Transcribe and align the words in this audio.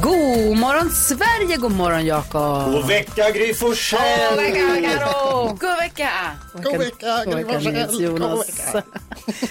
God 0.00 0.56
morgon 0.56 0.90
Sverige, 0.90 1.56
god 1.56 1.72
morgon 1.72 2.06
Jakob. 2.06 2.72
God 2.72 2.86
vecka 2.86 3.30
Gry 3.30 3.54
Forssell! 3.54 4.00
God 4.30 4.38
vecka 4.44 4.98
Karo. 4.98 5.46
God 5.48 5.76
vecka! 5.78 6.10
God 6.52 6.78
vecka, 6.78 7.24
God 7.24 7.34
Gry 7.34 7.44
Forssell. 7.44 8.02
Jonas. 8.02 8.74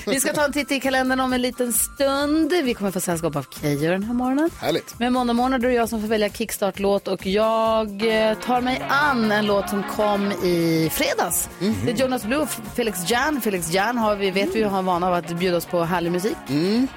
Vi 0.05 0.19
ska 0.19 0.33
ta 0.33 0.45
en 0.45 0.53
titt 0.53 0.71
i 0.71 0.79
kalendern 0.79 1.19
om 1.19 1.33
en 1.33 1.41
liten 1.41 1.73
stund. 1.73 2.53
Vi 2.63 2.73
kommer 2.73 2.91
få 2.91 2.99
sällskap 2.99 3.35
av 3.35 3.45
Keyyo 3.61 3.91
den 3.91 4.03
här 4.03 4.13
morgonen. 4.13 4.49
Härligt. 4.59 4.99
Men 4.99 5.13
måndag 5.13 5.33
morgon 5.33 5.53
är 5.53 5.59
det 5.59 5.73
jag 5.73 5.89
som 5.89 6.01
får 6.01 6.07
välja 6.07 6.29
kickstart-låt 6.29 7.07
och 7.07 7.25
jag 7.25 7.87
eh, 7.89 8.37
tar 8.37 8.61
mig 8.61 8.81
an 8.89 9.31
en 9.31 9.45
låt 9.45 9.69
som 9.69 9.83
kom 9.83 10.31
i 10.31 10.89
fredags. 10.93 11.49
Det 11.85 11.91
är 11.91 11.95
Jonas 11.95 12.25
Blue 12.25 12.39
och 12.39 12.49
Felix 12.75 13.09
Jan. 13.09 13.41
Felix 13.41 13.71
Jan 13.73 13.97
har 13.97 14.15
vi, 14.15 14.31
vet 14.31 14.55
vi 14.55 14.63
har 14.63 14.79
en 14.79 14.85
vana 14.85 15.07
av 15.07 15.13
att 15.13 15.27
bjuda 15.39 15.57
oss 15.57 15.65
på 15.65 15.83
härlig 15.83 16.11
musik. 16.11 16.37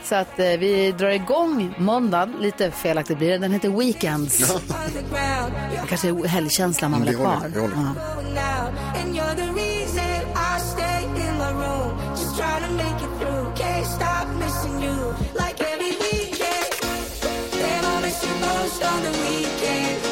Så 0.04 0.14
att 0.14 0.38
eh, 0.38 0.46
vi 0.46 0.94
drar 0.98 1.10
igång 1.10 1.74
måndagen, 1.78 2.34
lite 2.40 2.70
felaktigt 2.70 3.18
blir 3.18 3.30
det, 3.30 3.33
den 3.40 3.52
heter 3.52 3.68
Weekends. 3.68 4.38
Det 4.38 5.88
kanske 5.88 6.08
är 6.08 6.26
helgkänslan 6.28 6.90
man 6.90 7.00
vill 7.04 7.12
Det 7.12 7.18
ha 7.24 7.38
kvar. 7.40 7.48
det 7.48 7.60
håller. 7.60 7.76
Ja. 7.76 7.94
On 18.94 19.02
the 19.02 19.10
weekend. 19.24 20.02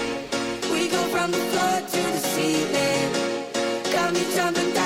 We 0.73 0.89
go 0.89 1.03
from 1.15 1.31
the 1.31 1.39
floor 1.39 1.81
to 1.81 2.01
the 2.15 2.19
ceiling. 2.35 3.13
Got 3.93 4.13
me 4.15 4.21
jumping 4.37 4.73
down 4.75 4.82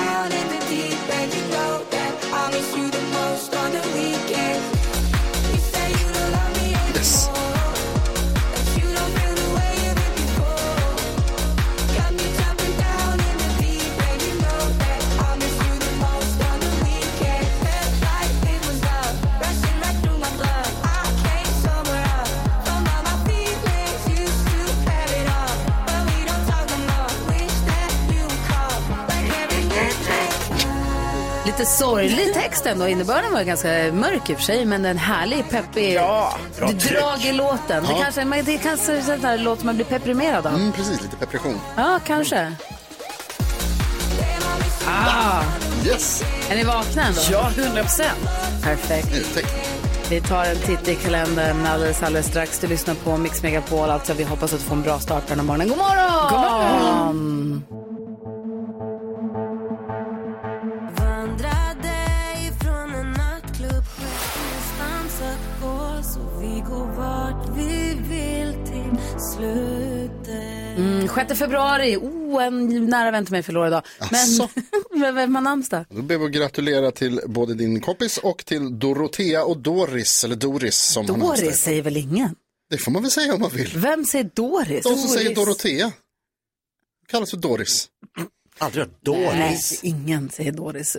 Lite 31.57 31.69
sorglig 31.71 32.33
text 32.33 32.65
ändå. 32.65 32.87
Innebörden 32.87 33.33
var 33.33 33.43
ganska 33.43 33.67
mörk 33.93 34.29
i 34.29 34.33
och 34.33 34.37
för 34.37 34.43
sig, 34.43 34.65
men 34.65 34.85
en 34.85 34.97
härlig, 34.97 35.49
peppig 35.49 35.93
bra 35.97 36.37
drag 36.89 37.25
i 37.25 37.31
låten. 37.31 37.83
Det 37.83 37.91
Ja. 37.91 37.97
kanske, 38.03 38.25
men 38.25 38.45
det 38.45 38.53
är 38.53 38.57
kanske 38.57 39.01
sånt 39.01 39.21
där 39.21 39.37
låt 39.37 39.63
man 39.63 39.75
blir 39.75 39.85
deprimerad 39.89 40.45
av. 40.47 40.53
Mm, 40.55 40.71
precis, 40.71 41.01
lite 41.01 41.15
depression. 41.19 41.59
Ja, 41.77 41.99
kanske. 42.07 42.53
Ah, 44.87 45.41
Yes, 45.85 46.23
är 46.49 46.55
ni 46.55 46.63
vakna 46.63 47.03
ändå? 47.07 47.21
Ja, 47.31 47.49
100 47.57 47.81
procent. 47.81 48.19
Perfekt. 48.63 49.37
Vi 50.09 50.21
tar 50.21 50.45
en 50.45 50.57
titt 50.57 50.87
i 50.87 50.95
kalendern 50.95 51.65
alldeles, 51.65 52.03
alldeles 52.03 52.27
strax. 52.27 52.59
Du 52.59 52.67
lyssnar 52.67 52.95
på 52.95 53.17
Mix 53.17 53.43
Megapol. 53.43 53.89
Alltså, 53.89 54.13
vi 54.13 54.23
hoppas 54.23 54.53
att 54.53 54.59
du 54.59 54.65
får 54.65 54.75
en 54.75 54.81
bra 54.81 54.99
start 54.99 55.23
på 55.23 55.29
den 55.29 55.39
här 55.39 55.45
morgonen. 55.45 55.67
God 55.69 55.77
morgon! 55.77 56.29
God 56.29 56.39
morgon! 56.39 57.63
Så 66.17 66.39
vi 66.39 66.63
går 66.69 66.85
vart 66.97 67.57
vi 67.57 67.93
vill 68.09 68.53
till 68.65 69.01
slutet 69.35 70.47
Mm, 70.77 71.07
6 71.27 71.39
februari. 71.39 71.97
Oh, 71.97 72.43
en 72.45 72.85
nära 72.85 73.11
vän 73.11 73.25
till 73.25 73.31
mig 73.31 73.43
förlorar 73.43 73.67
idag. 73.67 73.83
Asså? 73.99 74.49
Men 74.91 75.15
vem 75.15 75.35
har 75.35 75.41
namnsdag? 75.41 75.85
Då 75.89 76.01
ber 76.01 76.17
vi 76.17 76.25
att 76.25 76.31
gratulera 76.31 76.91
till 76.91 77.21
både 77.25 77.53
din 77.53 77.81
kompis 77.81 78.17
och 78.17 78.45
till 78.45 78.79
Dorotea 78.79 79.43
och 79.43 79.57
Doris, 79.57 80.23
eller 80.23 80.35
Doris 80.35 80.75
som. 80.77 81.05
Doris 81.05 81.59
säger 81.61 81.81
väl 81.81 81.97
ingen? 81.97 82.35
Det 82.69 82.77
får 82.77 82.91
man 82.91 83.01
väl 83.01 83.11
säga 83.11 83.33
om 83.33 83.41
man 83.41 83.49
vill. 83.49 83.71
Vem 83.75 84.05
säger 84.05 84.29
Doris? 84.33 84.83
De 84.83 84.95
som 84.95 85.09
säger 85.09 85.35
Dorotea 85.35 85.91
kallas 87.07 87.29
för 87.29 87.37
Doris. 87.37 87.87
Aldrig 88.57 88.85
hört 88.85 88.93
Nej, 89.05 89.49
Doris. 89.49 89.79
ingen 89.83 90.29
säger 90.29 90.51
Doris. 90.51 90.97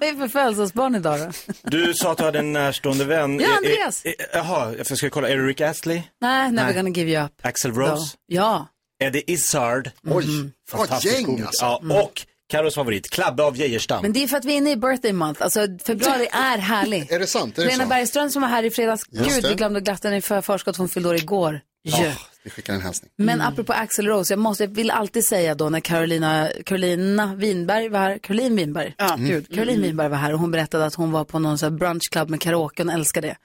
Är 0.00 0.12
det 0.12 0.18
för 0.18 0.28
födelsedagsbarn 0.28 0.94
idag 0.94 1.20
då? 1.20 1.52
Du 1.62 1.94
sa 1.94 2.12
att 2.12 2.18
du 2.18 2.24
hade 2.24 2.38
en 2.38 2.52
närstående 2.52 3.04
vän. 3.04 3.40
Ja, 3.40 3.56
Andreas. 3.56 4.02
Jaha, 4.32 4.74
jag 4.78 4.98
ska 4.98 5.10
kolla. 5.10 5.28
Är 5.28 5.36
det 5.36 5.42
Rick 5.46 5.60
Astley? 5.60 6.02
Nej, 6.20 6.52
never 6.52 6.64
Nej. 6.66 6.74
gonna 6.74 6.88
give 6.90 7.10
you 7.10 7.24
up. 7.24 7.32
Axel 7.42 7.74
Då. 7.74 7.80
Rose? 7.80 8.16
Ja. 8.26 8.66
Eddie 9.04 9.22
Izzard? 9.26 9.90
Oj, 10.06 10.24
vad 10.72 10.80
Fantastisk 10.80 11.14
gäng 11.14 11.24
komiker. 11.24 11.46
alltså. 11.46 11.64
Ja, 11.64 12.02
och 12.02 12.26
Carros 12.48 12.74
favorit, 12.74 13.10
Klabbe 13.10 13.42
av 13.42 13.56
Geijerstam. 13.56 14.02
Men 14.02 14.12
det 14.12 14.22
är 14.22 14.28
för 14.28 14.36
att 14.36 14.44
vi 14.44 14.52
är 14.52 14.56
inne 14.56 14.70
i 14.70 14.76
birthday 14.76 15.12
month. 15.12 15.42
Alltså 15.42 15.66
februari 15.84 16.28
är 16.32 16.58
härlig. 16.58 17.12
Är 17.12 17.18
det 17.18 17.26
sant? 17.26 17.58
Är 17.58 17.62
det 17.62 17.68
Lena 17.68 17.84
så? 17.84 17.88
Bergström 17.88 18.30
som 18.30 18.42
var 18.42 18.48
här 18.48 18.62
i 18.62 18.70
fredags. 18.70 19.02
Just 19.10 19.28
Gud, 19.34 19.42
det. 19.42 19.48
vi 19.48 19.54
glömde 19.54 19.80
glatta 19.80 20.08
henne 20.08 20.20
för 20.20 20.40
förskott. 20.40 20.76
Hon 20.76 20.88
fyllde 20.88 21.08
år 21.08 21.16
igår. 21.16 21.60
Ja, 21.82 22.02
Jö. 22.02 22.12
Vi 22.48 22.52
skickar 22.52 22.74
en 22.74 22.80
hälsning. 22.80 23.10
Men 23.16 23.40
apropå 23.40 23.72
Axel 23.72 24.06
Rose, 24.06 24.32
jag, 24.32 24.38
måste, 24.38 24.64
jag 24.64 24.70
vill 24.70 24.90
alltid 24.90 25.26
säga 25.26 25.54
då 25.54 25.70
när 25.70 25.80
Carolina, 25.80 26.50
Carolina 26.64 27.34
Winberg 27.34 27.88
var 27.88 27.98
här, 27.98 28.18
Caroline 28.18 28.56
Winberg, 28.56 28.94
ja. 28.98 29.16
Gud, 29.18 29.54
Caroline 29.54 29.82
Winberg 29.82 30.08
var 30.08 30.16
här 30.16 30.32
och 30.32 30.38
hon 30.38 30.50
berättade 30.50 30.86
att 30.86 30.94
hon 30.94 31.12
var 31.12 31.24
på 31.24 31.38
någon 31.38 31.58
sån 31.58 31.72
här 31.72 31.78
brunchklubb 31.78 32.30
med 32.30 32.40
karaoke, 32.40 32.82
hon 32.82 32.90
älskar 32.90 33.22
det. 33.22 33.36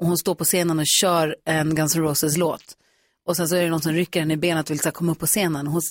Och 0.00 0.06
hon 0.06 0.18
står 0.18 0.34
på 0.34 0.44
scenen 0.44 0.78
och 0.78 0.86
kör 0.86 1.36
en 1.44 1.74
Guns 1.74 1.96
N' 1.96 2.02
Roses 2.02 2.36
låt. 2.36 2.64
Och 3.26 3.36
sen 3.36 3.48
så 3.48 3.56
är 3.56 3.62
det 3.62 3.70
någon 3.70 3.80
som 3.80 3.92
rycker 3.92 4.20
henne 4.20 4.34
i 4.34 4.36
benet 4.36 4.70
och 4.70 4.70
vill 4.70 4.80
så 4.80 4.88
här, 4.88 4.92
komma 4.92 5.12
upp 5.12 5.18
på 5.18 5.26
scenen. 5.26 5.66
Och 5.66 5.72
hon 5.72 5.82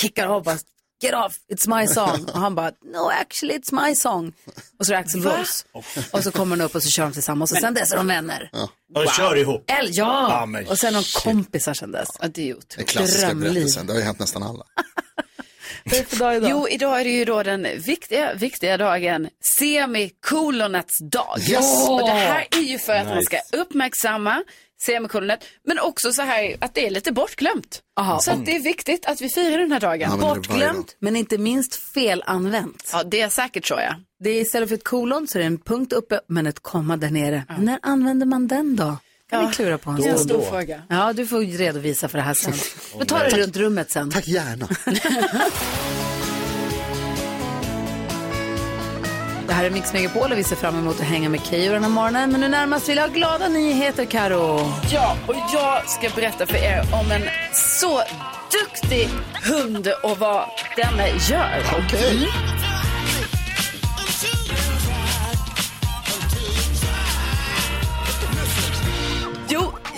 kickar 0.00 0.26
av 0.26 0.44
bara, 0.44 0.58
get 1.02 1.14
off, 1.14 1.36
it's 1.52 1.78
my 1.80 1.86
song. 1.86 2.24
Och 2.32 2.40
han 2.40 2.54
bara, 2.54 2.70
no 2.94 3.08
actually 3.20 3.58
it's 3.58 3.86
my 3.86 3.94
song. 3.94 4.32
Och 4.78 4.86
så 4.86 4.92
är 4.92 4.96
det 4.96 5.00
Axel 5.00 5.22
Rose. 5.22 5.64
Och 6.10 6.22
så 6.24 6.30
kommer 6.30 6.56
hon 6.56 6.60
upp 6.64 6.74
och 6.74 6.82
så 6.82 6.90
kör 6.90 7.02
de 7.02 7.12
tillsammans 7.12 7.52
och 7.52 7.58
sen 7.58 7.74
dess 7.74 7.92
är 7.92 7.96
de 7.96 8.06
vänner. 8.06 8.50
De 8.94 9.06
kör 9.06 9.36
ihop. 9.36 9.70
El, 9.70 9.88
ja! 9.90 10.26
Ja, 10.30 10.46
men 10.46 10.66
och 10.68 10.78
sen 10.78 10.94
är 10.94 10.98
de 11.14 11.20
kompisar 11.20 11.74
sen 11.74 11.92
dess. 11.92 12.08
Ja, 12.20 12.28
det 12.28 12.42
är 12.42 12.46
Den 12.48 12.56
otroligt. 12.58 12.88
klassiska 12.90 13.26
Drömliv. 13.26 13.52
berättelsen, 13.52 13.86
det 13.86 13.92
har 13.92 13.98
ju 14.00 14.04
hänt 14.06 14.18
nästan 14.18 14.42
alla. 14.42 14.64
Vad 15.84 15.94
är 15.94 15.98
det 15.98 16.06
för 16.08 16.16
dag 16.16 16.36
idag? 16.36 16.50
Jo, 16.50 16.68
idag 16.68 17.00
är 17.00 17.04
det 17.04 17.10
ju 17.10 17.24
då 17.24 17.42
den 17.42 17.66
viktiga, 17.78 18.34
viktiga 18.34 18.76
dagen, 18.76 19.28
semikolonets 19.58 20.98
dag. 20.98 21.38
Yes. 21.48 21.88
Och 21.88 22.00
det 22.00 22.10
här 22.12 22.46
är 22.50 22.60
ju 22.60 22.78
för 22.78 22.92
att 22.94 23.06
man 23.06 23.22
ska 23.22 23.38
uppmärksamma 23.52 24.42
semikolonet, 24.86 25.44
men 25.66 25.78
också 25.78 26.12
så 26.12 26.22
här 26.22 26.56
att 26.60 26.74
det 26.74 26.86
är 26.86 26.90
lite 26.90 27.12
bortglömt. 27.12 27.82
Aha. 28.00 28.18
Så 28.18 28.30
att 28.30 28.46
det 28.46 28.56
är 28.56 28.60
viktigt 28.62 29.06
att 29.06 29.20
vi 29.20 29.28
firar 29.28 29.58
den 29.58 29.72
här 29.72 29.80
dagen. 29.80 29.98
Det 30.10 30.16
varje 30.16 30.20
dag. 30.28 30.36
Bortglömt, 30.36 30.96
men 30.98 31.16
inte 31.16 31.38
minst 31.38 31.74
felanvänt. 31.76 32.90
Ja, 32.92 33.02
det 33.04 33.20
är 33.20 33.28
säkert 33.28 33.66
så 33.66 33.74
ja. 33.74 33.94
Det 34.24 34.30
är 34.30 34.40
istället 34.40 34.68
för 34.68 34.76
ett 34.76 34.84
kolon 34.84 35.28
så 35.28 35.38
är 35.38 35.40
det 35.40 35.46
en 35.46 35.58
punkt 35.58 35.92
uppe, 35.92 36.20
men 36.26 36.46
ett 36.46 36.60
komma 36.60 36.96
där 36.96 37.10
nere. 37.10 37.44
När 37.58 37.78
använder 37.82 38.26
man 38.26 38.48
den 38.48 38.76
då? 38.76 38.96
Kan 39.30 39.46
vi 39.48 39.52
klura 39.54 39.78
på 39.78 39.90
en 39.90 39.96
Det 39.96 40.08
är 40.08 40.12
en 40.12 40.18
stor 40.18 40.34
då. 40.38 40.42
fråga. 40.42 40.82
Ja, 40.88 41.12
du 41.12 41.26
får 41.26 41.40
redovisa 41.58 42.08
för 42.08 42.18
det 42.18 42.24
här 42.24 42.34
sen. 42.34 42.52
Vi 43.00 43.06
tar 43.06 43.24
det 43.24 43.42
runt 43.42 43.56
rummet 43.56 43.90
sen. 43.90 44.10
Tack 44.10 44.28
gärna. 44.28 44.68
Det 49.50 49.54
här 49.54 49.64
är 49.64 49.70
Mix 49.70 49.92
Megapol 49.92 50.32
och 50.32 50.38
vi 50.38 50.44
ser 50.44 50.56
fram 50.56 50.78
emot 50.78 51.00
att 51.00 51.06
hänga 51.06 51.28
med 51.28 51.40
Keyyo 51.44 51.72
den 51.72 51.82
här 51.82 51.90
morgonen. 51.90 52.32
Men 52.32 52.40
nu 52.40 52.48
närmast 52.48 52.88
vill 52.88 52.96
jag 52.96 53.08
ha 53.08 53.14
glada 53.14 53.48
nyheter, 53.48 54.04
Karo. 54.04 54.72
Ja, 54.92 55.16
och 55.26 55.34
jag 55.52 55.88
ska 55.88 56.08
berätta 56.16 56.46
för 56.46 56.56
er 56.56 56.80
om 56.92 57.10
en 57.10 57.22
så 57.52 58.02
duktig 58.52 59.08
hund 59.42 59.88
och 60.02 60.18
vad 60.18 60.44
denna 60.76 61.08
gör. 61.08 61.62
Okej. 61.78 62.18
Jo, 62.22 62.59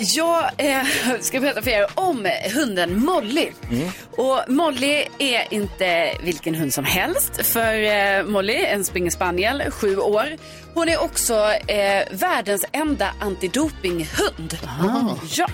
jag 0.03 0.51
eh, 0.57 0.83
ska 1.21 1.39
berätta 1.39 1.61
för 1.61 1.71
er 1.71 1.87
om 1.95 2.27
hunden 2.55 3.05
Molly. 3.05 3.51
Och 4.11 4.39
Molly 4.47 5.07
är 5.19 5.53
inte 5.53 6.17
vilken 6.23 6.55
hund 6.55 6.73
som 6.73 6.85
helst. 6.85 7.45
För 7.45 7.83
eh, 7.83 8.23
Molly, 8.23 8.65
en 8.65 8.83
springer 8.83 9.11
spaniel, 9.11 9.63
sju 9.71 9.97
år. 9.97 10.25
Hon 10.73 10.89
är 10.89 11.03
också 11.03 11.33
eh, 11.67 12.03
världens 12.11 12.65
enda 12.71 13.13
antidopinghund. 13.19 14.57
Ja. 15.37 15.47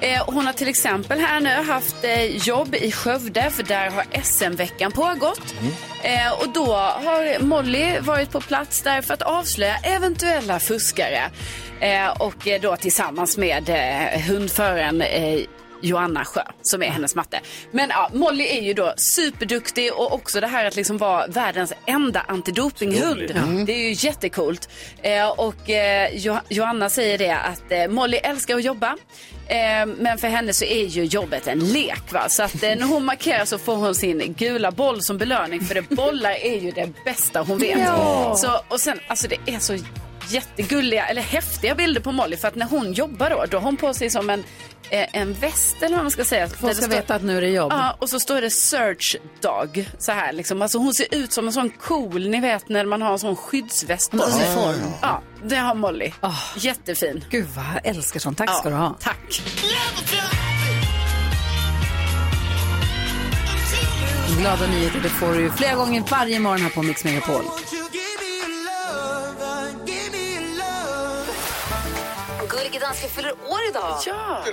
Eh, 0.00 0.22
hon 0.26 0.46
har 0.46 0.52
till 0.52 0.68
exempel 0.68 1.20
här 1.20 1.40
nu 1.40 1.50
haft 1.50 2.04
eh, 2.04 2.36
jobb 2.36 2.74
i 2.74 2.92
Skövde 2.92 3.50
för 3.50 3.62
där 3.62 3.90
har 3.90 4.04
SM-veckan 4.22 4.92
pågått. 4.92 5.54
Eh, 6.02 6.32
och 6.40 6.48
då 6.54 6.74
har 6.76 7.42
Molly 7.44 7.98
varit 8.00 8.30
på 8.30 8.40
plats 8.40 8.82
där 8.82 9.02
för 9.02 9.14
att 9.14 9.22
avslöja 9.22 9.76
eventuella 9.76 10.60
fuskare. 10.60 11.30
Och 12.18 12.48
då 12.62 12.76
tillsammans 12.76 13.36
med 13.36 13.68
hundföraren 14.28 15.02
Joanna 15.82 16.24
Sjö 16.24 16.42
som 16.62 16.82
är 16.82 16.86
hennes 16.90 17.14
matte. 17.14 17.40
Men 17.70 17.88
ja, 17.90 18.10
Molly 18.14 18.44
är 18.44 18.62
ju 18.62 18.74
då 18.74 18.94
superduktig 18.96 19.92
och 19.94 20.12
också 20.14 20.40
det 20.40 20.46
här 20.46 20.64
att 20.64 20.76
liksom 20.76 20.98
vara 20.98 21.26
världens 21.26 21.72
enda 21.86 22.20
antidopinghund. 22.28 23.30
Det 23.66 23.72
är 23.72 23.88
ju 23.88 23.94
jättekult. 24.08 24.68
Eh, 25.02 25.28
och 25.28 25.70
eh, 25.70 26.10
jo- 26.14 26.38
Joanna 26.48 26.90
säger 26.90 27.18
det 27.18 27.36
att 27.36 27.72
eh, 27.72 27.88
Molly 27.88 28.16
älskar 28.16 28.56
att 28.56 28.64
jobba. 28.64 28.96
Eh, 29.48 29.86
men 29.86 30.18
för 30.18 30.28
henne 30.28 30.52
så 30.52 30.64
är 30.64 30.84
ju 30.86 31.04
jobbet 31.04 31.46
en 31.46 31.58
lek. 31.58 32.12
Va? 32.12 32.28
Så 32.28 32.42
att 32.42 32.62
eh, 32.62 32.76
när 32.76 32.86
hon 32.86 33.04
markerar 33.04 33.44
så 33.44 33.58
får 33.58 33.74
hon 33.76 33.94
sin 33.94 34.34
gula 34.38 34.70
boll 34.70 35.02
som 35.02 35.18
belöning. 35.18 35.60
För 35.60 35.74
det 35.74 35.88
bollar 35.88 36.30
är 36.30 36.60
ju 36.60 36.70
det 36.70 36.88
bästa 37.04 37.40
hon 37.42 37.58
vet. 37.58 37.78
Så, 38.38 38.60
och 38.68 38.80
sen, 38.80 39.00
alltså 39.08 39.28
det 39.28 39.36
är 39.54 39.58
så 39.58 39.76
jättegulliga, 40.28 41.06
eller 41.06 41.22
häftiga 41.22 41.74
bilder 41.74 42.00
på 42.00 42.12
Molly. 42.12 42.36
För 42.36 42.48
att 42.48 42.54
när 42.54 42.66
hon 42.66 42.92
jobbar 42.92 43.30
då, 43.30 43.44
då 43.50 43.56
har 43.56 43.62
hon 43.64 43.76
på 43.76 43.94
sig 43.94 44.10
som 44.10 44.30
en, 44.30 44.44
eh, 44.90 45.06
en 45.12 45.32
väst 45.32 45.76
eller 45.82 45.96
vad 45.96 46.04
man 46.04 46.10
ska 46.10 46.24
säga. 46.24 46.48
Folk 46.48 46.76
ska 46.76 46.82
står- 46.82 46.94
veta 46.96 47.14
att 47.14 47.22
nu 47.22 47.36
är 47.36 47.40
det 47.40 47.48
jobb. 47.48 47.72
Ja, 47.72 47.96
och 47.98 48.08
så 48.10 48.20
står 48.20 48.40
det 48.40 48.50
search 48.50 49.16
dog. 49.40 49.88
Så 49.98 50.12
här 50.12 50.32
liksom. 50.32 50.62
Alltså 50.62 50.78
hon 50.78 50.94
ser 50.94 51.06
ut 51.14 51.32
som 51.32 51.46
en 51.46 51.52
sån 51.52 51.70
cool, 51.70 52.28
ni 52.28 52.40
vet 52.40 52.68
när 52.68 52.84
man 52.84 53.02
har 53.02 53.12
en 53.12 53.18
sån 53.18 53.36
skyddsväst 53.36 54.10
på 54.10 54.18
sig. 54.18 54.56
Ja, 55.02 55.22
det 55.44 55.56
har 55.56 55.74
Molly. 55.74 56.12
Ah. 56.20 56.32
Jättefin. 56.56 57.24
Gud 57.30 57.46
vad 57.56 57.64
jag 57.74 57.86
älskar 57.96 58.20
sånt. 58.20 58.38
Tack 58.38 58.58
ska 58.58 58.68
du 58.70 58.76
ha. 58.76 58.96
Tack. 59.00 59.42
Glada 64.38 64.66
nyheter 64.66 65.00
det 65.02 65.08
får 65.08 65.32
du 65.34 65.40
ju 65.40 65.50
flera 65.50 65.74
gånger 65.74 66.02
varje 66.10 66.40
morgon 66.40 66.60
här 66.60 66.70
på 66.70 66.82
Mix 66.82 67.04
Megapol. 67.04 67.42
Gullige 72.66 72.86
dansken 72.86 73.10
fyller 73.10 73.32
år 73.32 73.60
idag. 73.68 73.96
Ja. 74.06 74.44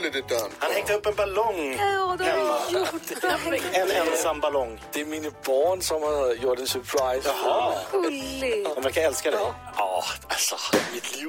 Han 0.60 0.72
hängde 0.72 0.94
upp 0.94 1.06
en 1.06 1.16
ballong 1.16 1.78
Ja, 1.80 2.16
det 2.18 2.26
gjort. 2.72 3.64
En 3.74 3.92
ensam 3.92 4.40
ballong. 4.40 4.82
Det 4.92 5.02
är 5.02 5.06
mina 5.06 5.30
barn 5.46 5.82
som 5.82 6.02
har 6.02 6.34
gjort 6.34 6.60
en 6.60 6.68
surprise. 6.68 7.30
Jaha, 7.44 7.74
Gullig. 7.92 8.66
de 8.76 8.84
verkar 8.84 9.02
älska 9.02 9.32
dig. 9.32 9.40
Ja, 9.78 10.04
alltså, 10.28 10.56
mitt 10.94 11.16
liv. 11.16 11.28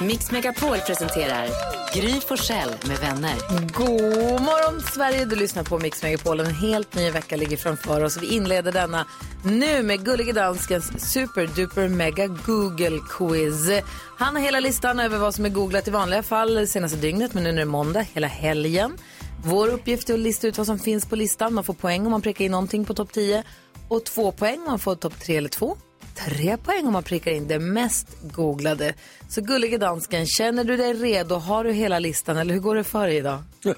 Mix 0.00 0.30
Megapol 0.30 0.78
presenterar 0.78 1.48
Gry 1.94 2.20
Forssell 2.20 2.70
med 2.88 2.98
vänner. 2.98 3.34
God 3.72 4.42
morgon 4.42 4.80
Sverige, 4.80 5.24
du 5.24 5.36
lyssnar 5.36 5.64
på 5.64 5.78
Mix 5.78 6.02
Megapol. 6.02 6.40
En 6.40 6.54
helt 6.54 6.94
ny 6.94 7.10
vecka 7.10 7.36
ligger 7.36 7.56
framför 7.56 8.04
oss. 8.04 8.16
Vi 8.22 8.34
inleder 8.34 8.72
denna 8.72 9.06
nu 9.44 9.82
med 9.82 10.04
Gullige 10.04 10.32
Danskens 10.32 11.12
superduper 11.12 11.88
mega 11.88 12.26
Google 12.26 13.00
quiz. 13.18 13.82
Han 14.18 14.36
har 14.36 14.42
hela 14.42 14.60
listan 14.60 15.00
över 15.00 15.18
vad 15.18 15.34
som 15.34 15.44
är 15.44 15.48
googlat 15.48 15.88
i 15.88 15.90
vanliga 15.90 16.22
fall 16.22 16.66
senaste 16.66 16.98
dygnet, 16.98 17.34
men 17.34 17.44
nu 17.44 17.50
är 17.50 17.54
det 17.54 17.64
måndag, 17.64 18.06
hela 18.12 18.26
helgen. 18.26 18.98
Vår 19.44 19.68
uppgift 19.68 20.10
är 20.10 20.14
att 20.14 20.20
lista 20.20 20.46
ut 20.46 20.58
vad 20.58 20.66
som 20.66 20.78
finns 20.78 21.06
på 21.06 21.16
listan. 21.16 21.54
Man 21.54 21.64
får 21.64 21.74
poäng 21.74 22.06
om 22.06 22.10
man 22.10 22.22
prickar 22.22 22.44
in 22.44 22.52
någonting 22.52 22.84
på 22.84 22.94
topp 22.94 23.12
10 23.12 23.42
och 23.88 24.04
två 24.04 24.32
poäng 24.32 24.58
om 24.58 24.66
man 24.66 24.78
får 24.78 24.94
topp 24.94 25.20
3 25.20 25.36
eller 25.36 25.48
2. 25.48 25.76
Tre 26.24 26.56
poäng 26.56 26.86
om 26.86 26.92
man 26.92 27.02
prickar 27.02 27.30
in 27.30 27.48
det 27.48 27.58
mest 27.58 28.06
googlade. 28.22 28.94
Så 29.28 29.40
gullige 29.40 29.78
dansken, 29.78 30.26
känner 30.26 30.64
du 30.64 30.76
dig 30.76 30.92
redo? 30.94 31.34
Har 31.34 31.64
du 31.64 31.72
hela 31.72 31.98
listan 31.98 32.36
eller 32.36 32.54
hur 32.54 32.60
går 32.60 32.74
det 32.74 32.84
för 32.84 33.06
dig 33.06 33.16
idag? 33.16 33.42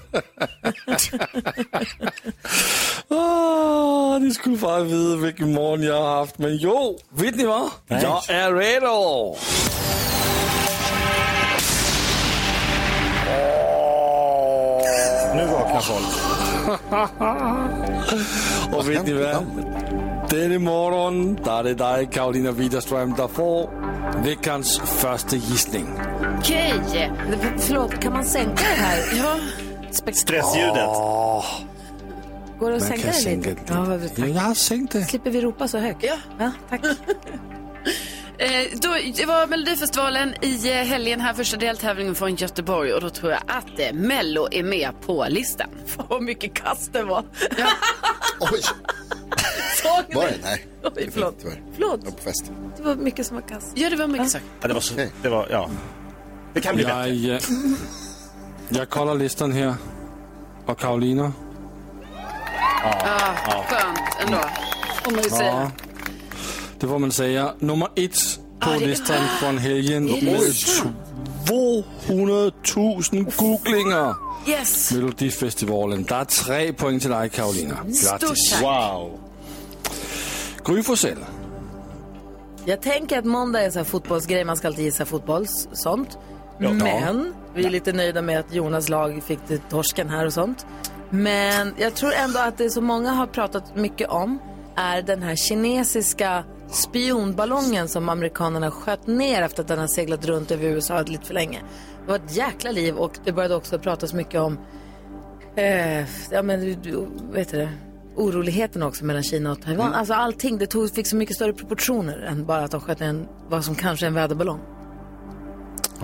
Åh, 3.09 4.19
ni 4.19 4.31
skulle 4.31 4.57
bara 4.57 4.83
veta 4.83 5.15
vilken 5.25 5.53
morgon 5.53 5.83
jag 5.83 6.01
har 6.01 6.15
haft. 6.19 6.37
Men 6.37 6.57
jo, 6.57 6.99
vet 7.09 7.35
ni 7.35 7.45
vad? 7.45 7.69
Jag 7.87 8.29
är 8.29 8.53
redo! 8.53 9.35
Nu 15.35 15.45
vaknar 15.45 15.81
folk. 15.81 16.15
Och 18.75 18.89
vet 18.89 19.05
ni 19.05 19.13
vad? 19.13 19.45
Denne 20.29 20.59
morgon, 20.59 21.35
där 21.43 21.59
är 21.59 21.63
det 21.63 21.73
dig, 21.73 22.09
Karolina 22.11 22.51
Widerström, 22.51 23.13
der 23.17 23.27
får 23.27 23.69
veckans 24.23 24.79
första 24.79 25.35
gissning. 25.35 25.87
Okej. 26.39 26.73
Förlåt, 27.57 27.99
kan 28.01 28.13
man 28.13 28.25
sänka 28.25 28.55
det 28.63 28.81
här? 28.83 29.17
Ja. 29.17 29.35
Stressljudet. 29.91 30.85
Åh, 30.87 31.45
Går 32.59 32.69
det 32.69 32.75
att 32.75 32.81
man 32.81 32.89
sänka 32.89 33.01
kan 33.03 33.11
det 33.11 33.17
sänka 33.17 33.49
lite? 33.49 33.61
det. 33.67 33.73
Ja, 33.73 33.93
Ja, 33.93 34.09
tack. 34.15 34.29
jag 34.29 34.41
har 34.41 34.53
sänkt 34.53 34.93
det. 34.93 35.03
Slipper 35.03 35.29
vi 35.31 35.41
ropa 35.41 35.67
så 35.67 35.77
högt? 35.77 36.05
Ja. 36.39 36.51
tack. 36.69 36.81
Eh, 38.39 38.79
då, 38.81 38.95
det 39.15 39.25
var 39.25 39.47
Melodifestivalen 39.47 40.33
i 40.41 40.69
eh, 40.69 40.75
helgen 40.75 41.21
här, 41.21 41.33
första 41.33 41.57
deltävlingen 41.57 42.15
från 42.15 42.35
Göteborg 42.35 42.93
och 42.93 43.01
då 43.01 43.09
tror 43.09 43.31
jag 43.31 43.41
att 43.47 43.79
eh, 43.79 43.93
Mello 43.93 44.47
är 44.51 44.63
med 44.63 44.91
på 45.05 45.25
listan. 45.29 45.69
Vad 46.09 46.23
mycket 46.23 46.53
kast 46.53 46.93
det 46.93 47.03
var. 47.03 47.25
Oj, 48.39 48.61
Såg 49.83 50.15
var 50.15 50.23
ni? 50.25 50.31
det? 50.31 50.37
Nej. 50.43 50.67
Oj, 50.83 51.09
förlåt. 51.13 51.35
Tyvärr. 51.41 51.61
Förlåt. 51.73 51.99
Jag 52.03 52.11
var 52.11 52.17
på 52.17 52.23
fest. 52.23 52.51
Det 52.77 52.83
var 52.83 52.95
mycket 52.95 53.25
som 53.25 53.35
var 53.35 53.47
kast. 53.47 53.71
Ja, 53.75 53.89
det 53.89 53.95
var 53.95 54.07
mycket 54.07 54.29
sagt. 54.29 54.45
Ja, 54.61 54.67
det 54.67 54.73
var 54.73 54.81
så, 54.81 54.93
det 55.21 55.29
var, 55.29 55.47
ja. 55.51 55.69
Det 56.53 56.61
kan 56.61 56.75
bli 56.75 56.85
bättre. 56.85 57.09
Jag, 57.09 57.35
eh, 57.35 57.41
jag 58.69 58.89
kollar 58.89 59.15
listan 59.15 59.51
här. 59.51 59.75
Och 60.65 60.79
Karolina, 60.79 61.33
Skönt 63.69 63.99
ändå, 64.25 64.41
får 65.03 65.11
man 65.11 65.23
ju 65.23 65.29
säga. 65.29 65.71
Ja, 66.79 66.87
det 66.87 66.87
får 66.87 66.99
man 66.99 67.11
säga. 67.11 67.53
Nummer 67.59 67.87
ett 67.95 68.39
på 68.59 68.69
listan 68.79 69.27
från 69.39 69.57
helgen 69.57 70.05
med 70.05 70.41
200 71.47 72.51
000 73.11 73.25
googlingar. 73.37 74.15
Yes. 74.47 74.91
Melodifestivalen. 74.91 76.03
Der 76.03 76.15
er 76.15 76.23
tre 76.23 76.73
point 76.73 77.01
til 77.01 77.11
dig, 77.11 77.31
Karolina. 77.31 77.75
Grattis. 77.75 78.61
Wow. 78.61 79.19
Gry 80.63 80.83
Forssell. 80.83 81.25
Jag 82.65 82.81
tänker 82.81 83.19
att 83.19 83.25
måndag 83.25 83.61
är 83.61 83.65
en 83.65 83.71
sån 83.71 83.79
här 83.79 83.85
fotbollsgrej, 83.85 84.43
man 84.43 84.57
ska 84.57 84.67
alltid 84.67 84.85
gissa 84.85 85.05
fotboll, 85.05 85.47
sånt. 85.73 86.17
Men 86.59 87.33
vi 87.55 87.65
är 87.65 87.69
lite 87.69 87.93
nöjda 87.93 88.21
med 88.21 88.39
att 88.39 88.53
Jonas 88.53 88.89
lag 88.89 89.23
fick 89.23 89.39
det 89.47 89.69
torsken 89.69 90.09
här 90.09 90.25
och 90.25 90.33
sånt. 90.33 90.65
Men 91.09 91.73
jag 91.77 91.95
tror 91.95 92.13
ändå 92.13 92.39
att 92.39 92.57
det 92.57 92.69
som 92.69 92.85
många 92.85 93.11
har 93.11 93.27
pratat 93.27 93.75
mycket 93.75 94.09
om 94.09 94.39
är 94.75 95.01
den 95.01 95.23
här 95.23 95.35
kinesiska 95.35 96.43
spionballongen 96.71 97.87
som 97.87 98.09
amerikanerna 98.09 98.71
sköt 98.71 99.07
ner 99.07 99.41
efter 99.41 99.61
att 99.61 99.67
den 99.67 99.79
har 99.79 99.87
seglat 99.87 100.25
runt 100.25 100.51
över 100.51 100.63
USA 100.63 101.01
lite 101.01 101.25
för 101.25 101.33
länge. 101.33 101.59
Det 102.05 102.11
var 102.11 102.15
ett 102.15 102.35
jäkla 102.35 102.71
liv 102.71 102.95
och 102.95 103.11
det 103.25 103.31
började 103.31 103.55
också 103.55 103.79
pratas 103.79 104.13
mycket 104.13 104.41
om 104.41 104.57
eh, 105.55 105.99
ja, 106.31 106.43
men, 106.43 106.81
vet 107.31 107.51
du 107.51 107.57
det? 107.57 107.69
oroligheterna 108.15 108.87
också 108.87 109.05
mellan 109.05 109.23
Kina 109.23 109.51
och 109.51 109.61
Taiwan. 109.61 109.93
Alltså 109.93 110.13
allting, 110.13 110.57
det 110.57 110.67
tog, 110.67 110.91
fick 110.91 111.07
så 111.07 111.15
mycket 111.15 111.35
större 111.35 111.53
proportioner 111.53 112.17
än 112.17 112.45
bara 112.45 112.63
att 112.63 112.71
de 112.71 112.81
sköt 112.81 113.01
en, 113.01 113.27
vad 113.49 113.65
som 113.65 113.75
kanske 113.75 114.05
är 114.05 114.07
en 114.07 114.13
väderballong. 114.13 114.59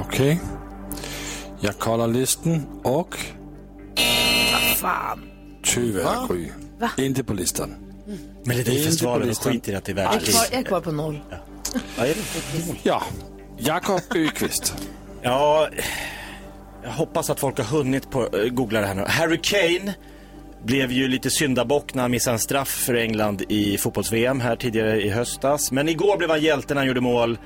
Okay. 0.08 0.38
Jeg 1.62 1.74
kolder 1.80 2.08
listen 2.08 2.68
og 2.84 3.16
Fan. 4.76 5.22
tyvärr, 5.64 6.28
Gry. 6.28 6.50
Inte 6.98 7.24
på 7.24 7.34
listan. 7.34 7.85
Melodifestivalen, 8.44 9.28
listan. 9.28 9.52
skit 9.52 9.68
i 9.70 9.76
att 9.76 9.86
det 9.86 9.92
är 9.92 9.96
Jag 9.98 10.14
är, 10.16 10.20
kvar, 10.20 10.46
jag 10.52 10.60
är 10.60 10.64
kvar 10.64 10.82
på 10.82 10.92
noll. 10.92 11.20
Ja, 11.98 12.06
är 12.06 12.08
det? 12.08 12.16
Ja, 12.84 13.04
Jakob 13.58 14.02
Öqvist. 14.16 14.74
Ja, 15.22 15.68
jag 16.84 16.92
hoppas 16.92 17.30
att 17.30 17.40
folk 17.40 17.58
har 17.58 17.66
hunnit 17.66 18.12
på, 18.12 18.30
äh, 18.38 18.50
googla 18.50 18.82
det 18.82 18.88
här 18.88 18.96
nu. 18.96 19.04
Harry 19.08 19.40
Kane 19.42 19.94
blev 20.64 20.92
ju 20.92 21.08
lite 21.08 21.30
syndabock 21.30 21.94
när 21.94 22.02
han 22.02 22.12
missade 22.12 22.36
en 22.36 22.40
straff 22.40 22.70
för 22.70 22.94
England 22.94 23.44
i 23.50 23.78
fotbolls-VM 23.78 24.40
här 24.40 24.56
tidigare 24.56 25.02
i 25.02 25.10
höstas. 25.10 25.72
Men 25.72 25.90
igår 25.90 26.18
blev 26.18 26.30
han 26.30 26.42
hjälte 26.42 26.74
när 26.74 26.82
han 26.82 26.88
gjorde 26.88 27.02
mål 27.02 27.38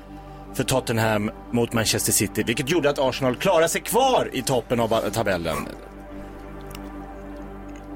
för 0.54 0.64
Tottenham 0.64 1.30
mot 1.52 1.72
Manchester 1.72 2.12
City, 2.12 2.42
vilket 2.42 2.70
gjorde 2.70 2.90
att 2.90 2.98
Arsenal 2.98 3.36
klarade 3.36 3.68
sig 3.68 3.80
kvar 3.80 4.30
i 4.32 4.42
toppen 4.42 4.80
av 4.80 5.10
tabellen. 5.10 5.56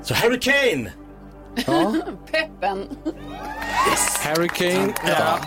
Så 0.03 0.15
Harry 0.15 0.41
Kane! 0.41 0.93
Peppen. 2.33 2.89
Harry 4.23 4.49
Kane 4.49 4.93
er 5.05 5.39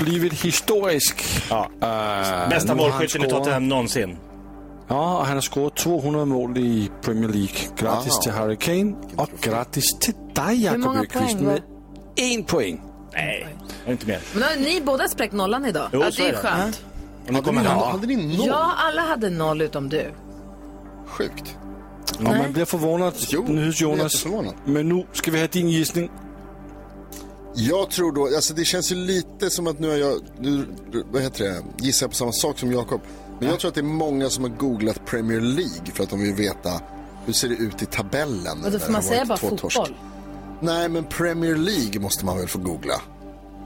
blivit 0.00 0.32
historisk. 0.32 1.24
Ja. 1.50 1.66
Uh, 1.82 2.48
Bästa 2.50 2.74
målskytten 2.74 3.24
i 3.24 3.28
Tottenham 3.30 3.68
någonsin. 3.68 4.18
Ja, 4.88 5.18
och 5.18 5.26
han 5.26 5.34
har 5.36 5.40
scoret 5.40 5.76
200 5.76 6.24
mål 6.24 6.58
i 6.58 6.90
Premier 7.02 7.28
League. 7.28 7.56
Grattis 7.76 8.12
Wow. 8.16 8.20
till 8.22 8.32
Harry 8.32 8.56
Kane 8.56 8.94
och 9.16 9.30
grattis 9.40 9.98
till 10.00 10.14
dig, 10.34 10.64
Jakob 10.64 10.80
många 10.80 11.00
Öqvist, 11.00 11.40
med 11.40 11.62
en 12.16 12.44
poäng. 12.44 12.82
Nej, 13.12 13.46
är 13.86 13.92
inte 13.92 14.06
mer. 14.06 14.20
Men 14.34 14.42
har 14.42 14.56
ni 14.56 14.80
båda 14.80 15.08
spräckt 15.08 15.32
nollan 15.34 15.64
idag? 15.66 15.88
Jo, 15.92 16.00
Ja, 16.02 16.10
det 16.16 16.28
är 16.28 16.32
det. 16.32 16.38
skönt. 16.38 16.82
Hade 17.26 17.40
kommer 17.40 17.62
ni, 17.62 17.68
hade 17.68 18.06
ni 18.06 18.36
noll? 18.36 18.46
Ja, 18.46 18.72
alla 18.76 19.02
hade 19.02 19.30
noll 19.30 19.62
utom 19.62 19.88
du. 19.88 20.10
Sjukt. 21.06 21.56
Och 22.16 22.22
man 22.22 22.52
blir 22.52 22.64
förvånad, 22.64 23.14
Jo, 23.28 23.44
Jonas. 23.74 24.26
Men 24.64 24.88
nu 24.88 25.06
ska 25.12 25.30
vi 25.30 25.40
ha 25.40 25.46
din 25.46 25.68
gissning. 25.68 26.10
Jag 27.56 27.90
tror 27.90 28.12
då, 28.12 28.24
alltså 28.36 28.54
det 28.54 28.64
känns 28.64 28.92
ju 28.92 28.96
lite 28.96 29.50
som 29.50 29.66
att 29.66 29.78
nu 29.78 29.88
har 29.88 29.96
jag, 29.96 30.20
nu, 30.38 30.66
vad 31.12 31.22
heter 31.22 31.44
det, 31.44 31.62
gissar 31.84 32.04
jag 32.04 32.10
på 32.10 32.16
samma 32.16 32.32
sak 32.32 32.58
som 32.58 32.72
Jakob. 32.72 33.00
Men 33.28 33.38
Men 33.40 33.48
jag 33.48 33.60
tror 33.60 33.68
att 33.68 33.74
det 33.74 33.80
är 33.80 33.82
många 33.82 34.30
som 34.30 34.44
har 34.44 34.50
googlat 34.50 35.06
Premier 35.06 35.40
League 35.40 35.92
för 35.94 36.02
att 36.04 36.10
de 36.10 36.20
vill 36.22 36.34
veta 36.34 36.80
hur 37.26 37.32
ser 37.32 37.48
det 37.48 37.54
ut 37.54 37.82
i 37.82 37.86
tabellen. 37.86 38.64
Och 38.64 38.70
då 38.70 38.78
får 38.78 38.86
det 38.86 38.92
man 38.92 39.02
säga 39.02 39.24
bara 39.24 39.38
fotboll. 39.38 39.58
torsk. 39.58 39.92
Nej, 40.60 40.88
men 40.88 41.04
Premier 41.04 41.56
League 41.56 42.00
måste 42.00 42.24
man 42.24 42.38
väl 42.38 42.48
få 42.48 42.58
googla. 42.58 42.94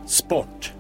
Sport. 0.07 0.73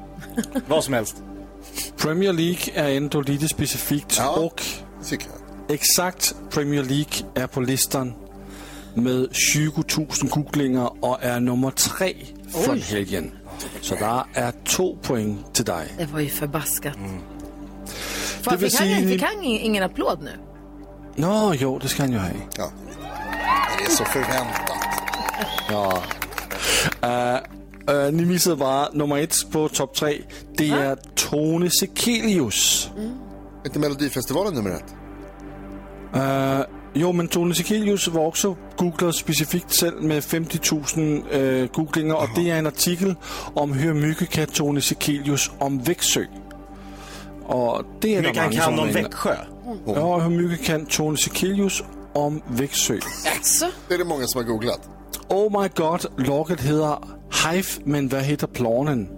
Vad 0.66 0.84
som 0.84 0.94
helst. 0.94 1.22
Premier 1.96 2.32
League 2.32 2.72
är 2.74 2.96
ändå 2.96 3.20
lite 3.20 3.48
specifikt 3.48 4.14
Ja. 4.18 4.30
och 4.30 4.62
Tycker 5.04 5.26
jag. 5.26 5.47
Exakt 5.68 6.34
Premier 6.50 6.82
League 6.82 7.12
är 7.34 7.46
på 7.46 7.60
listan 7.60 8.14
med 8.94 9.28
20 9.32 9.84
000 9.96 10.06
googlinger 10.30 11.04
och 11.04 11.22
är 11.22 11.40
nummer 11.40 11.70
tre 11.70 12.14
från 12.64 12.80
helgen. 12.80 13.30
Så 13.80 13.94
där 13.94 14.24
är 14.34 14.52
två 14.64 14.96
poäng 15.02 15.44
till 15.52 15.64
dig. 15.64 15.88
Det 15.98 16.06
var 16.06 16.20
ju 16.20 16.28
förbaskat. 16.28 16.96
Mm. 16.96 17.20
Fan, 18.42 18.54
Det 18.54 18.60
vill 18.60 18.70
fick, 18.70 18.80
han, 18.80 19.08
fick 19.08 19.22
han 19.22 19.44
ingen, 19.44 19.82
applåd 19.82 20.22
nu? 20.22 20.30
Nå, 21.16 21.54
jo, 21.54 21.78
det 21.78 21.88
ska 21.88 22.02
han 22.02 22.12
ju 22.12 22.18
ha. 22.18 22.28
Ja. 22.56 22.70
Det 23.78 23.84
är 23.84 23.90
så 23.90 24.04
förväntat. 24.04 24.72
Ja. 25.70 26.02
Uh, 27.04 27.94
uh, 27.94 28.12
ni 28.12 28.24
missade 28.24 28.56
bara 28.56 28.88
nummer 28.92 29.18
ett 29.18 29.50
på 29.50 29.68
topp 29.68 29.94
tre. 29.94 30.22
Det 30.56 30.70
är 30.70 30.96
Tone 31.14 31.70
Sekelius. 31.70 32.90
Är 33.62 33.66
inte 33.66 33.78
Melodifestivalen 33.78 34.54
nummer 34.54 34.70
ett? 34.70 34.94
Uh, 36.14 36.64
jo, 36.94 37.12
men 37.12 37.28
Tone 37.28 37.54
Sekelius 37.54 38.08
var 38.08 38.26
också 38.26 38.56
googlad 38.76 39.14
specifikt 39.14 39.74
selv 39.74 40.02
med 40.02 40.24
50 40.24 40.60
000 40.96 41.22
uh, 41.34 41.66
googlinger, 41.72 42.14
och 42.14 42.28
det 42.36 42.50
är 42.50 42.58
en 42.58 42.66
artikel 42.66 43.14
om 43.54 43.72
hur 43.72 43.94
mycket 43.94 44.30
kan 44.30 44.46
Tone 44.46 44.80
Sekelius 44.80 45.50
om 45.58 45.82
Växjö. 45.82 46.24
Och 47.44 47.84
det 48.02 48.14
der 48.14 48.22
mycket 48.22 48.36
han 48.36 48.44
mange, 48.44 48.56
kan 48.56 48.64
som 48.64 48.78
om 48.78 48.88
er 48.88 48.92
Växjö? 48.92 49.34
Ja, 49.86 50.18
hur 50.18 50.30
mycket 50.30 50.66
kan 50.66 50.86
Tone 50.86 51.16
Sekelius 51.16 51.82
om 52.14 52.42
Växjö? 52.48 52.98
Det 53.88 53.94
är 53.94 53.98
det 53.98 54.04
många 54.04 54.26
som 54.26 54.38
har 54.38 54.48
googlat. 54.48 54.80
Oh 55.28 55.62
my 55.62 55.68
god, 55.74 56.06
logget 56.18 56.60
hedder 56.60 57.18
Hive, 57.44 57.66
men 57.84 58.06
hvad 58.06 58.22
heter 58.22 58.46
planen? 58.46 59.08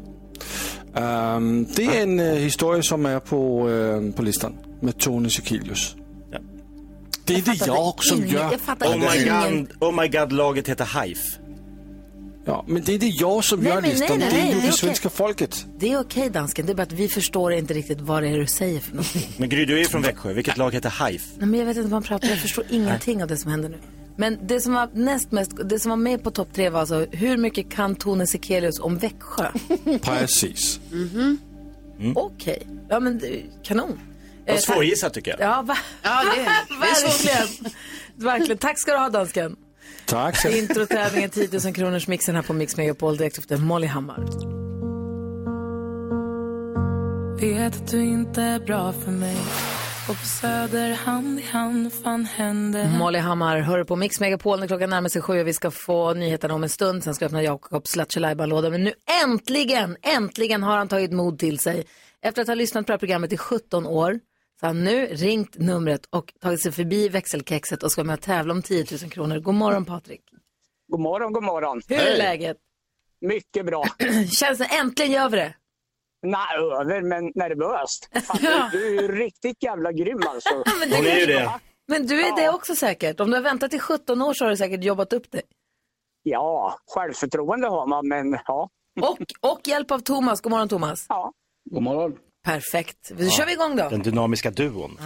Um, 0.97 1.67
det 1.67 1.99
er 1.99 2.03
en 2.03 2.21
uh, 2.21 2.27
historie, 2.27 2.83
som 2.83 3.07
er 3.07 3.19
på, 3.19 3.69
uh, 3.69 4.15
på 4.15 4.23
listan 4.23 4.59
med 4.83 4.93
Tone 4.93 5.31
Sekelius. 5.31 5.97
Det 7.35 7.51
är 7.51 7.59
det 7.59 7.67
jag 7.67 8.05
som 8.05 8.27
gör. 8.27 8.59
Jag 8.79 8.89
Oh 8.89 8.97
my 8.99 9.25
god, 9.25 9.69
oh 9.81 10.01
my 10.01 10.09
god 10.09 10.33
laget 10.33 10.69
heter 10.69 11.03
Hive. 11.03 11.21
Ja, 12.45 12.65
men 12.69 12.83
det 12.85 12.95
är 12.95 12.99
det 12.99 13.07
jag 13.07 13.45
som 13.45 13.61
Nej, 13.61 13.73
gör 13.73 13.83
listan. 13.83 14.07
nej, 14.09 14.19
nej, 14.19 14.31
det 14.31 14.37
är 14.37 14.43
nej, 14.43 14.47
inte 14.49 14.61
det 14.61 14.67
är 14.67 14.71
det 14.71 14.77
svenska 14.77 15.11
folket. 15.11 15.67
Det 15.79 15.93
är 15.93 16.01
okej 16.01 16.31
dansken, 16.31 16.67
det 16.67 16.73
är 16.73 16.75
bara 16.75 16.83
att 16.83 16.93
vi 16.93 17.09
förstår 17.09 17.53
inte 17.53 17.75
riktigt 17.75 18.01
vad 18.01 18.23
det 18.23 18.29
är 18.29 18.39
du 18.39 18.47
säger 18.47 18.81
för 18.81 18.91
någonting. 18.91 19.29
Men 19.37 19.49
Gry, 19.49 19.65
du 19.65 19.75
är 19.75 19.79
ju 19.79 19.85
från 19.85 20.03
Växjö. 20.03 20.33
Vilket 20.33 20.57
lag 20.57 20.75
heter 20.75 21.07
Hive? 21.07 21.25
Nej, 21.39 21.47
men 21.49 21.61
jag 21.61 21.67
vet 21.67 21.77
inte 21.77 21.89
vad 21.89 21.91
man 21.91 22.03
pratar 22.03 22.29
jag 22.29 22.39
förstår 22.39 22.65
ingenting 22.71 23.23
av 23.23 23.29
det 23.29 23.37
som 23.37 23.51
händer 23.51 23.69
nu. 23.69 23.79
Men 24.17 24.39
det 24.47 24.61
som 24.61 24.73
var 24.73 24.89
näst 24.95 25.33
mest, 25.33 25.51
det 25.65 25.79
som 25.79 25.91
var 25.91 25.97
med 25.97 26.23
på 26.23 26.31
topp 26.31 26.49
tre 26.53 26.71
var 26.71 26.81
alltså 26.81 27.07
hur 27.11 27.37
mycket 27.37 27.71
kan 27.71 27.95
Tone 27.95 28.27
Sekelius 28.27 28.81
om 28.81 28.99
Växjö? 28.99 29.51
Precis. 30.03 30.81
Okej, 32.15 32.67
ja 32.89 33.01
men 33.01 33.21
kanon. 33.63 33.99
Eh, 34.51 34.55
tack. 34.55 34.75
svårgissat 34.75 35.15
tycker 35.15 35.31
jag. 35.31 35.41
Ja, 35.41 35.63
va? 35.63 35.77
Ja, 36.03 36.23
det, 36.25 36.31
det 36.41 36.87
är 36.87 37.05
verkligen. 37.05 37.73
Verkligen. 38.17 38.59
Tack 38.59 38.79
ska 38.81 38.93
du 38.93 38.99
ha 38.99 39.09
dansken. 39.09 39.57
Tack. 40.07 40.37
så- 40.37 40.49
Introtävlingen 40.49 41.31
10 41.31 41.49
000 41.65 41.75
kronors 41.75 42.09
mixen 42.09 42.35
här 42.35 42.43
på 42.43 42.53
Mix 42.53 42.77
Megapol 42.77 43.17
direkt 43.17 43.39
efter 43.39 43.57
Molly 43.57 43.87
Hammar. 43.87 44.25
Vet 47.41 47.77
att 47.77 47.91
du 47.91 48.03
inte 48.05 48.43
är 48.43 48.61
bra 48.61 48.93
för 48.93 49.11
mig 49.11 49.37
Och 50.09 50.17
på 50.21 50.27
Söder 50.27 50.95
hand 50.95 51.41
i 51.41 51.43
hand 51.43 51.93
fan 51.93 52.25
hände 52.25 52.91
Molly 52.99 53.19
Hammar 53.19 53.61
hör 53.61 53.85
på 53.85 53.97
Mix 53.97 54.21
Megapol 54.21 54.61
när 54.61 54.67
klockan 54.67 54.91
närmar 54.91 55.09
sig 55.09 55.23
sju 55.23 55.41
och 55.41 55.47
vi 55.49 55.53
ska 55.53 55.71
få 55.71 56.15
nyheterna 56.15 56.55
om 56.55 56.63
en 56.63 56.69
stund. 56.69 57.05
Sen 57.05 57.15
ska 57.15 57.25
jag 57.25 57.29
öppna 57.29 57.43
Jakobs 57.43 57.97
Lattjo 57.97 58.21
låda 58.47 58.71
Men 58.71 58.85
nu 58.85 58.93
äntligen, 59.25 59.97
äntligen 60.03 60.63
har 60.63 60.77
han 60.77 60.89
tagit 60.89 61.13
mod 61.13 61.39
till 61.39 61.59
sig. 61.59 61.85
Efter 62.23 62.43
att 62.43 62.49
ha 62.49 62.55
lyssnat 62.55 62.87
på 62.87 62.91
det 62.91 62.93
här 62.95 62.99
programmet 62.99 63.33
i 63.33 63.37
17 63.37 63.87
år 63.87 64.21
så 64.61 64.67
han 64.67 64.85
nu 64.85 65.07
ringt 65.07 65.59
numret 65.59 66.07
och 66.11 66.33
tagit 66.41 66.63
sig 66.63 66.73
förbi 66.73 67.09
växelkexet 67.09 67.83
och 67.83 67.93
ska 67.93 68.05
med 68.05 68.15
och 68.15 68.21
tävla 68.21 68.53
om 68.55 68.63
10 68.63 68.87
000 69.03 69.11
kronor. 69.11 69.39
God 69.39 69.55
morgon 69.55 69.85
Patrik. 69.85 70.21
God 70.89 71.01
morgon, 71.01 71.33
god 71.33 71.43
morgon. 71.43 71.81
Hur 71.89 71.97
är 71.99 72.19
läget? 72.19 72.57
Mycket 73.21 73.67
bra. 73.67 73.85
Känns 74.31 74.59
det 74.59 74.65
äntligen 74.65 75.13
gör 75.13 75.29
vi 75.29 75.37
det? 75.37 75.55
Nej, 76.23 76.57
över, 76.57 77.03
men 77.03 77.33
nervöst. 77.35 78.09
Fan, 78.27 78.39
du, 78.73 78.79
du 78.79 78.87
är 78.99 79.03
ju 79.03 79.09
riktigt 79.09 79.63
jävla 79.63 79.93
grym 79.93 80.21
alltså. 80.27 80.55
Men, 80.81 80.93
Hon 80.93 81.07
är 81.07 81.17
ju 81.21 81.27
det. 81.27 81.61
men 81.89 82.07
du 82.07 82.21
är 82.27 82.37
det 82.37 82.49
också 82.51 82.75
säkert. 82.75 83.21
Om 83.21 83.31
du 83.31 83.37
har 83.37 83.43
väntat 83.43 83.75
i 83.75 83.79
17 83.79 84.23
år 84.23 84.35
så 84.35 84.45
har 84.45 84.51
du 84.51 84.57
säkert 84.57 84.85
jobbat 84.85 85.13
upp 85.13 85.31
det. 85.31 85.43
Ja, 86.23 86.79
självförtroende 86.95 87.67
har 87.69 87.87
man, 87.87 88.09
men 88.09 88.39
ja. 88.47 88.69
Och, 89.01 89.51
och 89.53 89.61
hjälp 89.65 89.91
av 89.91 89.99
Thomas. 89.99 90.41
God 90.41 90.51
morgon 90.51 90.69
Thomas. 90.69 91.07
ja. 91.09 91.33
God 91.71 91.83
morgon. 91.83 92.19
Perfekt. 92.45 93.11
Då 93.19 93.31
kör 93.31 93.47
vi 93.47 93.53
igång 93.53 93.77
då. 93.77 93.89
Den 93.89 94.03
dynamiska 94.03 94.51
duon. 94.51 94.99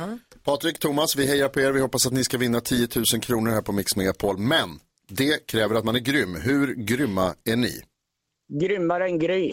Patrik, 0.45 0.79
Thomas, 0.79 1.17
vi 1.17 1.27
hejar 1.27 1.49
på 1.49 1.61
er. 1.61 1.73
Vi 1.73 1.81
hoppas 1.81 2.07
att 2.07 2.13
ni 2.13 2.25
ska 2.25 2.39
vinna 2.39 2.61
10 2.61 2.89
000 3.13 3.23
kronor 3.23 3.51
här 3.51 3.63
på 3.63 3.73
Mix 3.73 3.97
Megapol. 3.97 4.39
Men 4.39 4.69
det 5.09 5.47
kräver 5.47 5.75
att 5.75 5.85
man 5.85 5.95
är 5.97 6.01
grym. 6.01 6.37
Hur 6.37 6.75
grymma 6.75 7.35
är 7.45 7.57
ni? 7.57 7.83
Grymmare 8.61 9.05
än 9.07 9.19
Gry. 9.19 9.53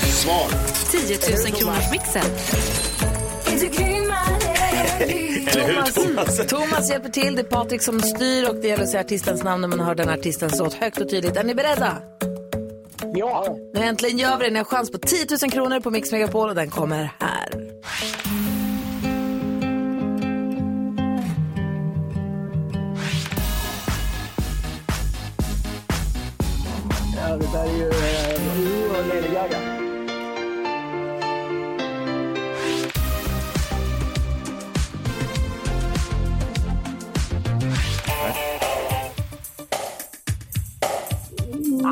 Svar. 0.00 0.50
10 0.90 1.18
000 1.50 1.58
kronors 1.58 1.90
mixen. 1.92 2.22
Hur 5.66 6.06
Thomas? 6.06 6.46
Thomas 6.46 6.90
hjälper 6.90 7.08
till, 7.08 7.34
det 7.34 7.42
är 7.42 7.44
Patrik 7.44 7.82
som 7.82 8.00
styr 8.00 8.48
och 8.48 8.54
det 8.54 8.68
gäller 8.68 8.84
att 8.84 8.90
säga 8.90 9.00
artistens 9.00 9.42
namn 9.44 9.60
när 9.60 9.68
man 9.68 9.80
hör 9.80 9.94
den 9.94 10.08
artistens 10.08 10.58
låt 10.58 10.74
högt 10.74 11.00
och 11.00 11.08
tydligt. 11.10 11.36
Är 11.36 11.44
ni 11.44 11.54
beredda? 11.54 12.02
Ja, 13.14 13.56
Nu 13.74 13.80
äntligen 13.80 14.18
gör 14.18 14.38
vi 14.38 14.44
det. 14.44 14.50
Ni 14.50 14.58
har 14.58 14.64
chans 14.64 14.90
på 14.90 14.98
10 14.98 15.26
000 15.42 15.50
kronor 15.50 15.80
på 15.80 15.90
Mix 15.90 16.12
Megapol 16.12 16.48
och 16.48 16.54
den 16.54 16.70
kommer 16.70 17.12
här. 17.20 17.48
ja 27.28 27.36
det 27.36 27.46
där 27.52 27.64
är 27.64 27.76
ju 27.76 27.84
uh, 27.84 29.08
Lady 29.08 29.34
Gaga. 29.34 29.77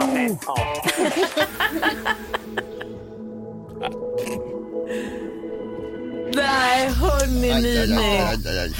Ja, 0.00 0.06
men, 0.06 0.38
ja. 0.46 0.82
Nej, 6.34 6.88
hörni 6.88 7.60
ni. 7.60 8.74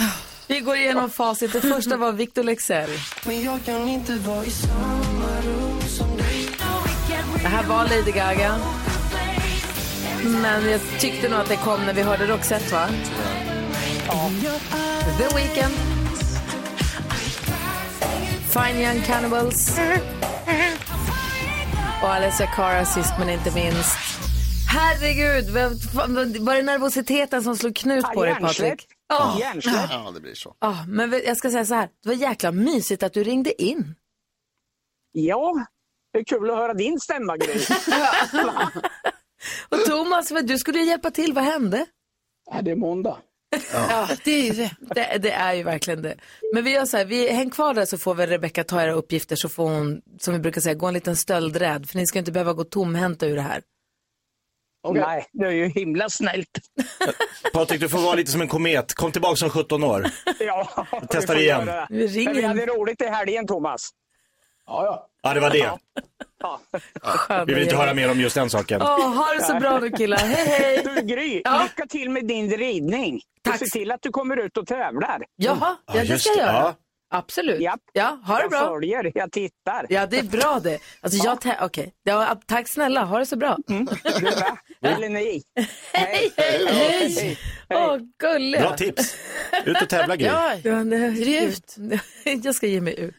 Vi 0.47 0.61
går 0.61 0.77
igenom 0.77 1.11
facit. 1.11 1.53
Det 1.53 1.61
första 1.61 1.97
var 1.97 2.13
Victor 2.13 2.43
Lexell. 2.43 2.91
Det 7.43 7.49
här 7.49 7.63
var 7.63 7.85
Lady 7.85 8.13
Gaga. 8.13 8.55
Men 10.25 10.71
jag 10.71 10.81
tyckte 10.99 11.29
nog 11.29 11.41
att 11.41 11.49
det 11.49 11.57
kom 11.57 11.81
när 11.87 11.93
vi 11.95 12.03
hörde 12.03 12.27
Roxette, 12.27 12.75
va? 12.75 12.89
The 15.19 15.37
Weeknd. 15.37 15.75
Fine 18.51 18.81
Young 18.83 19.03
Cannibals. 19.03 19.79
Och 22.03 22.09
Alessia 22.09 22.47
Cara 22.47 22.85
sist 22.85 23.13
men 23.19 23.29
inte 23.29 23.55
minst. 23.55 23.99
Herregud, 24.69 25.51
var 26.41 26.55
det 26.57 26.63
nervositeten 26.63 27.43
som 27.43 27.57
slog 27.57 27.77
knut 27.77 28.05
på 28.15 28.25
dig. 28.25 28.35
Patrik? 28.35 28.87
Hjärnsläpp. 29.41 29.91
Ja, 29.91 30.11
det 30.15 30.21
blir 30.21 30.35
så. 30.35 30.57
Ja, 30.61 30.85
men 30.89 31.13
jag 31.27 31.37
ska 31.37 31.51
säga 31.51 31.65
så 31.65 31.75
här, 31.75 31.89
det 32.03 32.09
var 32.09 32.17
jäkla 32.17 32.53
mysigt 32.53 33.03
att 33.03 33.13
du 33.13 33.25
ringde 33.25 33.63
in. 33.63 33.95
Ja, 35.13 35.67
det 36.13 36.19
är 36.19 36.25
kul 36.25 36.51
att 36.51 36.57
höra 36.57 36.75
din 36.75 37.01
stämma, 37.01 37.37
Gry. 37.37 37.61
Och 39.69 39.85
Thomas, 39.87 40.31
vad- 40.31 40.47
du 40.47 40.59
skulle 40.59 40.79
ju 40.79 40.85
hjälpa 40.85 41.11
till, 41.11 41.33
vad 41.33 41.45
hände? 41.45 41.87
Ja, 42.51 42.63
det 42.63 42.71
är 42.71 42.77
måndag. 42.77 43.19
Ja, 43.73 44.09
det 44.25 44.31
är 44.31 44.45
ju 44.45 44.53
det. 44.53 44.71
det. 44.95 45.19
Det 45.19 45.31
är 45.31 45.55
ju 45.55 45.63
verkligen 45.63 46.03
det. 46.03 46.15
Men 46.55 46.65
vi 46.65 46.71
gör 46.71 46.85
så 46.85 46.97
här, 46.97 47.05
vi, 47.05 47.33
häng 47.33 47.51
kvar 47.51 47.75
där 47.75 47.85
så 47.85 47.99
får 47.99 48.15
väl 48.15 48.29
Rebecka 48.29 48.65
ta 48.65 48.83
era 48.83 48.93
uppgifter 48.93 49.37
så 49.37 49.49
får 49.49 49.69
hon, 49.69 50.03
som 50.21 50.35
vi 50.35 50.41
brukar 50.41 50.61
säga, 50.61 50.75
gå 50.75 50.87
en 50.87 50.95
liten 50.95 51.17
stöldrädd. 51.17 51.89
För 51.89 51.97
ni 51.97 52.07
ska 52.07 52.19
inte 52.19 52.33
behöva 52.33 52.53
gå 52.53 52.65
tomhänta 52.65 53.27
ur 53.27 53.37
det 53.37 53.43
här. 53.43 53.63
Nej, 54.95 55.27
det 55.33 55.47
är 55.47 55.51
ju 55.51 55.69
himla 55.69 56.09
snällt. 56.09 56.59
Patrik, 57.53 57.81
du 57.81 57.89
får 57.89 57.99
vara 57.99 58.15
lite 58.15 58.31
som 58.31 58.41
en 58.41 58.49
komet. 58.49 58.95
Kom 58.95 59.13
tillbaka 59.13 59.37
som 59.37 59.51
17 59.51 59.85
år. 59.85 60.07
Ja, 60.39 60.87
Testar 61.11 61.21
vi 61.21 61.27
får 61.27 61.37
igen. 61.37 61.67
göra 61.67 61.81
det. 61.81 61.87
Vi 61.91 62.07
ringer 62.07 62.35
Men 62.35 62.43
vi 62.43 62.43
hade 62.43 62.67
roligt 62.67 63.03
i 63.03 63.07
helgen, 63.07 63.47
Thomas. 63.47 63.91
Ja, 64.67 64.85
Ja, 64.85 65.09
det 65.35 65.41
var 65.41 65.51
det. 65.51 65.71
Vi 67.47 67.55
vill 67.55 67.63
inte 67.63 67.77
höra 67.77 67.95
mer 67.95 68.11
om 68.11 68.21
just 68.21 68.35
den 68.35 68.51
saken. 68.51 68.83
Åh, 68.83 69.15
ha 69.15 69.35
det 69.39 69.45
så 69.45 69.55
bra 69.55 69.79
nu 69.81 69.91
killar. 69.91 70.17
Hej 70.19 70.47
hej. 70.47 70.83
Du 70.85 71.03
Gry, 71.15 71.43
Ja. 71.45 71.63
lycka 71.63 71.87
till 71.87 72.11
med 72.11 72.27
din 72.27 72.51
ridning. 72.57 73.21
Tack. 73.45 73.55
Och 73.55 73.59
se 73.69 73.79
till 73.79 73.91
att 73.91 74.03
du 74.03 74.11
kommer 74.11 74.37
ut 74.37 74.57
och 74.57 74.67
tävlar. 74.67 75.25
Jaha, 75.37 75.77
ja, 75.87 76.05
det 76.05 76.19
ska 76.19 76.31
jag 76.31 76.39
göra. 76.39 76.75
Absolut. 77.11 77.61
Japp. 77.61 77.81
Ja, 77.93 78.19
ha 78.25 78.37
det 78.37 78.43
Jag 78.43 78.51
bra. 78.51 78.69
följer, 78.69 79.13
jag 79.15 79.33
tittar. 79.33 79.87
Ja, 79.89 80.07
det 80.07 80.19
är 80.19 80.23
bra 80.23 80.61
det. 80.63 80.79
Alltså, 81.01 81.25
jag 81.25 81.39
Okej, 81.61 81.93
ja, 82.05 82.41
tack 82.47 82.69
snälla. 82.69 83.05
Ha 83.05 83.19
det 83.19 83.27
så 83.27 83.37
bra. 83.37 83.57
Du, 83.67 83.85
va? 84.31 84.59
Eller 84.83 85.09
ni. 85.09 85.43
Hej, 85.93 86.33
hej, 86.37 86.67
hej. 86.69 87.39
Åh, 87.71 87.99
gulliga. 88.19 88.61
Bra 88.61 88.77
tips. 88.77 89.17
Ut 89.65 89.83
och 89.83 89.89
tävla 89.89 90.17
Gry. 90.17 90.27
Ja, 90.27 90.55
Ge 91.11 91.47
ut. 91.47 91.77
jag 92.45 92.55
ska 92.55 92.67
ge 92.67 92.81
mig 92.81 93.01
ut. 93.01 93.15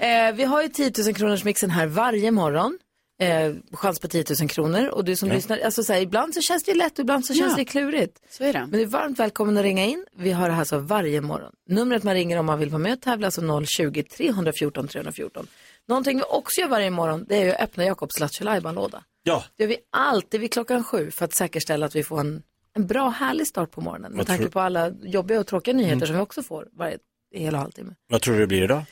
Eh, 0.00 0.32
vi 0.34 0.44
har 0.44 0.62
ju 0.62 0.68
10 0.68 0.92
000 1.04 1.14
kronors 1.14 1.44
mixen 1.44 1.70
här 1.70 1.86
varje 1.86 2.30
morgon. 2.30 2.78
Eh, 3.18 3.54
chans 3.72 4.00
på 4.00 4.08
10 4.08 4.24
000 4.40 4.48
kronor. 4.48 4.86
Och 4.88 5.04
du 5.04 5.16
som 5.16 5.28
lyssnar, 5.28 5.58
alltså 5.58 5.82
så 5.84 5.92
här, 5.92 6.00
ibland 6.00 6.34
så 6.34 6.40
känns 6.40 6.64
det 6.64 6.74
lätt 6.74 6.92
och 6.92 6.98
ibland 6.98 7.26
så 7.26 7.34
känns 7.34 7.50
Ja. 7.52 7.56
det 7.56 7.64
klurigt. 7.64 8.20
så 8.30 8.44
är 8.44 8.52
det. 8.52 8.58
Men 8.58 8.70
du 8.70 8.82
är 8.82 8.86
varmt 8.86 9.18
välkommen 9.18 9.56
att 9.56 9.62
ringa 9.62 9.84
in. 9.84 10.06
Vi 10.16 10.30
har 10.32 10.48
det 10.48 10.54
här 10.54 10.64
så 10.64 10.78
varje 10.78 11.20
morgon. 11.20 11.52
Numret 11.68 12.02
man 12.02 12.14
ringer 12.14 12.38
om 12.38 12.46
man 12.46 12.58
vill 12.58 12.70
vara 12.70 12.78
med 12.78 12.92
och 12.92 13.00
tävla, 13.00 13.26
alltså 13.26 13.40
020-314 13.40 14.86
314. 14.88 15.46
Någonting 15.88 16.16
vi 16.16 16.22
också 16.28 16.60
gör 16.60 16.68
varje 16.68 16.90
morgon, 16.90 17.24
det 17.28 17.36
är 17.42 17.54
att 17.54 17.60
öppna 17.60 17.84
Jakobs 17.84 18.20
Lattjo 18.20 18.44
låda 18.72 19.04
Ja, 19.22 19.44
Det 19.56 19.62
gör 19.62 19.68
vi 19.68 19.76
alltid 19.92 20.40
vid 20.40 20.52
klockan 20.52 20.84
sju 20.84 21.10
för 21.10 21.24
att 21.24 21.34
säkerställa 21.34 21.86
att 21.86 21.96
vi 21.96 22.02
får 22.04 22.20
en, 22.20 22.42
en 22.74 22.86
bra, 22.86 23.08
härlig 23.08 23.46
start 23.46 23.70
på 23.70 23.80
morgonen. 23.80 24.10
Med 24.12 24.18
Vad 24.18 24.26
tanke 24.26 24.42
tror- 24.42 24.50
på 24.50 24.60
alla 24.60 24.90
jobbiga 25.02 25.40
och 25.40 25.46
tråkiga 25.46 25.74
nyheter 25.74 26.06
som 26.06 26.14
vi 26.16 26.22
också 26.22 26.42
får 26.42 26.68
varje 26.72 26.98
hel 27.34 27.54
och 27.54 27.60
halvtimme. 27.60 27.94
vad 28.08 28.22
tror 28.22 28.34
du 28.34 28.40
det 28.40 28.46
blir 28.46 28.62
idag? 28.64 28.82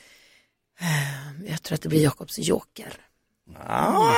Jag 1.47 1.63
tror 1.63 1.75
att 1.75 1.83
det 1.83 1.89
blir 1.89 2.03
Jakobs 2.03 2.39
joker. 2.39 2.93
Ah, 3.67 4.13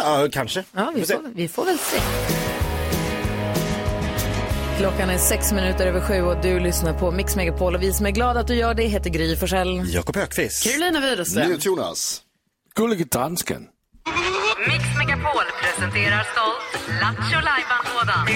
ja, 0.00 0.28
kanske. 0.32 0.64
Ja, 0.72 0.92
vi 0.94 1.04
Får 1.04 1.34
vi 1.34 1.48
får 1.48 1.64
väl 1.64 1.78
se. 1.78 1.98
Klockan 4.78 5.10
är 5.10 5.18
sex 5.18 5.52
minuter 5.52 5.86
över 5.86 6.00
sju 6.00 6.22
och 6.22 6.42
du 6.42 6.60
lyssnar 6.60 6.92
på 6.98 7.10
Mix 7.10 7.36
Megapol 7.36 7.74
och 7.74 7.82
vi 7.82 7.92
som 7.92 8.06
är 8.06 8.10
glada 8.10 8.40
att 8.40 8.46
du 8.46 8.54
gör 8.54 8.74
det 8.74 8.82
heter 8.82 9.10
Gry 9.10 9.36
Forssell. 9.36 9.82
Jakob 9.94 10.16
Högqvist. 10.16 10.64
Carolina 10.64 11.00
Widerström. 11.00 11.48
NyhetsJonas. 11.48 12.22
Gullige 12.74 13.04
dansken. 13.04 13.66
Mix 14.68 14.84
Megapol 14.98 15.44
presenterar 15.62 16.26
stolt 16.32 16.86
Lattjo 17.00 17.40
Lajban-lådan. 17.40 18.26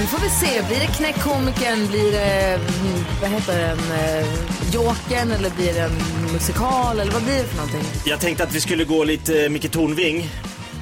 Nu 0.00 0.06
får 0.06 0.18
vi 0.18 0.28
se, 0.30 0.62
blir 0.62 0.78
det 0.80 0.86
knäckkomikern, 0.86 1.86
blir 1.86 2.12
det, 2.12 2.54
mm, 2.54 3.04
vad 3.20 3.30
heter 3.30 3.58
den, 3.58 3.78
eh, 3.78 4.26
Jokern 4.72 5.32
eller 5.32 5.50
blir 5.50 5.74
det 5.74 5.80
en 5.80 6.32
musikal 6.32 7.00
eller 7.00 7.12
vad 7.12 7.22
blir 7.22 7.34
det 7.34 7.44
för 7.44 7.56
någonting? 7.56 7.82
Jag 8.04 8.20
tänkte 8.20 8.44
att 8.44 8.52
vi 8.52 8.60
skulle 8.60 8.84
gå 8.84 9.04
lite 9.04 9.44
eh, 9.44 9.50
Micke 9.50 9.70
Tornving. 9.70 10.30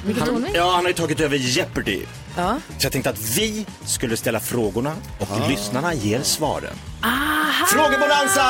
Micke 0.05 0.25
Tornving? 0.25 0.53
ja, 0.55 0.71
han 0.71 0.83
har 0.83 0.87
ju 0.87 0.93
tagit 0.93 1.19
över 1.19 1.37
Jeopardy. 1.37 2.01
Ja. 2.35 2.57
Så 2.77 2.85
jag 2.85 2.91
tänkte 2.91 3.09
att 3.09 3.21
vi 3.37 3.65
skulle 3.85 4.17
ställa 4.17 4.39
frågorna 4.39 4.95
och 5.19 5.49
lyssnarna 5.49 5.93
ger 5.93 6.21
svaren. 6.21 6.75
Aha! 7.03 7.65
Frågebonanza! 7.67 8.43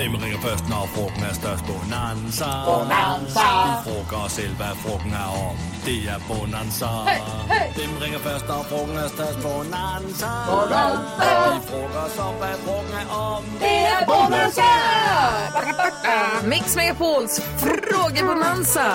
Hvem 0.00 0.14
ringer 0.14 0.40
først, 0.48 0.68
når 0.68 0.84
frugten 0.94 1.22
er 1.30 1.34
størst? 1.42 1.64
Bonanza. 1.70 2.50
Bonanza. 2.68 3.48
Vi 3.66 3.74
frågar 3.86 4.20
os 4.26 4.32
selv, 4.32 4.54
hvad 4.60 4.74
frugten 4.82 5.12
er 5.24 5.28
om. 5.48 5.56
Det 5.86 5.98
er 6.12 6.18
Bonanza. 6.28 6.90
Hvem 7.76 7.92
ringer 8.04 8.20
først, 8.28 8.44
når 8.48 8.62
frugten 8.70 8.96
er 9.04 9.08
størst? 9.16 9.38
Bonanza. 9.46 10.30
Bonanza. 10.50 11.28
Vi 11.54 11.60
frågar 11.70 12.02
os 12.08 12.18
om, 12.26 12.34
hvad 12.42 12.56
frugten 12.64 12.94
er 13.02 13.08
om. 13.28 13.42
Mix 16.52 16.76
Megapols 16.76 17.42
frågebonanza. 17.64 18.88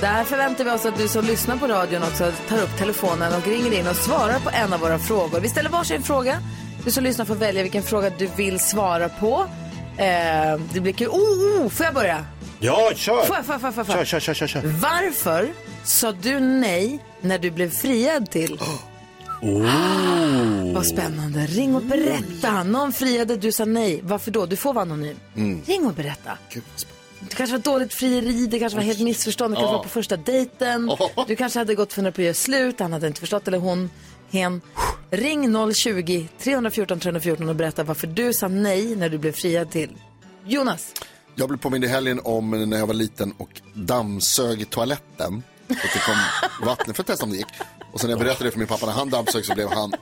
Där 0.00 0.24
förväntar 0.24 0.64
vi 0.64 0.70
oss 0.70 0.86
att 0.86 0.98
du 0.98 1.08
som 1.08 1.24
lyssnar 1.24 1.56
på 1.56 1.66
radion 1.66 2.02
också 2.02 2.32
tar 2.48 2.58
upp 2.62 2.78
telefonen 2.78 3.34
och 3.34 3.46
ringer 3.46 3.72
in 3.78 3.86
och 3.86 3.96
svarar 3.96 4.38
på 4.38 4.50
en 4.50 4.72
av 4.72 4.80
våra 4.80 4.98
frågor. 4.98 5.40
Vi 5.40 5.48
ställer 5.48 5.70
varsin 5.70 6.02
fråga. 6.02 6.38
Du 6.84 6.90
som 6.90 7.04
lyssnar 7.04 7.24
får 7.24 7.34
välja 7.34 7.62
vilken 7.62 7.82
fråga 7.82 8.10
du 8.18 8.26
vill 8.26 8.60
svara 8.60 9.08
på. 9.08 9.46
Eh, 9.98 10.60
det 10.74 10.80
blir 10.80 10.92
kul. 10.92 11.08
Oh, 11.08 11.62
oh, 11.64 11.68
får 11.68 11.86
jag 11.86 11.94
börja? 11.94 12.24
Ja, 12.60 12.92
kör! 12.94 13.24
Får 13.24 13.36
jag, 13.36 13.44
får 13.46 13.52
jag, 13.54 13.60
får 13.60 13.68
jag, 13.68 13.74
får 13.74 13.84
Kör, 13.84 13.98
jag? 13.98 14.06
kör, 14.06 14.20
kör, 14.20 14.34
kör. 14.34 14.46
kör. 14.46 14.62
Varför 14.62 15.48
sa 15.84 16.12
du 16.12 16.40
nej 16.40 16.98
när 17.20 17.38
du 17.38 17.50
blev 17.50 17.70
friad 17.70 18.30
till? 18.30 18.60
Oh. 19.42 20.74
Vad 20.74 20.86
spännande. 20.86 21.46
Ring 21.46 21.74
och 21.74 21.82
berätta. 21.82 22.62
Någon 22.62 22.92
friade, 22.92 23.36
du 23.36 23.52
sa 23.52 23.64
nej. 23.64 24.00
Varför 24.02 24.30
då? 24.30 24.46
Du 24.46 24.56
får 24.56 24.72
vara 24.72 24.82
anonym. 24.82 25.16
Ring 25.66 25.86
och 25.86 25.94
berätta. 25.94 26.30
Gud. 26.52 26.62
Det 27.20 27.34
kanske 27.34 27.56
var 27.56 27.62
dåligt 27.62 27.94
frieri, 27.94 28.46
det 28.46 28.58
kanske 28.58 28.76
var 28.76 28.84
helt 28.84 29.00
missförstånd, 29.00 29.54
det 29.54 29.56
kanske 29.56 29.76
var 29.76 29.82
på 29.82 29.88
första 29.88 30.16
dejten. 30.16 30.90
Du 31.26 31.36
kanske 31.36 31.58
hade 31.58 31.74
gått 31.74 31.94
på 31.94 32.06
att 32.06 32.18
göra 32.18 32.34
slut, 32.34 32.80
han 32.80 32.92
hade 32.92 33.06
inte 33.06 33.20
förstått, 33.20 33.48
eller 33.48 33.58
hon, 33.58 33.90
hem. 34.30 34.60
Ring 35.10 35.56
020-314 35.56 36.98
314 37.00 37.48
och 37.48 37.56
berätta 37.56 37.84
varför 37.84 38.06
du 38.06 38.32
sa 38.32 38.48
nej 38.48 38.96
när 38.96 39.08
du 39.08 39.18
blev 39.18 39.32
friad 39.32 39.70
till. 39.70 39.90
Jonas, 40.46 40.92
Jag 41.34 41.48
blev 41.48 41.58
påmind 41.58 41.84
i 41.84 41.88
helgen 41.88 42.20
om 42.24 42.50
när 42.50 42.78
jag 42.78 42.86
var 42.86 42.94
liten 42.94 43.32
och 43.38 43.60
dammsög 43.74 44.70
toaletten. 44.70 45.42
Och 45.68 45.74
det 45.94 45.98
kom 46.06 46.16
vatten 46.66 46.94
för 46.94 47.02
att 47.02 47.06
testa 47.06 47.24
om 47.24 47.30
det 47.30 47.36
gick. 47.36 47.46
Och 47.92 48.00
sen 48.00 48.08
när 48.10 48.16
jag 48.16 48.24
berättade 48.24 48.44
det 48.44 48.50
för 48.50 48.58
min 48.58 48.68
pappa 48.68 48.86
när 48.86 48.92
han 48.92 49.10
dammsög 49.10 49.44
så 49.44 49.54
blev 49.54 49.68
han 49.68 49.92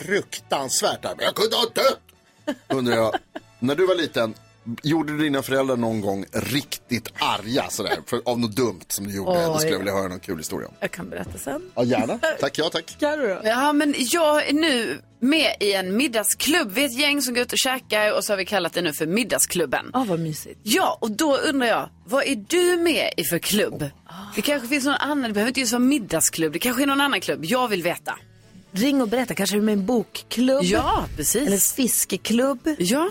fruktansvärt 0.00 1.04
arg. 1.04 1.16
Jag 1.18 1.34
kunde 1.34 1.56
ha 1.56 1.64
dött! 1.64 2.56
Undrar 2.68 2.96
jag, 2.96 3.14
när 3.58 3.74
du 3.74 3.86
var 3.86 3.94
liten, 3.94 4.34
gjorde 4.82 5.18
dina 5.18 5.42
föräldrar 5.42 5.76
någon 5.76 6.00
gång 6.00 6.24
riktigt 6.32 7.08
arga 7.18 7.64
sådär? 7.70 7.98
För, 8.06 8.20
av 8.24 8.40
något 8.40 8.56
dumt 8.56 8.80
som 8.88 9.06
du 9.06 9.14
gjorde? 9.16 9.46
Då 9.46 9.58
skulle 9.58 9.72
jag 9.72 9.78
vilja 9.78 9.94
höra 9.94 10.08
någon 10.08 10.20
kul 10.20 10.38
historia 10.38 10.68
om. 10.68 10.74
jag 10.80 10.90
kan 10.90 11.10
berätta 11.10 11.38
sen. 11.38 11.62
Ja, 11.74 11.84
gärna. 11.84 12.18
Tack, 12.40 12.58
ja 12.58 12.68
tack. 12.72 12.96
Carro 13.00 13.26
då? 13.26 13.40
Ja, 13.44 13.72
men 13.72 13.94
jag 13.98 14.48
är 14.48 14.52
nu 14.52 15.00
med 15.20 15.56
i 15.60 15.72
en 15.72 15.96
middagsklubb. 15.96 16.72
Vi 16.72 16.82
är 16.82 16.86
ett 16.86 16.98
gäng 16.98 17.22
som 17.22 17.34
går 17.34 17.42
ut 17.42 17.52
och 17.52 17.58
käkar 17.58 18.16
och 18.16 18.24
så 18.24 18.32
har 18.32 18.38
vi 18.38 18.44
kallat 18.44 18.72
det 18.72 18.82
nu 18.82 18.92
för 18.92 19.06
middagsklubben. 19.06 19.90
Ah, 19.92 20.04
vad 20.04 20.20
mysigt. 20.20 20.60
Ja, 20.62 20.98
och 21.00 21.10
då 21.10 21.36
undrar 21.36 21.66
jag, 21.66 21.88
vad 22.06 22.24
är 22.24 22.44
du 22.48 22.76
med 22.82 23.12
i 23.16 23.24
för 23.24 23.38
klubb? 23.38 23.84
Det 24.34 24.42
kanske 24.42 24.68
finns 24.68 24.84
någon 24.84 24.94
annan, 24.94 25.22
det 25.22 25.32
behöver 25.34 25.48
inte 25.50 25.60
just 25.60 25.72
vara 25.72 25.80
middagsklubb, 25.80 26.52
det 26.52 26.58
kanske 26.58 26.82
är 26.82 26.86
någon 26.86 27.00
annan 27.00 27.20
klubb. 27.20 27.44
Jag 27.44 27.68
vill 27.68 27.82
veta. 27.82 28.18
Ring 28.72 29.02
och 29.02 29.08
berätta, 29.08 29.34
kanske 29.34 29.56
är 29.56 29.60
du 29.60 29.64
med 29.66 29.72
i 29.72 29.78
en 29.78 29.86
bokklubb? 29.86 30.64
Ja, 30.64 31.04
precis. 31.16 31.46
Eller 31.46 31.74
fiskeklubb? 31.74 32.68
Ja. 32.78 33.10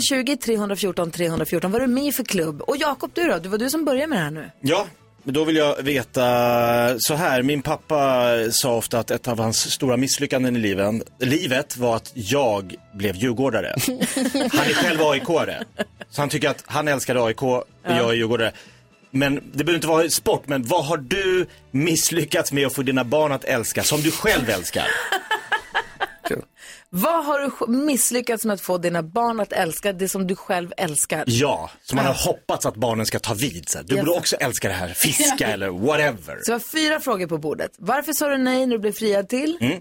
020 0.00 0.36
314 0.36 1.10
314, 1.10 1.72
vad 1.72 1.82
är 1.82 1.86
du 1.86 1.92
med 1.92 2.04
i 2.04 2.12
för 2.12 2.24
klubb? 2.24 2.62
Och 2.62 2.76
Jakob, 2.76 3.10
du 3.14 3.24
då? 3.24 3.38
Det 3.38 3.48
var 3.48 3.58
du 3.58 3.70
som 3.70 3.84
började 3.84 4.06
med 4.06 4.18
det 4.18 4.22
här 4.22 4.30
nu. 4.30 4.50
Ja, 4.60 4.86
men 5.22 5.34
då 5.34 5.44
vill 5.44 5.56
jag 5.56 5.82
veta 5.82 6.24
så 6.98 7.14
här. 7.14 7.42
Min 7.42 7.62
pappa 7.62 8.28
sa 8.50 8.74
ofta 8.74 8.98
att 8.98 9.10
ett 9.10 9.28
av 9.28 9.38
hans 9.38 9.70
stora 9.70 9.96
misslyckanden 9.96 10.56
i 10.56 10.58
liven, 10.58 11.02
livet 11.20 11.76
var 11.76 11.96
att 11.96 12.12
jag 12.14 12.74
blev 12.94 13.16
djurgårdare. 13.16 13.74
Han 14.52 14.66
är 14.66 14.74
själv 14.74 15.00
AIK-are. 15.00 15.64
Så 16.10 16.20
han 16.20 16.28
tycker 16.28 16.48
att 16.48 16.64
han 16.66 16.88
älskar 16.88 17.26
AIK 17.26 17.42
och 17.42 17.64
jag 17.82 18.10
är 18.10 18.12
djurgårdare. 18.12 18.52
Men 19.10 19.34
det 19.34 19.64
behöver 19.64 19.74
inte 19.74 19.86
vara 19.86 20.10
sport, 20.10 20.42
men 20.46 20.62
vad 20.62 20.84
har 20.84 20.96
du 20.96 21.46
misslyckats 21.70 22.52
med 22.52 22.66
att 22.66 22.74
få 22.74 22.82
dina 22.82 23.04
barn 23.04 23.32
att 23.32 23.44
älska 23.44 23.82
som 23.82 24.00
du 24.00 24.10
själv 24.10 24.50
älskar? 24.50 24.86
Vad 26.96 27.24
har 27.24 27.40
du 27.40 27.72
misslyckats 27.72 28.44
med 28.44 28.54
att 28.54 28.60
få 28.60 28.78
dina 28.78 29.02
barn 29.02 29.40
att 29.40 29.52
älska 29.52 29.92
det 29.92 30.08
som 30.08 30.26
du 30.26 30.36
själv 30.36 30.72
älskar? 30.76 31.24
Ja, 31.26 31.70
som 31.82 31.96
man 31.96 32.06
har 32.06 32.14
hoppats 32.14 32.66
att 32.66 32.76
barnen 32.76 33.06
ska 33.06 33.18
ta 33.18 33.34
vid. 33.34 33.68
Så 33.68 33.78
här. 33.78 33.84
Du 33.84 33.96
borde 33.96 34.10
också 34.10 34.36
älska 34.36 34.68
det 34.68 34.74
här, 34.74 34.88
fiska 34.94 35.46
eller 35.46 35.68
whatever. 35.68 36.38
Så 36.42 36.50
jag 36.50 36.54
har 36.54 36.60
fyra 36.60 37.00
frågor 37.00 37.26
på 37.26 37.38
bordet. 37.38 37.70
Varför 37.78 38.12
sa 38.12 38.28
du 38.28 38.38
nej 38.38 38.66
när 38.66 38.76
du 38.76 38.78
blev 38.78 38.92
friad 38.92 39.28
till? 39.28 39.58
Mm. 39.60 39.72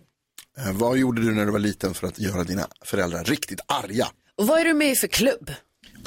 Eh, 0.58 0.71
vad 0.73 0.97
gjorde 0.97 1.21
du 1.21 1.32
när 1.32 1.45
du 1.45 1.52
var 1.52 1.60
liten 1.60 1.93
för 1.93 2.08
att 2.08 2.19
göra 2.19 2.43
dina 2.43 2.67
föräldrar 2.86 3.23
riktigt 3.23 3.60
arga? 3.67 4.08
Och 4.38 4.47
vad 4.47 4.60
är 4.60 4.65
du 4.65 4.73
med 4.73 4.91
i 4.91 4.95
för 4.95 5.08
klubb? 5.08 5.52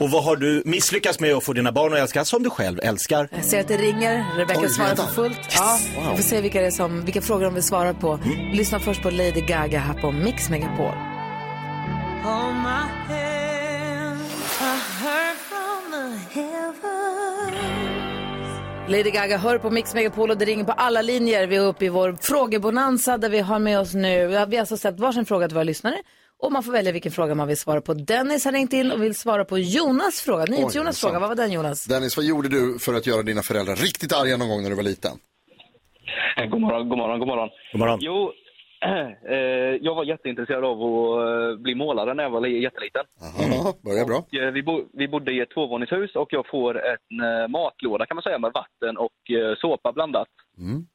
Och 0.00 0.10
vad 0.10 0.24
har 0.24 0.36
du 0.36 0.62
misslyckats 0.64 1.20
med 1.20 1.34
att 1.34 1.44
få 1.44 1.52
dina 1.52 1.72
barn 1.72 1.92
att 1.92 1.98
älska 1.98 2.24
som 2.24 2.42
du 2.42 2.50
själv 2.50 2.80
älskar? 2.82 3.28
Jag 3.32 3.44
ser 3.44 3.60
att 3.60 3.68
det 3.68 3.76
ringer. 3.76 4.36
Rebecca 4.36 4.68
svarar 4.68 4.94
för 4.94 5.06
fullt. 5.06 5.38
Ja, 5.54 5.78
vi 6.10 6.16
får 6.16 6.22
se 6.22 6.40
vilka, 6.40 6.60
det 6.60 6.66
är 6.66 6.70
som, 6.70 7.04
vilka 7.04 7.20
frågor 7.20 7.44
de 7.44 7.54
vill 7.54 7.62
svara 7.62 7.94
på. 7.94 8.18
Lyssna 8.52 8.80
först 8.80 9.02
på 9.02 9.10
Lady 9.10 9.40
Gaga 9.40 9.78
här 9.78 9.94
på 9.94 10.12
Mix 10.12 10.50
Megapol. 10.50 10.94
Lady 18.88 19.10
Gaga 19.10 19.36
hör 19.36 19.58
på 19.58 19.70
Mix 19.70 19.94
Megapol 19.94 20.30
och 20.30 20.38
det 20.38 20.44
ringer 20.44 20.64
på 20.64 20.72
alla 20.72 21.02
linjer. 21.02 21.46
Vi 21.46 21.56
är 21.56 21.60
uppe 21.60 21.84
i 21.84 21.88
vår 21.88 22.16
frågebonanza 22.20 23.18
där 23.18 23.28
vi 23.28 23.40
har 23.40 23.58
med 23.58 23.80
oss 23.80 23.94
nu, 23.94 24.26
vi 24.26 24.36
har 24.36 24.56
alltså 24.58 24.76
ställt 24.76 25.00
varsin 25.00 25.26
fråga 25.26 25.48
till 25.48 25.54
våra 25.54 25.64
lyssnare 25.64 25.96
Och 26.42 26.52
man 26.52 26.62
får 26.62 26.72
välja 26.72 26.92
vilken 26.92 27.12
fråga 27.12 27.34
man 27.34 27.48
vill 27.48 27.56
svara 27.56 27.80
på. 27.80 27.94
Dennis 27.94 28.44
har 28.44 28.52
ringt 28.52 28.72
in 28.72 28.90
och 28.92 29.02
vill 29.02 29.14
svara 29.14 29.44
på 29.44 29.58
Jonas 29.58 30.20
fråga. 30.20 30.44
NyhetsJonas 30.44 30.96
Oj, 31.04 31.08
fråga, 31.08 31.18
vad 31.20 31.28
var 31.28 31.36
den 31.36 31.52
Jonas? 31.52 31.84
Dennis, 31.84 32.16
vad 32.16 32.26
gjorde 32.26 32.48
du 32.48 32.78
för 32.78 32.94
att 32.94 33.06
göra 33.06 33.22
dina 33.22 33.42
föräldrar 33.42 33.76
riktigt 33.76 34.12
arga 34.12 34.36
någon 34.36 34.48
gång 34.48 34.62
när 34.62 34.70
du 34.70 34.76
var 34.76 34.82
liten? 34.82 35.12
Eh, 36.36 36.46
God 36.46 36.60
morgon, 36.60 36.88
god 36.88 36.98
morgon, 36.98 37.18
god 37.18 37.28
morgon. 37.28 37.48
God 37.72 37.78
morgon. 37.80 37.98
Jo, 38.02 38.32
eh, 39.30 39.36
jag 39.86 39.94
var 39.94 40.04
jätteintresserad 40.04 40.64
av 40.64 40.82
att 40.82 41.54
eh, 41.56 41.62
bli 41.62 41.74
målare 41.74 42.14
när 42.14 42.22
jag 42.22 42.30
var 42.30 42.40
li- 42.40 42.62
jätteliten. 42.62 43.02
Aha, 43.22 43.74
börjar 43.84 44.04
bra. 44.04 44.16
Och, 44.18 44.34
eh, 44.34 44.52
vi, 44.52 44.62
bo, 44.62 44.84
vi 44.92 45.08
bodde 45.08 45.32
i 45.32 45.40
ett 45.40 45.50
tvåvåningshus 45.54 46.16
och 46.16 46.28
jag 46.30 46.46
får 46.50 46.74
en 46.92 47.20
eh, 47.28 47.48
matlåda 47.48 48.06
kan 48.06 48.14
man 48.14 48.22
säga 48.22 48.38
med 48.38 48.52
vatten 48.54 48.96
och 48.96 49.30
eh, 49.30 49.54
såpa 49.60 49.92
blandat. 49.92 50.28
Mm. 50.58 50.86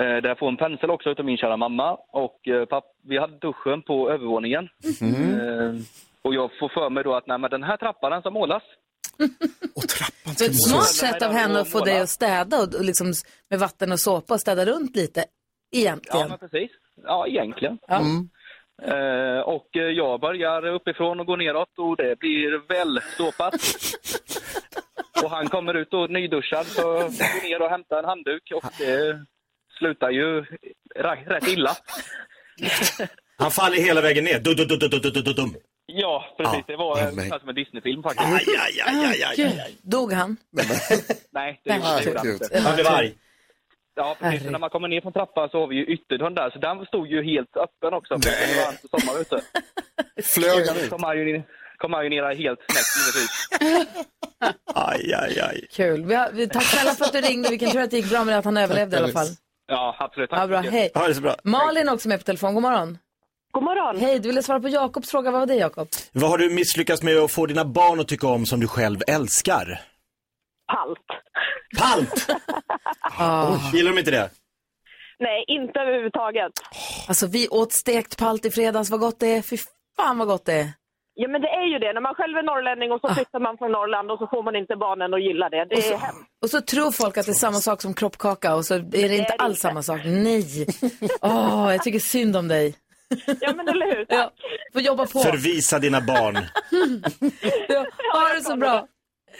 Eh, 0.00 0.04
där 0.04 0.28
jag 0.28 0.38
får 0.38 0.48
en 0.48 0.56
pensel 0.56 0.90
också 0.90 1.10
utav 1.10 1.24
min 1.24 1.36
kära 1.36 1.56
mamma 1.56 1.98
och 2.08 2.48
eh, 2.48 2.64
papp, 2.64 2.84
vi 3.02 3.18
hade 3.18 3.38
duschen 3.38 3.82
på 3.82 4.10
övervåningen. 4.10 4.68
Mm. 5.00 5.84
Och 6.22 6.34
jag 6.34 6.50
får 6.58 6.68
för 6.68 6.90
mig 6.90 7.04
då 7.04 7.14
att 7.14 7.26
nej, 7.26 7.38
men 7.38 7.50
den 7.50 7.62
här 7.62 7.76
trappan 7.76 8.10
den 8.10 8.20
ska 8.20 8.30
målas. 8.30 8.62
Så 10.36 10.44
ett 10.44 10.62
smart 10.62 10.84
sätt 10.84 11.22
av 11.22 11.32
henne 11.32 11.60
att 11.60 11.70
få 11.70 11.80
dig 11.80 12.00
att 12.00 12.08
städa 12.08 12.56
och, 12.56 12.74
och 12.74 12.84
liksom 12.84 13.12
med 13.50 13.58
vatten 13.58 13.92
och 13.92 14.00
såpa 14.00 14.34
och 14.34 14.40
städa 14.40 14.64
runt 14.64 14.96
lite. 14.96 15.24
Ja, 15.70 15.78
Egentligen. 15.80 16.28
men 16.28 16.38
precis. 16.38 16.70
Ja, 17.02 17.26
egentligen. 17.26 17.78
Ja. 17.88 18.00
Eh, 18.82 19.40
och 19.40 19.76
eh, 19.76 19.82
jag 19.82 20.20
börjar 20.20 20.66
uppifrån 20.66 21.20
och 21.20 21.26
går 21.26 21.36
neråt 21.36 21.78
och 21.78 21.96
det 21.96 22.18
blir 22.18 22.68
väl 22.68 23.00
såpat. 23.16 23.54
och 25.24 25.30
han 25.30 25.48
kommer 25.48 25.74
ut 25.74 25.94
och 25.94 26.10
nyduschad 26.10 26.66
så 26.66 26.82
går 26.82 27.48
ner 27.48 27.62
och 27.62 27.70
hämtar 27.70 27.98
en 27.98 28.04
handduk 28.04 28.52
och 28.54 28.64
det 28.78 29.26
slutar 29.78 30.10
ju 30.10 30.44
rätt 31.26 31.48
illa. 31.48 31.76
Han 33.38 33.50
faller 33.50 33.76
hela 33.76 34.00
vägen 34.00 34.24
ner. 34.24 34.38
Du, 34.38 34.54
du, 34.54 34.64
du, 34.64 34.76
du, 34.76 34.88
du, 34.88 35.10
du, 35.10 35.22
du, 35.22 35.32
dum. 35.32 35.54
Ja, 35.86 36.34
precis. 36.36 36.54
Ja. 36.54 36.64
Det 36.66 36.76
var 36.76 37.38
som 37.38 37.48
en 37.48 37.54
Disney-film 37.54 38.02
faktiskt. 38.02 38.32
Aj, 38.32 38.44
aj, 38.58 38.80
aj, 38.86 39.06
aj, 39.06 39.24
aj, 39.38 39.60
aj. 39.66 39.74
Dog 39.82 40.12
han? 40.12 40.36
Nej, 41.30 41.60
det 41.64 41.74
gjorde 41.74 42.18
han 42.18 42.28
inte. 42.32 42.60
Han 42.60 42.74
blev 42.74 42.86
arg. 42.86 43.14
Ja, 43.96 44.16
precis. 44.20 44.50
När 44.50 44.58
man 44.58 44.70
kommer 44.70 44.88
ner 44.88 45.00
från 45.00 45.12
trappan 45.12 45.48
så 45.48 45.60
har 45.60 45.66
vi 45.66 45.76
ju 45.76 45.84
ytterdörren 45.84 46.34
där, 46.34 46.50
så 46.50 46.58
den 46.58 46.86
stod 46.86 47.06
ju 47.08 47.24
helt 47.24 47.56
öppen 47.56 47.94
också. 47.94 48.14
för 48.14 48.30
Det 48.30 48.56
var 48.56 48.64
varmt 48.64 48.84
och 48.84 49.00
sommar 49.00 49.20
ute. 49.20 49.40
Flög 50.22 50.66
han 50.68 50.76
ut? 50.76 50.90
Kom 50.90 51.02
han 51.02 51.18
ju, 51.18 51.42
kom 51.78 51.92
han 51.92 52.04
ju 52.04 52.10
ner 52.10 52.34
helt 52.34 52.60
snett 52.70 52.90
givetvis. 52.96 53.48
Aj, 54.74 55.14
aj, 55.14 55.40
aj. 55.40 55.66
Kul. 55.72 56.04
Vi 56.04 56.14
har, 56.14 56.32
vi, 56.32 56.48
tack 56.48 56.64
snälla 56.64 56.94
för 56.94 57.04
att 57.04 57.12
du 57.12 57.20
ringde. 57.20 57.50
Vi 57.50 57.58
kan 57.58 57.70
tro 57.70 57.80
att 57.80 57.90
det 57.90 57.96
gick 57.96 58.10
bra 58.10 58.24
med 58.24 58.38
att 58.38 58.44
han 58.44 58.56
överlevde 58.56 58.96
i 58.96 58.98
alla 58.98 59.12
fall. 59.12 59.26
Ja, 59.66 59.96
absolut. 59.98 60.30
Tack 60.30 60.40
Ja, 60.40 60.46
bra. 60.46 60.60
Hej. 60.60 60.90
Ja, 60.94 61.08
det 61.08 61.14
så 61.14 61.20
bra. 61.20 61.36
Malin 61.44 61.88
är 61.88 61.92
också 61.94 62.08
med 62.08 62.18
på 62.18 62.24
telefon. 62.24 62.54
God 62.54 62.62
morgon. 62.62 62.98
God 63.52 63.62
morgon. 63.62 64.00
Hej, 64.00 64.18
du 64.18 64.28
ville 64.28 64.42
svara 64.42 64.60
på 64.60 64.68
Jakobs 64.68 65.10
fråga. 65.10 65.30
Vad 65.30 65.40
var 65.40 65.46
det 65.46 65.54
Jakob? 65.54 65.88
Vad 66.12 66.30
har 66.30 66.38
du 66.38 66.50
misslyckats 66.50 67.02
med 67.02 67.16
att 67.16 67.32
få 67.32 67.46
dina 67.46 67.64
barn 67.64 68.00
att 68.00 68.08
tycka 68.08 68.26
om 68.26 68.46
som 68.46 68.60
du 68.60 68.68
själv 68.68 69.00
älskar? 69.06 69.80
Palt. 70.72 70.98
Palt! 71.78 72.26
Oj, 73.20 73.76
Gillar 73.78 73.90
de 73.92 73.98
inte 73.98 74.10
det? 74.10 74.30
Nej, 75.18 75.44
inte 75.48 75.80
överhuvudtaget. 75.80 76.52
Alltså 77.08 77.26
vi 77.26 77.48
åt 77.48 77.72
stekt 77.72 78.18
palt 78.18 78.44
i 78.44 78.50
fredags. 78.50 78.90
Vad 78.90 79.00
gott 79.00 79.20
det 79.20 79.26
är. 79.26 79.42
Fy 79.42 79.56
fan 79.96 80.18
vad 80.18 80.28
gott 80.28 80.44
det 80.44 80.52
är. 80.52 80.68
Ja, 81.16 81.28
men 81.28 81.40
det 81.42 81.48
är 81.48 81.66
ju 81.72 81.78
det. 81.78 81.92
När 81.92 82.00
man 82.00 82.14
själv 82.14 82.36
är 82.36 82.42
norrlänning 82.42 82.92
och 82.92 83.00
så 83.00 83.14
flyttar 83.14 83.40
man 83.40 83.58
från 83.58 83.72
Norrland 83.72 84.10
och 84.10 84.18
så 84.18 84.26
får 84.26 84.42
man 84.42 84.56
inte 84.56 84.76
barnen 84.76 85.14
att 85.14 85.22
gilla 85.22 85.48
det. 85.48 85.64
Det 85.64 85.74
är 85.74 85.96
hemskt. 85.96 86.30
Och 86.42 86.50
så 86.50 86.60
tror 86.60 86.90
folk 86.90 87.16
att 87.18 87.26
det 87.26 87.32
är 87.32 87.34
samma 87.34 87.56
sak 87.68 87.82
som 87.82 87.94
kroppkaka 87.94 88.54
och 88.54 88.64
så 88.64 88.74
är 88.74 88.78
det 88.80 89.16
inte 89.16 89.32
det 89.38 89.44
alls 89.44 89.50
inte. 89.50 89.60
samma 89.60 89.82
sak. 89.82 90.00
Nej. 90.04 90.66
Åh, 91.22 91.68
jag 91.72 91.82
tycker 91.82 91.98
synd 91.98 92.36
om 92.36 92.48
dig. 92.48 92.74
Ja, 93.40 93.52
men 93.56 93.68
eller 93.68 93.96
hur? 93.96 94.06
Ja, 94.08 94.30
får 94.72 94.82
jobba 94.82 95.06
på. 95.06 95.18
Förvisa 95.18 95.78
dina 95.78 96.00
barn. 96.00 96.38
Ja, 97.68 97.86
ha 98.12 98.34
det 98.34 98.40
så 98.40 98.56
bra. 98.56 98.86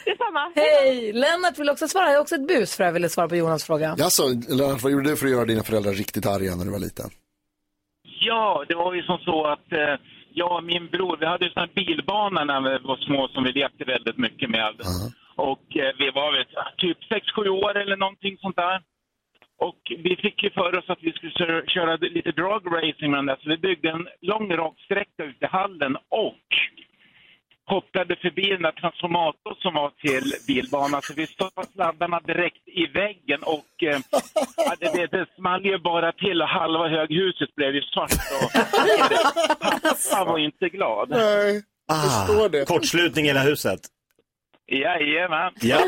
Detsamma. 0.04 0.52
Hej! 0.54 1.12
Lennart 1.12 1.58
vill 1.58 1.70
också 1.70 1.88
svara. 1.88 2.06
Jag 2.06 2.14
har 2.14 2.20
också 2.20 2.34
ett 2.34 2.46
bus 2.48 2.76
för 2.76 2.84
jag 2.84 2.92
ville 2.92 3.08
svara 3.08 3.28
på 3.28 3.36
Jonas 3.36 3.64
fråga. 3.64 3.94
Jaså, 3.98 4.22
Lennart, 4.48 4.82
vad 4.82 4.92
gjorde 4.92 5.10
du 5.10 5.16
för 5.16 5.26
att 5.26 5.32
göra 5.32 5.44
dina 5.44 5.62
föräldrar 5.62 5.92
riktigt 5.92 6.26
arga 6.26 6.56
när 6.56 6.64
du 6.64 6.70
var 6.70 6.78
liten? 6.78 7.10
Ja, 8.20 8.64
det 8.68 8.74
var 8.74 8.94
ju 8.94 9.02
som 9.02 9.18
så 9.18 9.46
att 9.46 9.72
eh, 9.72 9.94
jag 10.34 10.52
och 10.56 10.64
min 10.64 10.86
bror, 10.86 11.16
vi 11.20 11.26
hade 11.26 11.44
ju 11.44 11.50
sån 11.50 11.60
här 11.60 11.84
bilbana 11.84 12.44
när 12.44 12.60
vi 12.60 12.78
var 12.78 12.96
små 12.96 13.28
som 13.28 13.44
vi 13.44 13.52
lekte 13.52 13.84
väldigt 13.84 14.18
mycket 14.18 14.50
med. 14.50 14.74
Och 15.36 15.76
eh, 15.76 15.92
vi 15.98 16.10
var 16.10 16.32
väl 16.32 16.44
typ 16.76 16.98
6-7 17.36 17.48
år 17.48 17.76
eller 17.76 17.96
någonting 17.96 18.36
sånt 18.38 18.56
där. 18.56 18.82
Och 19.58 19.80
vi 19.98 20.16
fick 20.16 20.42
ju 20.42 20.50
för 20.50 20.78
oss 20.78 20.90
att 20.90 21.02
vi 21.02 21.12
skulle 21.12 21.62
köra, 21.66 21.96
lite 21.96 22.32
drag 22.32 22.62
racing 22.66 23.10
med 23.10 23.18
den 23.18 23.26
där, 23.26 23.38
så 23.42 23.48
vi 23.48 23.56
byggde 23.56 23.90
en 23.90 24.08
lång 24.20 24.52
rak 24.52 24.80
sträcka 24.84 25.24
ut 25.24 25.42
i 25.42 25.46
hallen 25.46 25.96
och 26.08 26.46
kopplade 27.72 28.16
förbi 28.16 28.46
den 28.50 28.62
där 28.62 28.72
transformatorn 28.72 29.56
som 29.64 29.74
var 29.74 29.90
till 29.90 30.26
bilbanan. 30.46 31.02
Så 31.02 31.12
vi 31.14 31.26
stoppade 31.26 31.68
sladdarna 31.74 32.20
direkt 32.20 32.68
i 32.82 32.86
väggen 32.86 33.40
och 33.42 33.72
eh, 33.82 33.98
det, 34.80 34.88
det, 34.96 35.06
det 35.06 35.26
small 35.38 35.64
ju 35.64 35.78
bara 35.78 36.12
till 36.12 36.42
och 36.42 36.48
halva 36.48 36.88
höghuset 36.88 37.54
blev 37.54 37.74
ju 37.74 37.82
svart. 37.82 38.12
Och, 38.12 38.50
pappa 39.60 40.24
var 40.24 40.38
inte 40.38 40.68
glad. 40.68 41.08
Nej, 41.10 41.62
Ah, 41.86 42.26
kortslutning 42.66 43.24
i 43.24 43.28
hela 43.28 43.40
huset. 43.40 43.80
Jajamän. 44.66 45.52
Ja. 45.60 45.78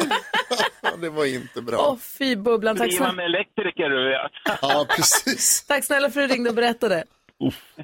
det 1.01 1.11
var 1.11 1.25
inte 1.25 1.63
bra. 1.63 1.79
Åh, 1.79 1.97
fy 2.19 2.37
bubblan. 2.37 2.77
Tack 2.77 2.95
snälla. 2.95 3.23
elektriker, 3.23 3.89
du 3.91 4.09
vet. 4.09 4.59
Ja, 4.63 4.87
precis. 4.97 5.65
Tack 5.67 5.85
snälla 5.85 6.11
för 6.11 6.23
att 6.23 6.29
du 6.29 6.35
ringde 6.35 6.51
och 6.51 6.57
berättade. 6.57 7.05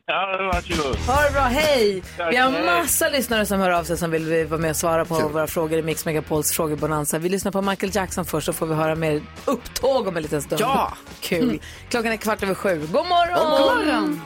Ja, 0.06 0.50
varsågod. 0.52 0.96
Ha 0.96 1.22
det 1.22 1.32
bra, 1.32 1.40
hej! 1.42 2.02
Tack, 2.16 2.32
Vi 2.32 2.36
har 2.36 2.50
hej. 2.50 2.66
massa 2.66 3.08
lyssnare 3.08 3.46
som 3.46 3.60
hör 3.60 3.70
av 3.70 3.84
sig 3.84 3.96
som 3.96 4.10
vill 4.10 4.46
vara 4.46 4.60
med 4.60 4.70
och 4.70 4.76
svara 4.76 5.04
på 5.04 5.28
våra 5.28 5.46
frågor 5.46 5.78
i 5.78 5.82
Mix 5.82 6.04
Megapols 6.04 6.52
frågebonanza. 6.52 7.18
Vi 7.18 7.28
lyssnar 7.28 7.52
på 7.52 7.62
Michael 7.62 7.92
Jackson 7.96 8.24
först 8.24 8.46
så 8.46 8.52
får 8.52 8.66
vi 8.66 8.74
höra 8.74 8.94
mer 8.94 9.22
upptåg 9.44 10.08
om 10.08 10.16
en 10.16 10.22
liten 10.22 10.42
stund. 10.42 10.60
Ja. 10.60 10.92
Kul. 11.20 11.60
Klockan 11.88 12.12
är 12.12 12.16
kvart 12.16 12.42
över 12.42 12.54
sju. 12.54 12.80
God 12.92 13.06
morgon! 13.06 13.50
God 13.50 13.60
morgon. 13.60 14.20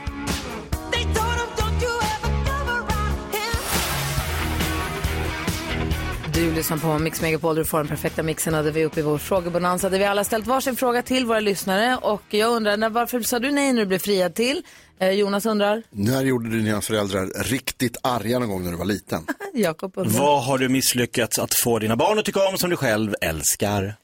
Du 6.34 6.52
lyssnar 6.54 6.76
på 6.76 6.98
Mix 6.98 7.22
Megapol, 7.22 7.56
du 7.56 7.64
får 7.64 7.78
den 7.78 7.88
perfekta 7.88 8.22
mixen 8.22 8.52
där 8.52 8.62
vi 8.72 8.82
är 8.82 8.86
uppe 8.86 9.00
i 9.00 9.02
vår 9.02 9.18
frågebonanza 9.18 9.88
där 9.88 9.98
vi 9.98 10.04
alla 10.04 10.24
ställt 10.24 10.46
varsin 10.46 10.76
fråga 10.76 11.02
till 11.02 11.26
våra 11.26 11.40
lyssnare 11.40 11.96
och 12.02 12.22
jag 12.28 12.50
undrar 12.52 12.76
när, 12.76 12.90
varför 12.90 13.20
sa 13.20 13.38
du 13.38 13.50
nej 13.52 13.72
när 13.72 13.80
du 13.80 13.86
blev 13.86 13.98
friad 13.98 14.34
till? 14.34 14.62
Eh, 14.98 15.10
Jonas 15.10 15.46
undrar, 15.46 15.82
När 15.90 16.22
gjorde 16.22 16.50
du 16.50 16.60
dina 16.60 16.80
föräldrar 16.80 17.26
riktigt 17.44 17.96
arga 18.02 18.38
någon 18.38 18.48
gång 18.48 18.64
när 18.64 18.70
du 18.70 18.76
var 18.76 18.84
liten? 18.84 19.20
Jakob 19.54 19.92
undrar. 19.96 20.20
Vad 20.20 20.44
har 20.44 20.58
du 20.58 20.68
misslyckats 20.68 21.38
att 21.38 21.50
få 21.64 21.78
dina 21.78 21.96
barn 21.96 22.18
att 22.18 22.24
tycka 22.24 22.48
om 22.48 22.58
som 22.58 22.70
du 22.70 22.76
själv 22.76 23.14
älskar? 23.20 23.94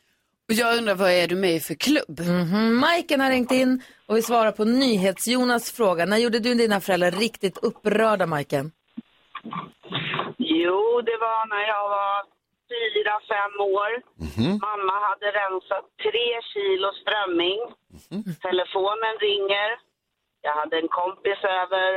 Och 0.49 0.55
jag 0.55 0.77
undrar, 0.79 0.95
vad 0.95 1.11
är 1.11 1.29
du 1.29 1.37
med 1.37 1.55
i 1.55 1.61
för 1.61 1.75
klubb? 1.75 2.21
Mhm, 2.21 2.77
Majken 2.77 3.21
har 3.21 3.31
ringt 3.31 3.53
in 3.53 3.83
och 4.07 4.17
vi 4.17 4.23
svarar 4.23 4.53
på 4.53 4.65
NyhetsJonas 4.65 5.71
fråga. 5.73 6.07
När 6.07 6.17
gjorde 6.17 6.39
du 6.39 6.55
dina 6.55 6.81
föräldrar 6.81 7.11
riktigt 7.11 7.59
upprörda, 7.59 8.27
Majken? 8.27 8.73
Jo, 10.39 10.81
det 11.09 11.17
var 11.27 11.41
när 11.55 11.65
jag 11.75 11.85
var 11.99 12.17
fyra, 12.73 13.15
fem 13.35 13.55
år. 13.79 13.91
Mamma 14.67 14.97
hade 15.09 15.27
rensat 15.41 15.87
tre 16.05 16.27
kilo 16.53 16.89
strömming. 17.03 17.61
Telefonen 18.47 19.15
ringer. 19.29 19.71
Jag 20.43 20.55
hade 20.61 20.77
en 20.83 20.89
kompis 21.01 21.41
över 21.63 21.91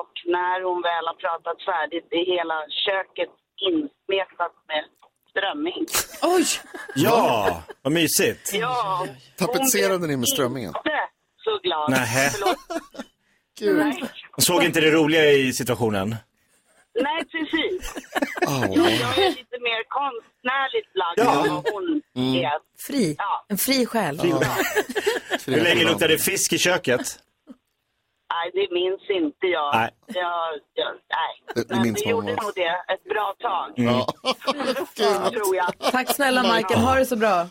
och 0.00 0.12
när 0.36 0.56
hon 0.68 0.82
väl 0.90 1.04
har 1.10 1.14
pratat 1.24 1.58
färdigt 1.70 2.06
är 2.10 2.24
hela 2.36 2.58
köket 2.86 3.32
insmetat 3.68 4.54
med 4.70 4.84
strömming. 5.30 5.86
Oj! 6.22 6.44
Ja, 6.94 7.62
vad 7.82 7.92
mysigt. 7.92 8.50
Ja, 8.54 9.06
Tapetserade 9.38 10.06
ni 10.06 10.16
med 10.16 10.28
strömmingen? 10.28 10.72
inte 10.76 10.98
så 11.44 11.58
glad. 11.62 11.90
Nähä. 11.90 12.30
Förlåt. 12.30 12.56
Gud. 13.58 13.78
Nej. 13.78 14.04
Såg 14.38 14.64
inte 14.64 14.80
det 14.80 14.90
roliga 14.90 15.24
i 15.30 15.52
situationen? 15.52 16.16
Nej, 17.00 17.24
precis. 17.24 17.94
Oh. 18.46 18.90
Jag 18.90 19.18
är 19.18 19.28
lite 19.30 19.58
mer 19.60 19.82
konstnärligt 19.88 20.90
lagd 20.94 21.18
Ja. 21.18 21.44
än 21.46 21.54
vad 21.54 21.72
hon 21.72 22.02
Mm. 22.16 22.44
är. 22.44 22.52
Fri. 22.86 23.14
Ja. 23.18 23.44
En 23.48 23.58
fri 23.58 23.86
själ. 23.86 24.20
Hur 25.46 25.60
länge 25.62 25.84
luktade 25.84 26.12
det 26.14 26.18
fisk 26.22 26.52
i 26.52 26.58
köket? 26.58 27.00
Nej, 28.32 28.50
det 28.54 28.74
minns 28.74 29.10
inte 29.10 29.46
jag. 29.46 29.74
Nej. 29.74 29.90
Jag, 30.06 30.60
jag, 30.74 30.92
nej. 31.18 31.32
Det- 31.54 31.68
det 31.68 31.74
Men 31.74 31.90
man 31.92 32.10
gjorde 32.10 32.26
nog 32.34 32.52
det 32.54 32.92
ett 32.94 33.04
bra 33.04 33.34
tag. 33.38 33.78
Mm. 33.78 33.94
tror 35.32 35.56
jag. 35.56 35.78
Tack 35.92 36.14
snälla 36.14 36.42
Majken, 36.42 36.80
ha 36.80 36.94
det 36.94 37.06
så 37.06 37.16
bra. 37.16 37.46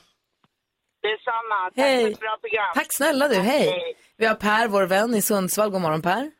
Detsamma. 1.01 1.59
Tack 1.75 1.85
Hej. 1.85 2.03
för 2.05 2.11
ett 2.11 2.19
bra 2.19 2.37
program. 2.41 2.71
Tack 2.75 2.93
snälla 2.93 3.27
du, 3.27 3.35
hej. 3.35 3.95
Vi 4.17 4.25
har 4.25 4.35
Per, 4.35 4.67
vår 4.67 4.83
vän 4.83 5.15
i 5.15 5.21
Sundsvall. 5.21 5.69
God 5.69 5.81
morgon 5.81 6.01
Per. 6.01 6.31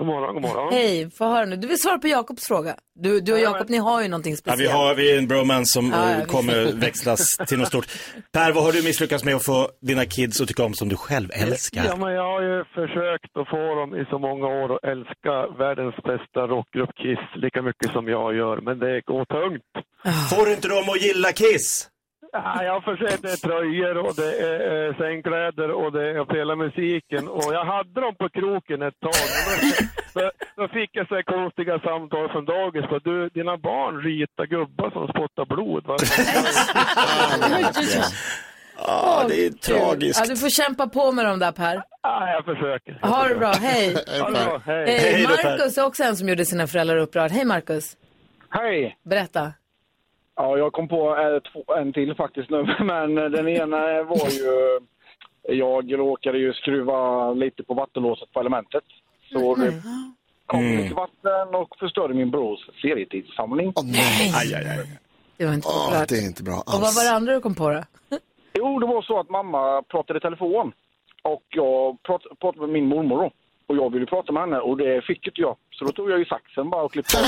God 0.00 0.06
morgon, 0.06 0.34
god 0.34 0.42
morgon. 0.42 0.72
Hej, 0.72 1.10
få 1.10 1.24
höra 1.24 1.44
nu. 1.44 1.56
Du 1.56 1.68
vill 1.68 1.78
svara 1.80 1.98
på 1.98 2.08
Jakobs 2.08 2.46
fråga. 2.46 2.74
Du, 2.94 3.20
du 3.20 3.32
och 3.32 3.38
Jakob, 3.40 3.68
ni 3.70 3.76
har 3.78 4.02
ju 4.02 4.08
någonting 4.08 4.32
Ja, 4.32 4.36
speciellt. 4.36 4.60
vi 4.60 4.66
har 4.66 4.94
vi 4.94 5.12
är 5.14 5.18
en 5.18 5.26
bromance 5.28 5.72
som 5.72 5.90
Ja, 5.92 6.18
ja, 6.18 6.24
kommer 6.26 6.72
växlas 6.72 7.26
till 7.48 7.58
något 7.58 7.68
stort. 7.68 7.86
Per, 8.32 8.52
vad 8.52 8.64
har 8.64 8.72
du 8.72 8.82
misslyckats 8.82 9.24
med 9.24 9.34
att 9.36 9.44
få 9.44 9.68
dina 9.82 10.04
kids 10.04 10.40
att 10.40 10.48
tycka 10.48 10.64
om 10.64 10.74
som 10.74 10.88
du 10.88 10.96
själv 10.96 11.28
älskar? 11.32 11.84
Ja, 11.84 11.96
men 11.96 12.12
jag 12.12 12.22
har 12.32 12.42
ju 12.42 12.64
försökt 12.64 13.36
att 13.36 13.48
få 13.48 13.74
dem 13.74 13.96
i 13.96 14.04
så 14.10 14.18
många 14.18 14.46
år 14.46 14.74
att 14.74 14.84
älska 14.84 15.46
världens 15.58 15.94
bästa 15.96 16.40
rockgrupp 16.46 16.90
Kiss 17.02 17.42
lika 17.42 17.62
mycket 17.62 17.92
som 17.92 18.08
jag 18.08 18.36
gör, 18.36 18.56
men 18.60 18.78
det 18.78 19.00
går 19.06 19.24
tungt. 19.24 19.72
Får 20.30 20.46
du 20.46 20.52
inte 20.52 20.68
dem 20.68 20.88
att 20.88 21.02
gilla 21.02 21.32
Kiss? 21.32 21.88
Ja, 22.32 22.64
jag 22.64 22.72
har 22.72 22.80
försökt, 22.80 23.22
det 23.22 23.32
är 23.32 23.36
tröjor 23.48 23.96
och 24.06 24.14
det 24.16 24.30
är 24.48 24.88
eh, 24.88 24.96
sängkläder 24.96 25.70
och 25.70 25.92
det 25.92 26.08
är 26.10 26.34
hela 26.34 26.56
musiken. 26.56 27.28
Och 27.28 27.54
jag 27.54 27.64
hade 27.64 28.00
dem 28.00 28.14
på 28.18 28.28
kroken 28.28 28.82
ett 28.82 29.00
tag. 29.00 29.12
Men 29.48 29.70
då, 30.14 30.20
då, 30.20 30.30
då 30.56 30.68
fick 30.68 30.90
jag 30.92 31.08
så 31.08 31.14
här 31.14 31.22
konstiga 31.22 31.78
samtal 31.78 32.28
från 32.32 32.44
dagis. 32.44 32.84
För 32.88 33.00
du, 33.04 33.28
dina 33.28 33.56
barn 33.56 34.02
ritar 34.02 34.46
gubbar 34.46 34.90
som 34.90 35.08
spottar 35.08 35.44
blod. 35.54 35.86
Va? 35.86 35.96
Ja, 38.86 39.24
det 39.28 39.46
är 39.46 39.50
tragiskt. 39.50 40.20
Ja, 40.20 40.26
du 40.34 40.36
får 40.36 40.48
kämpa 40.48 40.86
på 40.88 41.12
med 41.12 41.24
dem 41.24 41.38
där 41.38 41.52
Per. 41.52 41.82
Ja, 42.02 42.30
jag 42.30 42.44
försöker. 42.44 42.98
Jag 43.02 43.08
Ha 43.08 43.28
det 43.28 43.34
bra, 43.34 43.52
hej. 43.52 43.96
Hej. 44.66 44.98
Hej, 45.00 45.22
Marcus 45.22 45.78
är 45.78 45.84
också 45.86 46.02
en 46.02 46.16
som 46.16 46.28
gjorde 46.28 46.44
sina 46.44 46.66
föräldrar 46.66 46.96
upprörd. 46.96 47.30
Hej 47.30 47.44
Marcus. 47.44 47.96
Hej! 48.50 48.96
Berätta. 49.04 49.52
Ja, 50.42 50.58
jag 50.58 50.72
kom 50.72 50.88
på 50.88 51.16
eh, 51.16 51.52
två, 51.52 51.74
en 51.74 51.92
till 51.92 52.14
faktiskt 52.14 52.50
nu, 52.50 52.62
men 52.80 53.14
den 53.14 53.48
ena 53.48 54.02
var 54.02 54.28
ju... 54.30 54.80
Jag 55.42 55.92
råkade 55.98 56.38
ju 56.38 56.52
skruva 56.52 57.32
lite 57.32 57.62
på 57.62 57.74
vattenlåset 57.74 58.32
på 58.32 58.40
elementet. 58.40 58.84
Så 59.32 59.54
det 59.54 59.72
kom 60.46 60.60
Mm. 60.60 60.82
lite 60.82 60.94
vatten 60.94 61.54
och 61.54 61.76
förstörde 61.78 62.14
min 62.14 62.30
brors 62.30 62.60
ferietidssamling. 62.82 63.72
nej! 63.84 64.32
Aj, 64.36 64.54
aj, 64.54 64.68
aj. 64.78 64.86
Det 65.36 65.46
var 65.46 65.54
inte 65.54 65.68
Åh, 65.68 65.84
populärt. 65.84 66.08
det 66.08 66.14
är 66.18 66.26
inte 66.26 66.42
bra 66.42 66.54
Och 66.54 66.62
vad 66.66 66.74
alls. 66.84 66.96
var 66.96 67.04
det 67.04 67.16
andra 67.16 67.32
du 67.34 67.40
kom 67.40 67.54
på 67.54 67.68
då? 67.70 67.82
Jo, 68.54 68.78
det 68.78 68.86
var 68.86 69.02
så 69.02 69.20
att 69.20 69.30
mamma 69.30 69.82
pratade 69.82 70.16
i 70.18 70.20
telefon. 70.20 70.72
Och 71.22 71.42
jag 71.48 72.02
prat, 72.02 72.22
pratade 72.40 72.60
med 72.66 72.70
min 72.70 72.86
mormor 72.86 73.16
då. 73.22 73.30
Och 73.70 73.76
jag 73.76 73.92
ville 73.92 74.06
prata 74.06 74.32
med 74.32 74.42
henne 74.42 74.58
och 74.58 74.76
det 74.76 75.04
fick 75.04 75.26
inte 75.26 75.40
jag. 75.40 75.56
Så 75.70 75.84
då 75.84 75.92
tog 75.92 76.10
jag 76.10 76.18
ju 76.18 76.24
saxen 76.24 76.70
bara 76.70 76.82
och 76.82 76.92
klippte. 76.92 77.18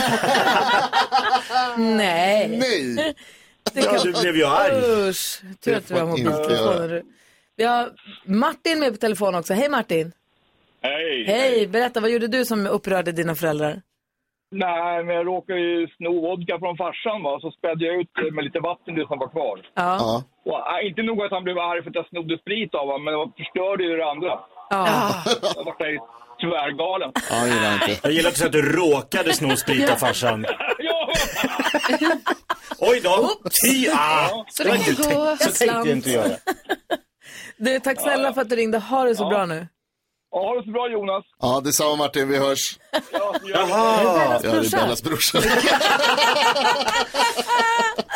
Nej. 1.78 2.48
Nej! 2.48 3.14
Ja, 3.74 4.02
du 4.04 4.12
blev 4.22 4.36
ju 4.36 4.44
arg. 4.44 5.08
Usch. 5.08 5.42
Tur 5.64 5.76
att 5.76 5.88
du 5.88 5.94
har 5.94 6.06
mobiltelefoner. 6.06 7.02
Vi 7.56 7.64
har 7.64 7.90
Martin 8.24 8.80
med 8.80 8.92
på 8.92 8.96
telefon 8.96 9.34
också. 9.34 9.54
Hej 9.54 9.68
Martin. 9.68 10.12
Hej! 10.82 11.24
Hej, 11.26 11.66
berätta 11.66 12.00
vad 12.00 12.10
gjorde 12.10 12.28
du 12.28 12.44
som 12.44 12.66
upprörde 12.66 13.12
dina 13.12 13.34
föräldrar? 13.34 13.82
Nej, 14.50 15.04
men 15.04 15.14
jag 15.16 15.26
råkade 15.26 15.60
ju 15.60 15.88
sno 15.96 16.20
vodka 16.20 16.58
från 16.58 16.76
farsan 16.76 17.22
va, 17.22 17.40
så 17.40 17.50
spädde 17.50 17.84
jag 17.86 18.00
ut 18.00 18.10
det 18.14 18.30
med 18.30 18.44
lite 18.44 18.60
vatten 18.60 18.94
det 18.94 19.06
som 19.06 19.18
var 19.18 19.28
kvar. 19.28 19.60
Ja. 19.74 19.96
Ja. 20.00 20.22
Och, 20.44 20.80
äh, 20.80 20.86
inte 20.88 21.02
nog 21.02 21.22
att 21.22 21.30
han 21.30 21.44
blev 21.44 21.58
arg 21.58 21.82
för 21.82 21.90
att 21.90 21.96
jag 21.96 22.08
snodde 22.08 22.38
sprit 22.38 22.74
av 22.74 22.86
honom, 22.86 23.04
men 23.04 23.14
jag 23.14 23.32
förstörde 23.36 23.84
ju 23.84 23.96
det 23.96 24.10
andra. 24.10 24.40
Ja. 24.70 25.10
Jag 25.56 25.64
var 25.64 25.76
tvärgalen. 26.42 27.12
Ja, 27.30 27.46
jag 27.46 27.48
gillar 27.48 27.74
inte. 27.74 27.98
Jag 28.02 28.12
gillar 28.12 28.30
också 28.30 28.46
att 28.46 28.52
du 28.52 28.62
råkade 28.72 29.34
sno 29.34 29.56
sprit 29.56 29.90
av 29.90 29.96
farsan. 29.96 30.46
ja, 30.78 31.12
Oj 32.78 33.00
då! 33.00 33.30
Ty, 33.64 33.88
ah. 33.90 34.44
Så 34.50 34.64
det 34.64 34.70
kan 34.70 34.94
gå 34.94 35.36
Så 35.36 35.44
tänkte 35.44 35.64
jag 35.64 35.88
inte 35.88 36.10
göra. 36.10 36.36
Du, 37.56 37.80
tack 37.80 38.00
snälla 38.00 38.34
för 38.34 38.40
att 38.40 38.48
du 38.48 38.56
ringde. 38.56 38.78
Ha 38.78 39.04
det 39.04 39.16
så 39.16 39.28
bra 39.28 39.46
nu. 39.46 39.66
Ja, 40.32 40.38
ha 40.48 40.54
det 40.54 40.64
så 40.64 40.70
bra 40.70 40.88
Jonas. 40.90 41.24
Ja, 41.40 41.60
detsamma 41.64 41.96
Martin, 41.96 42.28
vi 42.28 42.38
hörs. 42.38 42.78
Ja, 43.12 43.34
det. 43.42 43.48
Jaha! 43.50 44.00
Ja, 44.04 44.38
det 44.42 44.48
är 44.48 44.70
Bellas 44.70 45.02
brorsa. 45.02 45.38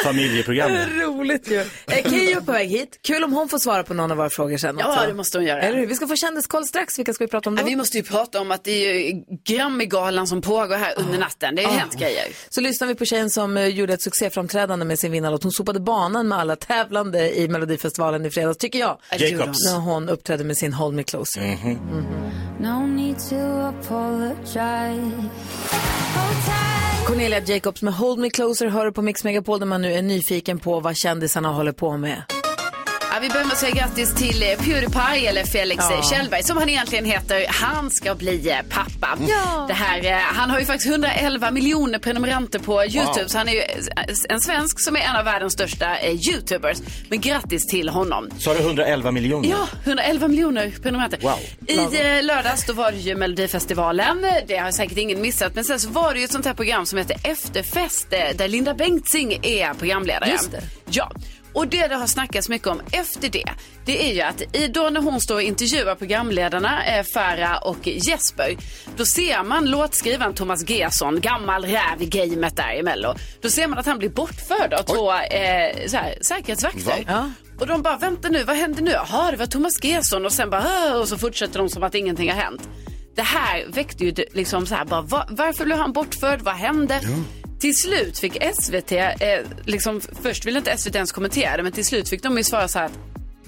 Familjeprogrammet. 0.04 0.88
Roligt 0.90 1.50
ju. 1.50 1.60
Eh, 1.86 2.10
Keyyo 2.10 2.40
på 2.40 2.52
väg 2.52 2.68
hit. 2.68 2.98
Kul 3.02 3.24
om 3.24 3.32
hon 3.32 3.48
får 3.48 3.58
svara 3.58 3.82
på 3.82 3.94
någon 3.94 4.10
av 4.10 4.16
våra 4.16 4.30
frågor 4.30 4.56
sen 4.56 4.76
Ja, 4.78 4.88
också. 4.94 5.06
det 5.06 5.14
måste 5.14 5.38
hon 5.38 5.44
göra. 5.44 5.60
Eller 5.62 5.78
hur? 5.78 5.86
Vi 5.86 5.94
ska 5.94 6.06
få 6.06 6.16
kändiskoll 6.16 6.64
strax. 6.64 6.98
Vilka 6.98 7.12
ska 7.12 7.24
vi 7.24 7.28
prata 7.30 7.50
om 7.50 7.56
då? 7.56 7.62
Ja, 7.62 7.66
vi 7.66 7.76
måste 7.76 7.96
ju 7.96 8.02
prata 8.02 8.40
om 8.40 8.50
att 8.50 8.64
det 8.64 8.70
är 8.70 8.94
ju 8.94 9.22
Grammygalan 9.44 10.26
som 10.26 10.42
pågår 10.42 10.76
här 10.76 10.94
under 10.98 11.18
natten. 11.18 11.54
Det 11.54 11.62
har 11.64 11.72
ju 11.72 11.78
hänt 11.78 11.94
grejer. 11.98 12.24
Så 12.48 12.60
lyssnar 12.60 12.88
vi 12.88 12.94
på 12.94 13.04
tjejen 13.04 13.30
som 13.30 13.56
eh, 13.56 13.66
gjorde 13.66 13.92
ett 13.92 14.02
succéframträdande 14.02 14.84
med 14.84 14.98
sin 14.98 15.12
vinnarlåt. 15.12 15.42
Hon 15.42 15.52
sopade 15.52 15.80
banan 15.80 16.28
med 16.28 16.38
alla 16.38 16.56
tävlande 16.56 17.38
i 17.38 17.48
Melodifestivalen 17.48 18.26
i 18.26 18.30
fredags, 18.30 18.58
tycker 18.58 18.78
jag. 18.78 18.98
Jacobs. 19.18 19.58
När 19.72 19.78
hon 19.78 20.08
uppträdde 20.08 20.44
med 20.44 20.56
sin 20.56 20.72
Hold 20.72 20.94
Me 20.94 21.02
Closer. 21.02 21.42
No 22.60 22.86
need 22.86 23.16
to 23.18 23.36
apologize. 23.60 25.12
Cornelia 27.06 27.40
Jacobs 27.40 27.82
med 27.82 27.94
Hold 27.94 28.18
Me 28.18 28.30
Closer 28.30 28.66
hör 28.66 28.90
på 28.90 29.02
Mix 29.02 29.24
Megapol 29.24 29.58
där 29.58 29.66
man 29.66 29.82
nu 29.82 29.92
är 29.92 30.02
nyfiken 30.02 30.58
på 30.58 30.80
vad 30.80 30.96
kändisarna 30.96 31.48
håller 31.48 31.72
på 31.72 31.96
med. 31.96 32.35
Ja, 33.16 33.20
vi 33.22 33.28
att 33.28 33.58
säga 33.58 33.74
grattis 33.74 34.14
till 34.14 34.42
eh, 34.42 34.48
Pewdiepie, 34.48 35.28
eller 35.30 35.44
Felix 35.44 35.84
Ja. 35.90 35.96
ja. 35.96 36.02
Kjellberg, 36.02 36.42
som 36.42 36.56
han 36.56 36.68
egentligen 36.68 37.04
heter. 37.04 37.46
Han 37.48 37.90
ska 37.90 38.14
bli 38.14 38.50
eh, 38.50 38.56
pappa. 38.70 39.18
Ja. 39.28 39.64
Det 39.68 39.74
här, 39.74 40.04
eh, 40.04 40.18
han 40.18 40.50
har 40.50 40.58
ju 40.58 40.64
faktiskt 40.64 40.90
111 40.90 41.50
miljoner 41.50 41.98
prenumeranter 41.98 42.58
på 42.58 42.84
YouTube, 42.84 43.28
så 43.28 43.38
han 43.38 43.48
är 43.48 43.52
ju 43.52 43.60
eh, 43.60 43.76
en 44.28 44.40
svensk 44.40 44.80
som 44.80 44.96
är 44.96 45.00
en 45.00 45.16
av 45.16 45.24
världens 45.24 45.52
största 45.52 45.98
eh, 45.98 46.28
YouTubers. 46.28 46.78
Men 47.08 47.20
grattis 47.20 47.66
till 47.66 47.88
honom. 47.88 48.28
Så 48.38 48.50
har 48.50 48.54
du 48.54 48.62
111 48.62 49.10
miljoner? 49.10 49.48
Ja, 49.48 49.68
111 49.84 50.28
miljoner 50.28 50.72
prenumeranter. 50.82 51.18
Wow. 51.22 51.38
I 51.66 51.78
eh, 51.78 52.24
lördags 52.24 52.66
då 52.66 52.72
var 52.72 52.92
det 52.92 52.98
ju 52.98 53.16
Melodifestivalen. 53.16 54.26
Det 54.48 54.56
har 54.56 54.70
säkert 54.70 54.98
ingen 54.98 55.20
missat. 55.20 55.54
Men 55.54 55.64
sen 55.64 55.80
så 55.80 55.88
var 55.88 56.12
det 56.12 56.18
ju 56.18 56.24
ett 56.24 56.32
sånt 56.32 56.46
här 56.46 56.54
program 56.54 56.86
som 56.86 56.98
heter 56.98 57.16
Efterfest 57.22 58.12
eh, 58.12 58.36
där 58.36 58.48
Linda 58.48 58.74
Bengtzing 58.74 59.38
är 59.42 59.74
programledare. 59.74 60.30
Just 60.30 60.50
det. 60.50 60.62
Ja. 60.90 61.12
Och 61.56 61.68
det 61.68 61.86
det 61.86 61.94
har 61.94 62.06
snackats 62.06 62.48
mycket 62.48 62.68
om 62.68 62.80
efter 62.92 63.28
det, 63.28 63.50
det 63.84 64.10
är 64.10 64.14
ju 64.14 64.20
att 64.20 64.56
i, 64.56 64.68
då 64.68 64.90
när 64.90 65.00
hon 65.00 65.20
står 65.20 65.34
och 65.34 65.42
intervjuar 65.42 65.94
programledarna 65.94 66.86
eh, 66.86 67.04
Farah 67.14 67.62
och 67.62 67.86
Jesper, 67.86 68.56
då 68.96 69.04
ser 69.04 69.42
man 69.42 69.70
låtskrivaren 69.70 70.34
Thomas 70.34 70.70
Gesson, 70.70 71.20
gammal 71.20 71.64
räv 71.64 72.02
i 72.02 72.06
gamet 72.06 72.56
där 72.56 72.78
i 72.78 72.82
Mello. 72.82 73.14
Då 73.42 73.50
ser 73.50 73.66
man 73.66 73.78
att 73.78 73.86
han 73.86 73.98
blir 73.98 74.08
bortförd 74.08 74.74
av 74.74 74.82
två 74.82 75.12
eh, 75.12 75.86
så 75.86 75.96
här, 75.96 76.14
säkerhetsvakter. 76.20 77.04
Ja. 77.06 77.30
Och 77.60 77.66
de 77.66 77.82
bara, 77.82 77.96
vänta 77.96 78.28
nu, 78.28 78.42
vad 78.42 78.56
händer 78.56 78.82
nu? 78.82 78.90
Jaha, 78.90 79.30
det 79.30 79.36
var 79.36 79.46
Thomas 79.46 79.84
Gesson 79.84 80.26
och 80.26 80.32
sen 80.32 80.50
bara, 80.50 80.96
och 80.98 81.08
så 81.08 81.18
fortsätter 81.18 81.58
de 81.58 81.68
som 81.68 81.82
att 81.82 81.94
ingenting 81.94 82.30
har 82.30 82.36
hänt. 82.36 82.68
Det 83.14 83.22
här 83.22 83.66
väckte 83.68 84.04
ju 84.04 84.14
liksom 84.32 84.66
så 84.66 84.74
här, 84.74 84.84
bara, 84.84 85.02
va, 85.02 85.26
varför 85.30 85.64
blev 85.64 85.78
han 85.78 85.92
bortförd? 85.92 86.40
Vad 86.40 86.54
hände? 86.54 87.00
Till 87.66 87.76
slut 87.76 88.18
fick 88.18 88.36
SVT, 88.62 88.92
eh, 88.92 89.40
liksom, 89.64 90.00
först 90.22 90.46
ville 90.46 90.58
inte 90.58 90.76
SVT 90.78 90.94
ens 90.94 91.12
kommentera 91.12 91.56
det, 91.56 91.62
men 91.62 91.72
till 91.72 91.84
slut 91.84 92.08
fick 92.08 92.22
de 92.22 92.36
ju 92.36 92.44
svara 92.44 92.68
så 92.68 92.78
här 92.78 92.86
att 92.86 92.98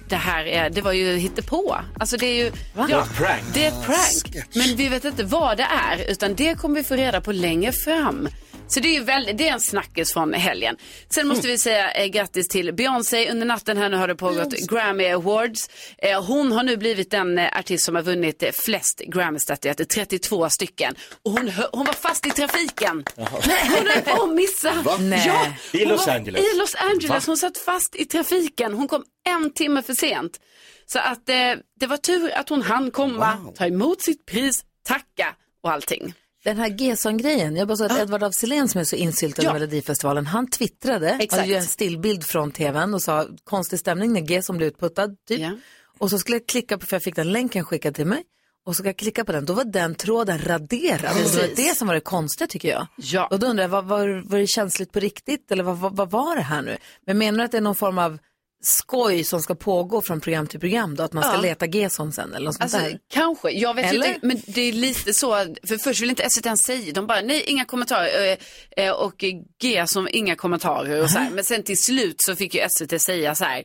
det 0.08 0.16
här 0.16 0.44
är, 0.44 0.70
det 0.70 0.80
var 0.80 0.92
ju 0.92 1.16
hittepå. 1.16 1.76
Alltså 1.98 2.16
det 2.16 2.26
är 2.26 2.34
ju, 2.34 2.46
ett 2.46 3.16
prank. 3.16 3.42
det 3.54 3.64
är 3.64 3.68
ett 3.68 3.84
prank. 3.86 4.46
Men 4.54 4.76
vi 4.76 4.88
vet 4.88 5.04
inte 5.04 5.24
vad 5.24 5.56
det 5.56 5.66
är, 5.90 6.10
utan 6.10 6.34
det 6.34 6.54
kommer 6.54 6.74
vi 6.74 6.84
få 6.84 6.94
reda 6.94 7.20
på 7.20 7.32
längre 7.32 7.72
fram. 7.72 8.28
Så 8.68 8.80
det 8.80 8.96
är 8.96 9.00
väldigt, 9.00 9.38
det 9.38 9.48
är 9.48 9.52
en 9.52 9.60
snackis 9.60 10.12
från 10.12 10.32
helgen. 10.34 10.76
Sen 11.10 11.28
måste 11.28 11.48
vi 11.48 11.58
säga 11.58 11.90
eh, 11.92 12.06
grattis 12.06 12.48
till 12.48 12.74
Beyoncé. 12.74 13.30
Under 13.30 13.46
natten 13.46 13.76
här 13.76 13.88
nu 13.88 13.96
har 13.96 14.08
det 14.08 14.14
pågått 14.14 14.52
Grammy 14.68 15.06
Awards. 15.08 15.68
Eh, 15.98 16.24
hon 16.24 16.52
har 16.52 16.62
nu 16.62 16.76
blivit 16.76 17.10
den 17.10 17.38
eh, 17.38 17.58
artist 17.58 17.84
som 17.84 17.94
har 17.94 18.02
vunnit 18.02 18.42
eh, 18.42 18.50
flest 18.64 19.00
Grammy-statyetter, 19.06 19.84
32 19.84 20.50
stycken. 20.50 20.94
Och 21.24 21.30
hon, 21.32 21.52
hon 21.72 21.86
var 21.86 21.92
fast 21.92 22.26
i 22.26 22.30
trafiken. 22.30 23.04
Nej, 23.16 23.70
hon 23.78 23.86
höll 23.86 24.02
på 24.02 24.22
att 24.22 24.30
missa. 24.34 24.72
Ja, 25.26 25.52
I 25.72 25.84
Los 25.84 26.06
var- 26.06 26.14
Angeles. 26.14 26.40
I 26.54 26.58
Los 26.58 26.74
Angeles. 26.74 27.08
Va? 27.08 27.20
Hon 27.26 27.36
satt 27.36 27.58
fast 27.58 27.96
i 27.96 28.04
trafiken. 28.04 28.74
Hon 28.74 28.88
kom 28.88 29.04
en 29.28 29.52
timme 29.52 29.82
för 29.82 29.94
sent. 29.94 30.40
Så 30.86 30.98
att 30.98 31.28
eh, 31.28 31.34
det 31.80 31.86
var 31.86 31.96
tur 31.96 32.30
att 32.34 32.48
hon 32.48 32.62
hann 32.62 32.90
komma, 32.90 33.52
ta 33.56 33.66
emot 33.66 34.02
sitt 34.02 34.26
pris, 34.26 34.64
tacka 34.84 35.34
och 35.62 35.70
allting. 35.72 36.14
Den 36.48 36.58
här 36.58 36.68
Gesson-grejen, 36.78 37.56
jag 37.56 37.68
bara 37.68 37.76
så 37.76 37.84
att 37.84 37.98
Edvard 37.98 38.22
af 38.22 38.34
Sillén 38.34 38.68
som 38.68 38.80
är 38.80 38.84
så 38.84 38.96
insyltad 38.96 39.42
Ja. 39.42 39.50
i 39.50 39.52
Melodifestivalen, 39.52 40.26
han 40.26 40.50
twittrade, 40.50 41.10
Exakt. 41.10 41.32
hade 41.32 41.48
ju 41.52 41.54
en 41.54 41.64
stillbild 41.64 42.24
från 42.24 42.50
tvn 42.52 42.94
och 42.94 43.02
sa 43.02 43.26
konstig 43.44 43.78
stämning 43.78 44.12
när 44.12 44.20
Gesson 44.20 44.56
blev 44.56 44.68
utputtad, 44.68 45.16
typ. 45.28 45.40
Ja. 45.40 45.50
Och 45.98 46.10
så 46.10 46.18
skulle 46.18 46.36
jag 46.36 46.46
klicka 46.46 46.78
på, 46.78 46.86
för 46.86 46.96
jag 46.96 47.02
fick 47.02 47.16
den 47.16 47.32
länken 47.32 47.64
skickad 47.64 47.94
till 47.94 48.06
mig, 48.06 48.22
och 48.66 48.76
så 48.76 48.80
ska 48.82 48.88
jag 48.88 48.96
klicka 48.96 49.24
på 49.24 49.32
den, 49.32 49.44
då 49.44 49.52
var 49.52 49.64
den 49.64 49.94
tråden 49.94 50.38
raderad. 50.38 51.00
Det 51.00 51.06
var 51.06 51.14
Precis. 51.14 51.56
det 51.56 51.76
som 51.76 51.88
var 51.88 51.94
det 51.94 52.00
konstiga 52.00 52.48
tycker 52.48 52.68
jag. 52.68 52.86
Ja. 52.96 53.26
Och 53.26 53.38
då 53.38 53.46
undrar 53.46 53.64
jag, 53.64 53.68
var, 53.68 53.82
var, 53.82 54.22
var 54.30 54.38
det 54.38 54.46
känsligt 54.46 54.92
på 54.92 55.00
riktigt 55.00 55.52
eller 55.52 55.64
vad, 55.64 55.76
vad, 55.78 55.96
vad 55.96 56.10
var 56.10 56.36
det 56.36 56.42
här 56.42 56.62
nu? 56.62 56.76
Men 57.06 57.18
menar 57.18 57.38
du 57.38 57.44
att 57.44 57.50
det 57.50 57.56
är 57.56 57.62
någon 57.62 57.74
form 57.74 57.98
av 57.98 58.18
skoj 58.62 59.24
som 59.24 59.40
ska 59.42 59.54
pågå 59.54 60.02
från 60.02 60.20
program 60.20 60.46
till 60.46 60.60
program 60.60 60.94
då? 60.96 61.02
Att 61.02 61.12
man 61.12 61.22
ska 61.24 61.32
Ja. 61.34 61.40
leta 61.40 61.66
Gesson 61.66 62.12
sen 62.12 62.34
eller 62.34 62.44
något 62.44 62.54
sånt 62.54 62.62
Alltså, 62.62 62.78
där? 62.78 62.98
kanske, 63.12 63.50
jag 63.50 63.74
vet 63.74 63.92
Eller? 63.92 64.06
inte, 64.06 64.26
men 64.26 64.40
det 64.46 64.60
är 64.60 64.72
lite 64.72 65.14
så, 65.14 65.30
för 65.68 65.78
först 65.84 66.02
vill 66.02 66.10
inte 66.10 66.30
SVT 66.30 66.46
ens 66.46 66.62
säga, 66.62 66.92
de 66.92 67.06
bara 67.06 67.20
nej, 67.20 67.42
inga 67.46 67.64
kommentarer 67.64 68.36
eh, 68.76 68.84
eh, 68.86 68.92
och 68.92 69.24
G 69.62 69.84
som 69.86 70.08
inga 70.12 70.36
kommentarer 70.36 71.02
och 71.02 71.10
så 71.10 71.18
här. 71.18 71.30
Men 71.30 71.44
sen 71.44 71.62
till 71.62 71.78
slut 71.78 72.16
så 72.18 72.36
fick 72.36 72.54
ju 72.54 72.60
SVT 72.70 73.00
säga 73.02 73.34
så 73.34 73.44
här, 73.44 73.64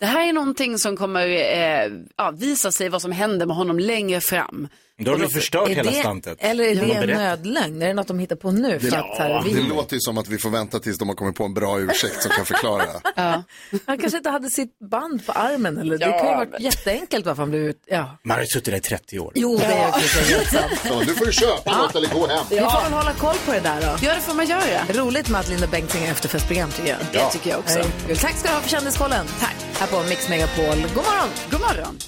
det 0.00 0.06
här 0.06 0.28
är 0.28 0.32
någonting 0.32 0.78
som 0.78 0.96
kommer 0.96 1.28
eh, 1.28 1.92
ja, 2.16 2.30
visa 2.30 2.72
sig 2.72 2.88
vad 2.88 3.02
som 3.02 3.12
hände 3.12 3.46
med 3.46 3.56
honom 3.56 3.78
längre 3.78 4.20
fram. 4.20 4.68
Då 4.98 5.10
har 5.10 5.18
de 5.18 5.28
förstört 5.30 5.68
Är 5.68 5.74
hela 5.74 5.90
det- 5.90 6.00
slantet. 6.00 6.38
Eller 6.40 6.64
är 6.64 6.74
De 6.74 6.80
det 6.86 6.92
en 6.94 7.06
nödlögn? 7.08 7.82
Är 7.82 7.86
det 7.86 7.94
något 7.94 8.08
de 8.08 8.18
hittar 8.18 8.36
på 8.36 8.50
nu? 8.50 8.80
För 8.80 8.90
Det, 8.90 8.98
att, 8.98 9.18
här, 9.18 9.42
vi... 9.44 9.52
det 9.54 9.60
låter 9.68 9.94
ju 9.94 10.00
som 10.00 10.18
att 10.18 10.28
vi 10.28 10.38
får 10.38 10.50
vänta 10.50 10.78
tills 10.80 10.98
de 10.98 11.08
har 11.08 11.14
kommit 11.16 11.36
på 11.36 11.44
en 11.44 11.54
bra 11.54 11.80
ursäkt 11.80 12.22
som 12.22 12.30
kan 12.30 12.44
förklara. 12.46 12.84
Han 13.86 13.98
kanske 13.98 14.16
inte 14.16 14.30
hade 14.30 14.50
sitt 14.50 14.78
band 14.90 15.26
på 15.26 15.32
armen. 15.32 15.78
Eller? 15.78 15.98
Det 15.98 16.04
kan 16.04 16.12
ju 16.14 16.18
ha 16.24 16.36
varit 16.36 16.60
jätteenkelt 16.60 17.26
varför 17.26 17.42
han 17.42 17.50
blev 17.50 17.62
ut... 17.62 17.82
Ja. 17.86 18.18
Man 18.24 18.34
har 18.34 18.40
ju 18.42 18.46
suttit 18.46 18.64
där 18.64 18.76
i 18.76 18.80
30 18.80 19.18
år. 19.18 19.32
Jo, 19.34 19.58
det 19.58 19.64
är. 19.64 19.72
Ja, 20.88 21.00
nu 21.06 21.14
får 21.14 21.26
du 21.26 21.32
köpa 21.32 21.78
något 21.78 21.94
eller 21.96 22.08
gå 22.08 22.26
hem. 22.26 22.44
Vi 22.50 22.56
får 22.58 22.82
väl 22.82 22.92
hålla 22.92 23.12
koll 23.12 23.36
på 23.46 23.52
det 23.52 23.60
där 23.60 23.80
då. 23.80 24.06
Ja, 24.06 24.14
det 24.14 24.20
får 24.20 24.34
man 24.34 24.46
göra. 24.46 24.80
Roligt 24.92 25.28
med 25.28 25.40
att 25.40 25.48
Linda 25.48 25.66
Bengtzing 25.66 26.02
har 26.02 26.08
efterfestprogram 26.10 26.70
tycker 26.70 26.88
jag. 26.90 26.98
Det 27.12 27.30
tycker 27.32 27.50
jag 27.50 27.58
också. 27.58 27.78
Ja. 27.78 28.14
Tack 28.20 28.36
ska 28.36 28.48
du 28.48 28.54
ha 28.54 28.60
för 28.60 28.68
kändiskollen. 28.70 29.26
Tack. 29.40 29.56
Här 29.78 29.86
på 29.86 30.08
Mix 30.08 30.28
Megapol. 30.28 30.64
God 30.94 31.04
morgon. 31.04 31.28
God 31.50 31.60
morgon. 31.60 31.98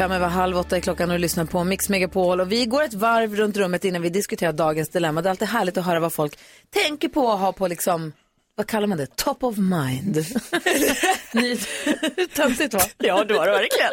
Fem 0.00 0.12
över 0.12 0.28
halv 0.28 0.56
åtta 0.56 0.76
är 0.76 0.80
klockan 0.80 1.10
och 1.10 1.14
du 1.14 1.18
lyssnar 1.18 1.44
på 1.44 1.64
Mix 1.64 1.88
Megapol. 1.88 2.40
Och 2.40 2.52
vi 2.52 2.66
går 2.66 2.82
ett 2.82 2.94
varv 2.94 3.36
runt 3.36 3.56
rummet 3.56 3.84
innan 3.84 4.02
vi 4.02 4.10
diskuterar 4.10 4.52
dagens 4.52 4.88
dilemma. 4.88 5.22
Det 5.22 5.28
är 5.28 5.30
alltid 5.30 5.48
härligt 5.48 5.78
att 5.78 5.84
höra 5.84 6.00
vad 6.00 6.12
folk 6.12 6.38
tänker 6.70 7.08
på 7.08 7.20
och 7.20 7.38
ha 7.38 7.52
på 7.52 7.68
liksom, 7.68 8.12
vad 8.54 8.66
kallar 8.66 8.86
man 8.86 8.98
det? 8.98 9.16
Top 9.16 9.44
of 9.44 9.56
mind. 9.56 10.14
Töntigt 12.36 12.74
va? 12.74 12.80
Ja, 12.98 13.24
det 13.24 13.34
var 13.34 13.46
det 13.46 13.52
verkligen. 13.52 13.92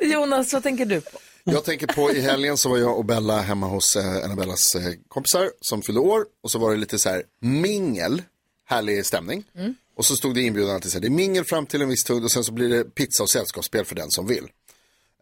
Jonas, 0.12 0.52
vad 0.52 0.62
tänker 0.62 0.86
du 0.86 1.00
på? 1.00 1.18
Jag 1.44 1.64
tänker 1.64 1.86
på 1.86 2.12
i 2.12 2.20
helgen 2.20 2.56
så 2.56 2.68
var 2.68 2.78
jag 2.78 2.98
och 2.98 3.04
Bella 3.04 3.40
hemma 3.40 3.66
hos 3.66 3.96
eh, 3.96 4.24
en 4.24 4.30
av 4.30 4.36
Bellas 4.36 4.74
eh, 4.74 4.92
kompisar 5.08 5.50
som 5.60 5.82
fyllde 5.82 6.00
år. 6.00 6.24
Och 6.42 6.50
så 6.50 6.58
var 6.58 6.70
det 6.70 6.76
lite 6.76 6.98
så 6.98 7.08
här 7.08 7.22
mingel, 7.40 8.22
härlig 8.64 9.06
stämning. 9.06 9.44
Mm. 9.56 9.74
Och 9.96 10.04
så 10.04 10.16
stod 10.16 10.34
det 10.34 10.42
inbjudan 10.42 10.80
till 10.80 10.90
så 10.90 10.96
här, 10.96 11.00
det 11.00 11.08
är 11.08 11.10
mingel 11.10 11.44
fram 11.44 11.66
till 11.66 11.82
en 11.82 11.88
viss 11.88 12.04
tid 12.04 12.24
och 12.24 12.32
sen 12.32 12.44
så 12.44 12.52
blir 12.52 12.68
det 12.68 12.84
pizza 12.84 13.22
och 13.22 13.30
sällskapsspel 13.30 13.84
för 13.84 13.94
den 13.94 14.10
som 14.10 14.26
vill. 14.26 14.48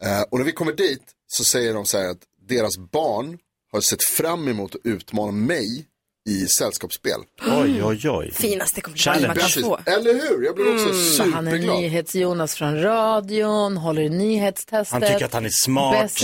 Eh, 0.03 0.21
och 0.21 0.37
när 0.37 0.45
vi 0.45 0.51
kommer 0.51 0.73
dit 0.73 1.03
så 1.27 1.43
säger 1.43 1.73
de 1.73 1.85
så 1.85 1.97
här 1.97 2.09
att 2.09 2.19
deras 2.49 2.77
barn 2.91 3.37
har 3.71 3.81
sett 3.81 4.03
fram 4.03 4.47
emot 4.47 4.75
att 4.75 4.81
utmana 4.83 5.31
mig 5.31 5.85
i 6.29 6.45
sällskapsspel. 6.47 7.19
Oj, 7.47 7.83
oj, 7.83 8.09
oj. 8.09 8.31
Finaste 8.33 8.81
komplimangen 8.81 9.27
man 9.27 9.37
kan 9.37 9.49
få. 9.49 9.79
Eller 9.85 10.13
hur? 10.13 10.45
Jag 10.45 10.55
blir 10.55 10.73
också 10.73 10.93
Så 10.93 11.23
han 11.23 11.47
är 11.47 11.51
superglad. 11.51 11.79
NyhetsJonas 11.81 12.55
från 12.55 12.81
radion, 12.81 13.77
håller 13.77 14.01
i 14.01 14.09
nyhetstestet. 14.09 14.89
Han 14.91 15.01
tycker 15.01 15.25
att 15.25 15.33
han 15.33 15.45
är 15.45 15.49
smart. 15.49 16.21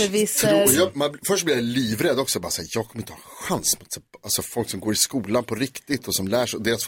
Jag, 0.76 0.96
man, 0.96 1.18
först 1.28 1.44
blir 1.44 1.54
jag 1.54 1.64
livrädd 1.64 2.18
också. 2.18 2.40
Bara 2.40 2.50
säga, 2.50 2.66
jag 2.74 2.88
kommer 2.88 3.02
inte 3.02 3.12
ha 3.12 3.20
chans 3.48 3.76
mot 3.80 3.92
så- 3.92 4.00
alltså, 4.22 4.42
folk 4.42 4.70
som 4.70 4.80
går 4.80 4.92
i 4.92 4.96
skolan 4.96 5.44
på 5.44 5.54
riktigt 5.54 6.08
och 6.08 6.14
som 6.14 6.28
lär 6.28 6.46
sig. 6.46 6.60
Deras 6.60 6.84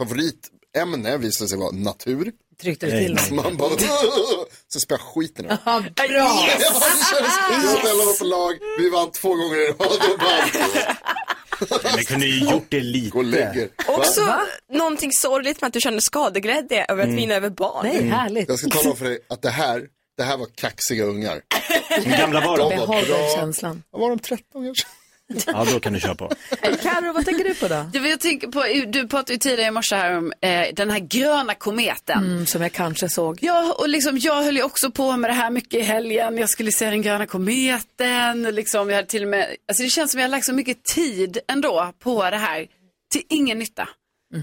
favoritämne 0.80 1.16
visade 1.18 1.48
sig 1.48 1.58
vara 1.58 1.70
natur. 1.70 2.32
Tryckte 2.60 2.86
du 2.86 2.92
till 2.92 3.18
Så 3.18 3.34
man 3.34 3.56
bara, 3.56 3.70
så 4.68 4.80
spelade 4.80 5.02
jag 5.04 5.14
skiten 5.14 5.44
ur 5.44 5.48
bra. 5.48 5.58
Kändes- 5.96 7.84
Jag 7.84 7.96
var 7.96 8.18
på 8.18 8.24
lag, 8.24 8.58
vi 8.78 8.90
vann 8.90 9.10
två 9.12 9.28
gånger 9.34 9.56
i 9.56 9.66
rad 9.66 10.12
och 10.12 10.18
bara, 10.18 11.94
Men 11.96 12.04
kunde 12.04 12.26
ju 12.26 12.50
gjort 12.50 12.66
det 12.68 12.80
lite. 12.80 13.16
och 13.18 13.24
lägger. 13.24 13.68
Också 13.86 14.24
Va? 14.24 14.42
någonting 14.72 15.12
sorgligt 15.12 15.60
med 15.60 15.66
att 15.68 15.72
du 15.74 15.80
känner 15.80 16.00
skadeglädje 16.00 16.84
över 16.88 17.02
att 17.02 17.06
Mm. 17.06 17.16
vinna 17.16 17.34
över 17.34 17.50
barn. 17.50 17.86
Mm. 17.86 18.44
Jag 18.48 18.58
ska 18.58 18.70
tala 18.70 18.90
om 18.90 18.96
för 18.96 19.04
dig 19.04 19.18
att 19.28 19.42
det 19.42 19.50
här, 19.50 19.82
det 20.16 20.22
här 20.22 20.36
var 20.36 20.46
kaxiga 20.54 21.04
ungar. 21.04 21.42
Hur 21.88 22.18
gamla 22.18 22.40
var 22.40 22.58
de? 22.58 22.62
var 22.64 22.70
Behåll 22.70 23.04
den 23.04 23.06
bra. 23.08 23.34
känslan. 23.36 23.82
Var 23.90 24.10
de, 24.10 24.18
13 24.18 24.64
kanske? 24.64 24.86
Ja, 25.46 25.66
då 25.72 25.80
kan 25.80 25.92
du 25.92 26.00
köra 26.00 26.14
på. 26.14 26.32
Karo, 26.82 27.12
vad 27.12 27.24
tänker 27.24 27.44
du 27.44 27.54
på 27.54 27.68
då? 27.68 27.90
Du, 27.92 28.08
jag 28.08 28.20
tänker 28.20 28.48
på, 28.48 28.64
du 28.86 29.08
pratade 29.08 29.32
ju 29.32 29.38
tidigare 29.38 29.68
i 29.68 29.70
morse 29.70 29.96
här 29.96 30.16
om 30.18 30.32
eh, 30.40 30.66
den 30.74 30.90
här 30.90 30.98
gröna 30.98 31.54
kometen. 31.54 32.24
Mm, 32.24 32.46
som 32.46 32.62
jag 32.62 32.72
kanske 32.72 33.08
såg. 33.08 33.38
Ja, 33.42 33.74
och 33.78 33.88
liksom, 33.88 34.18
jag 34.18 34.42
höll 34.42 34.56
ju 34.56 34.62
också 34.62 34.90
på 34.90 35.16
med 35.16 35.30
det 35.30 35.34
här 35.34 35.50
mycket 35.50 35.74
i 35.74 35.82
helgen. 35.82 36.38
Jag 36.38 36.50
skulle 36.50 36.72
se 36.72 36.90
den 36.90 37.02
gröna 37.02 37.26
kometen. 37.26 38.46
Och 38.46 38.52
liksom, 38.52 38.90
jag 38.90 38.96
hade 38.96 39.08
till 39.08 39.22
och 39.22 39.28
med, 39.28 39.56
alltså 39.68 39.82
det 39.82 39.90
känns 39.90 40.10
som 40.10 40.20
jag 40.20 40.24
har 40.26 40.30
lagt 40.30 40.46
så 40.46 40.52
mycket 40.52 40.84
tid 40.84 41.38
ändå 41.48 41.92
på 41.98 42.30
det 42.30 42.36
här. 42.36 42.66
Till 43.12 43.22
ingen 43.28 43.58
nytta. 43.58 43.88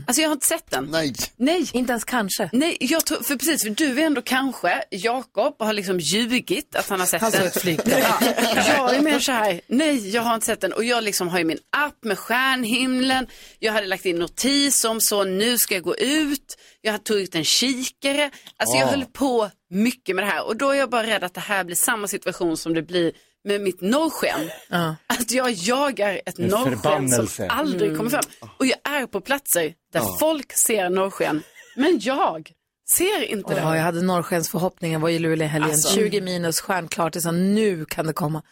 Alltså 0.08 0.22
jag 0.22 0.30
har 0.30 0.34
inte 0.34 0.48
sett 0.48 0.72
den. 0.72 0.86
Nej. 0.86 1.13
Nej. 1.38 1.69
Inte 1.74 1.91
ens 1.91 2.04
kanske. 2.04 2.50
Nej, 2.54 2.78
jag 2.80 3.06
tror, 3.06 3.24
för 3.24 3.36
precis, 3.36 3.63
för 3.63 3.69
du 3.69 4.02
är 4.02 4.06
ändå 4.06 4.22
kanske, 4.22 4.84
Jakob 4.91 5.56
har 5.60 5.74
liksom 5.74 6.00
ljugit 6.00 6.76
att 6.76 6.89
han 6.89 7.00
har 7.00 7.08
sett 7.08 7.22
Han 7.22 7.32
den. 7.32 7.48
ett 7.48 7.62
flygplan. 7.62 8.00
Ja, 8.02 8.63
jag 8.67 8.96
är 8.96 9.02
mer 9.02 9.19
så 9.19 9.32
här, 9.32 9.62
nej 9.67 10.10
jag 10.10 10.22
har 10.22 10.34
inte 10.36 10.46
sett 10.46 10.62
den 10.62 10.74
och 10.74 10.84
jag 10.84 11.04
liksom 11.04 11.28
har 11.28 11.39
ju 11.39 11.46
min 11.46 11.58
app 11.78 12.04
med 12.06 12.19
stjärnhimlen. 12.19 13.28
Jag 13.60 13.74
hade 13.74 13.88
lagt 13.88 14.06
in 14.06 14.19
notis 14.19 14.86
om 14.86 15.02
så, 15.02 15.24
nu 15.24 15.58
ska 15.58 15.74
jag 15.76 15.84
gå 15.84 15.96
ut. 15.98 16.58
Jag 16.82 17.04
tog 17.04 17.17
ut 17.19 17.36
en 17.36 17.43
kikare. 17.46 18.32
Alltså 18.58 18.78
jag 18.78 18.88
Ah. 18.88 18.91
höll 18.91 19.06
på 19.06 19.50
mycket 19.69 20.15
med 20.15 20.26
det 20.26 20.30
här 20.32 20.46
och 20.48 20.58
då 20.58 20.69
är 20.69 20.76
jag 20.76 20.89
bara 20.89 21.08
rädd 21.08 21.24
att 21.24 21.34
det 21.34 21.41
här 21.41 21.63
blir 21.63 21.76
samma 21.76 22.08
situation 22.08 22.58
som 22.58 22.74
det 22.74 22.82
blir 22.82 23.12
med 23.43 23.62
mitt 23.62 23.82
norrsken. 23.82 24.39
Ja. 24.69 24.95
Att 25.08 25.32
jag 25.32 25.51
jagar 25.51 26.21
ett 26.25 26.39
En 26.39 26.47
norrsken 26.47 27.10
som 27.27 27.47
aldrig 27.49 27.84
Mm. 27.89 27.97
kommer 27.97 28.10
fram. 28.10 28.23
Och 28.58 28.65
jag 28.65 28.77
är 28.84 29.08
på 29.08 29.21
platser 29.21 29.63
där 29.93 29.99
Ja. 29.99 30.17
folk 30.19 30.53
ser 30.58 30.89
norrsken, 30.89 31.43
men 31.75 31.99
jag 32.01 32.51
ser 32.89 33.23
inte 33.23 33.53
Ja, 33.53 33.69
det. 33.69 33.77
jag 33.77 33.84
hade 33.84 34.01
norrskensförhoppningar, 34.01 34.99
var 34.99 35.10
i 35.10 35.19
Luleå 35.19 35.47
helgen. 35.47 35.69
Alltså. 35.71 35.95
20 35.95 36.21
minus, 36.21 36.62
stjärnklart. 36.62 37.15
Sa 37.21 37.32
nu 37.32 37.86
kan 37.86 38.08
det 38.08 38.13
komma. 38.13 38.43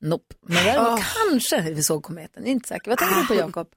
Nope. 0.00 0.34
Men 0.46 0.64
däremot 0.64 1.00
kanske 1.28 1.60
vi 1.60 1.82
såg 1.82 2.02
kometen. 2.02 2.46
Inte 2.46 2.68
säker. 2.68 2.90
Vad 2.90 2.98
tänker 2.98 3.20
du 3.20 3.26
på 3.26 3.34
Jakob? 3.34 3.68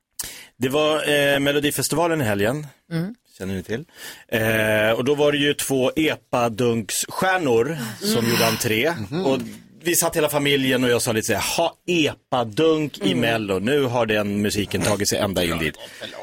Det 0.58 0.70
var 0.70 1.10
eh, 1.10 1.40
Melodifestivalen 1.40 2.22
i 2.22 2.24
helgen. 2.24 2.68
Mm. 2.92 3.16
Känner 3.38 3.54
ni 3.54 3.64
till? 3.64 3.86
Eh, 4.28 4.92
och 4.92 5.04
då 5.06 5.16
var 5.16 5.32
det 5.32 5.38
ju 5.38 5.54
två 5.54 5.92
epadunksstjärnor 5.96 7.78
som 8.02 8.26
gjorde 8.30 8.46
entré. 8.48 8.90
Och 9.26 9.40
vi 9.84 9.96
satt 9.96 10.16
hela 10.16 10.30
familjen 10.30 10.84
och 10.84 10.90
jag 10.90 11.02
sa 11.02 11.12
lite 11.12 11.28
så 11.28 11.34
här, 11.34 11.58
ha 11.58 11.78
epadunk 11.86 12.98
i 12.98 13.16
Mello, 13.16 13.60
nu 13.60 13.84
har 13.84 14.06
den 14.06 14.42
musiken 14.42 14.82
tagit 14.82 15.10
sig 15.10 15.18
ända 15.20 15.44
in 15.44 15.58
dit. 15.58 15.76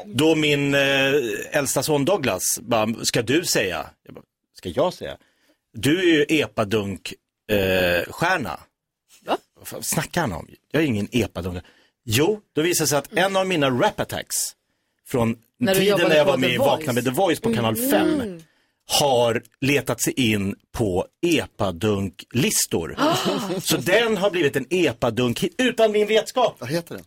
Då 0.05 0.35
min 0.35 0.73
eh, 0.73 1.13
äldsta 1.51 1.83
son 1.83 2.05
Douglas 2.05 2.59
bara, 2.61 2.93
ska 3.05 3.21
du 3.21 3.45
säga? 3.45 3.89
Jag 4.05 4.13
bara, 4.15 4.23
ska 4.57 4.69
jag 4.69 4.93
säga? 4.93 5.17
Du 5.73 5.99
är 5.99 6.13
ju 6.13 6.25
epadunk 6.29 7.13
eh, 7.51 8.11
stjärna. 8.11 8.59
Vad 9.57 9.67
fan 9.67 9.83
snackar 9.83 10.21
han 10.21 10.33
om? 10.33 10.47
Jag 10.71 10.83
är 10.83 10.87
ingen 10.87 11.07
epadunk. 11.11 11.63
Jo, 12.05 12.41
då 12.55 12.61
visade 12.61 12.83
det 12.85 12.89
sig 12.89 12.97
att 12.97 13.13
en 13.13 13.35
av 13.35 13.47
mina 13.47 13.69
rap 13.69 13.99
attacks 13.99 14.35
från 15.07 15.37
När 15.57 15.75
tiden 15.75 16.09
när 16.09 16.15
jag 16.15 16.25
var 16.25 16.37
med 16.37 16.53
i. 16.53 16.57
Vakna 16.57 16.93
med 16.93 17.03
The 17.03 17.09
Voice 17.09 17.39
på 17.39 17.53
kanal 17.53 17.75
5 17.75 18.21
Mm. 18.21 18.43
Har 18.89 19.41
letat 19.61 20.01
sig 20.01 20.13
in 20.31 20.55
på 20.77 21.05
epadunk-listor. 21.25 22.97
Så 23.61 23.77
den 23.77 24.17
har 24.17 24.29
blivit 24.29 24.55
en 24.55 24.65
epadunk 24.69 25.43
utan 25.57 25.91
min 25.91 26.07
vetskap. 26.07 26.55
Vad 26.59 26.69
heter 26.69 26.95
den? 26.95 27.05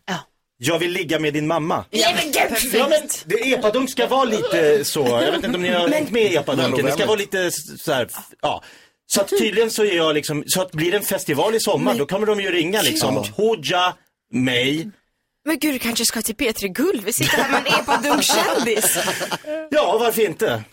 Jag 0.65 0.79
vill 0.79 0.93
ligga 0.93 1.19
med 1.19 1.35
din 1.35 1.47
mamma. 1.47 1.85
Nej 1.91 2.15
men 2.15 2.33
gud! 2.33 2.75
Ja 2.75 2.89
men 2.89 3.01
det, 3.25 3.53
epadunk 3.53 3.91
ska 3.91 4.07
vara 4.07 4.25
lite 4.25 4.85
så, 4.85 5.01
jag 5.01 5.33
vet 5.33 5.45
inte 5.45 5.57
om 5.57 5.63
ni 5.63 5.69
har 5.69 5.89
hängt 5.89 6.11
med 6.11 6.33
i 6.33 6.37
epadunken, 6.37 6.87
det 6.87 6.93
ska 6.93 7.07
vara 7.07 7.17
lite 7.17 7.51
så 7.79 7.93
här, 7.93 8.09
ja. 8.41 8.63
Så 9.07 9.21
att 9.21 9.29
tydligen 9.29 9.71
så 9.71 9.85
är 9.85 9.97
jag 9.97 10.15
liksom, 10.15 10.45
så 10.47 10.63
att 10.63 10.73
blir 10.73 10.91
det 10.91 10.97
en 10.97 11.03
festival 11.03 11.55
i 11.55 11.61
sommar 11.61 11.95
då 11.95 12.07
kommer 12.07 12.27
de 12.27 12.41
ju 12.41 12.51
ringa 12.51 12.83
liksom, 12.83 13.25
hoja 13.37 13.95
mig. 14.33 14.91
Men 15.45 15.59
gud, 15.59 15.75
du 15.75 15.79
kanske 15.79 16.07
ska 16.07 16.23
till 16.23 16.35
P3 16.35 16.69
Guld. 16.69 17.05
Vi 17.05 17.13
sitter 17.13 17.37
här 17.37 17.51
med 17.51 17.61
en 17.67 17.81
epadunk-kändis. 17.81 18.99
Ja, 19.71 19.99
varför 20.01 20.23
inte? 20.23 20.65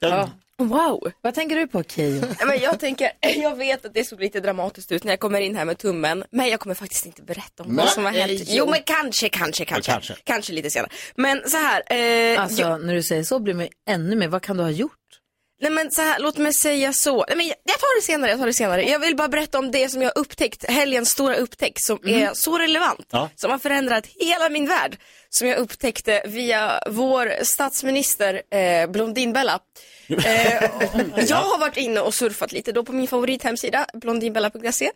Jag, 0.00 0.30
Wow. 0.68 1.12
Vad 1.20 1.34
tänker 1.34 1.56
du 1.56 1.66
på 1.66 1.82
Keyyo? 1.82 2.22
Ja, 2.38 2.46
Men 2.46 2.60
jag 2.60 2.80
tänker, 2.80 3.10
jag 3.42 3.56
vet 3.56 3.84
att 3.84 3.94
det 3.94 4.04
såg 4.04 4.20
lite 4.20 4.40
dramatiskt 4.40 4.92
ut 4.92 5.04
när 5.04 5.12
jag 5.12 5.20
kommer 5.20 5.40
in 5.40 5.56
här 5.56 5.64
med 5.64 5.78
tummen. 5.78 6.24
Men 6.30 6.48
jag 6.48 6.60
kommer 6.60 6.74
faktiskt 6.74 7.06
inte 7.06 7.22
berätta 7.22 7.62
om 7.62 7.76
vad 7.76 7.88
som 7.88 8.04
har 8.04 8.12
hänt. 8.12 8.42
jo. 8.46 8.66
Men 8.70 8.82
kanske, 8.86 9.28
kanske, 9.28 9.64
kanske. 9.64 9.92
kanske. 9.92 10.16
Kanske 10.24 10.52
lite 10.52 10.70
senare. 10.70 10.90
Men 11.14 11.50
så 11.50 11.56
här. 11.56 11.82
Eh, 12.34 12.42
Alltså, 12.42 12.60
jag, 12.60 12.84
när 12.84 12.94
du 12.94 13.02
säger 13.02 13.22
så 13.22 13.38
blir 13.38 13.54
man 13.54 13.68
ännu 13.88 14.16
mer, 14.16 14.28
vad 14.28 14.42
kan 14.42 14.56
du 14.56 14.62
ha 14.62 14.70
gjort? 14.70 14.92
nej 15.62 15.70
men 15.72 15.90
så 15.90 16.02
här, 16.02 16.18
låt 16.18 16.38
mig 16.38 16.54
säga 16.54 16.92
så. 16.92 17.24
Nej, 17.28 17.36
men 17.36 17.46
jag, 17.46 17.56
jag 17.64 17.78
tar 17.78 18.00
det 18.00 18.02
senare, 18.06 18.30
jag 18.30 18.38
tar 18.40 18.46
det 18.46 18.52
senare. 18.54 18.82
Jag 18.82 18.98
vill 18.98 19.16
bara 19.16 19.28
berätta 19.28 19.58
om 19.58 19.70
det 19.70 19.88
som 19.88 20.02
jag 20.02 20.08
har 20.14 20.18
upptäckt, 20.18 20.64
helgens 20.70 21.10
stora 21.10 21.34
upptäckt 21.36 21.84
som 21.84 21.98
är 22.04 22.30
så 22.34 22.58
relevant. 22.58 23.06
Ja. 23.10 23.30
Som 23.36 23.50
har 23.50 23.58
förändrat 23.58 24.06
hela 24.06 24.48
min 24.48 24.66
värld. 24.66 24.96
Som 25.32 25.48
jag 25.48 25.58
upptäckte 25.58 26.22
via 26.26 26.80
vår 26.90 27.44
statsminister 27.44 28.42
eh, 28.50 28.90
Blondinbella. 28.90 29.60
Eh, 30.08 30.70
jag 31.28 31.36
har 31.36 31.58
varit 31.58 31.76
inne 31.76 32.00
och 32.00 32.14
surfat 32.14 32.52
lite 32.52 32.72
då 32.72 32.84
på 32.84 32.92
min 32.92 33.08
favorithemsida, 33.08 33.86
blondinbella.se. 33.94 34.90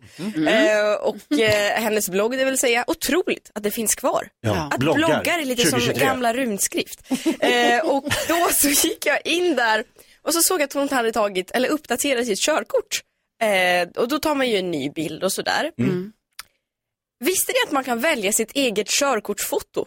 Eh, 0.47 0.93
och 1.01 1.39
eh, 1.39 1.81
hennes 1.81 2.09
blogg, 2.09 2.31
det 2.31 2.45
vill 2.45 2.57
säga 2.57 2.83
otroligt 2.87 3.51
att 3.53 3.63
det 3.63 3.71
finns 3.71 3.95
kvar. 3.95 4.27
Ja, 4.41 4.69
att 4.71 4.79
bloggar. 4.79 4.97
bloggar 4.97 5.39
är 5.39 5.45
lite 5.45 5.63
2023. 5.63 5.99
som 5.99 6.07
gamla 6.07 6.33
runskrift. 6.33 6.99
Eh, 7.39 7.79
och 7.85 8.03
då 8.27 8.47
så 8.51 8.67
gick 8.67 9.05
jag 9.05 9.27
in 9.27 9.55
där 9.55 9.83
och 10.21 10.33
så 10.33 10.41
såg 10.41 10.59
jag 10.61 10.65
att 10.65 10.73
hon 10.73 10.89
hade 10.89 11.11
tagit, 11.11 11.51
eller 11.51 11.69
uppdaterat 11.69 12.25
sitt 12.25 12.39
körkort. 12.39 13.01
Eh, 13.41 14.01
och 14.01 14.07
då 14.07 14.19
tar 14.19 14.35
man 14.35 14.49
ju 14.49 14.57
en 14.57 14.71
ny 14.71 14.89
bild 14.89 15.23
och 15.23 15.33
sådär. 15.33 15.71
Mm. 15.79 16.11
Visste 17.19 17.51
ni 17.51 17.57
att 17.67 17.71
man 17.71 17.83
kan 17.83 17.99
välja 17.99 18.31
sitt 18.31 18.51
eget 18.51 18.87
körkortsfoto? 18.87 19.85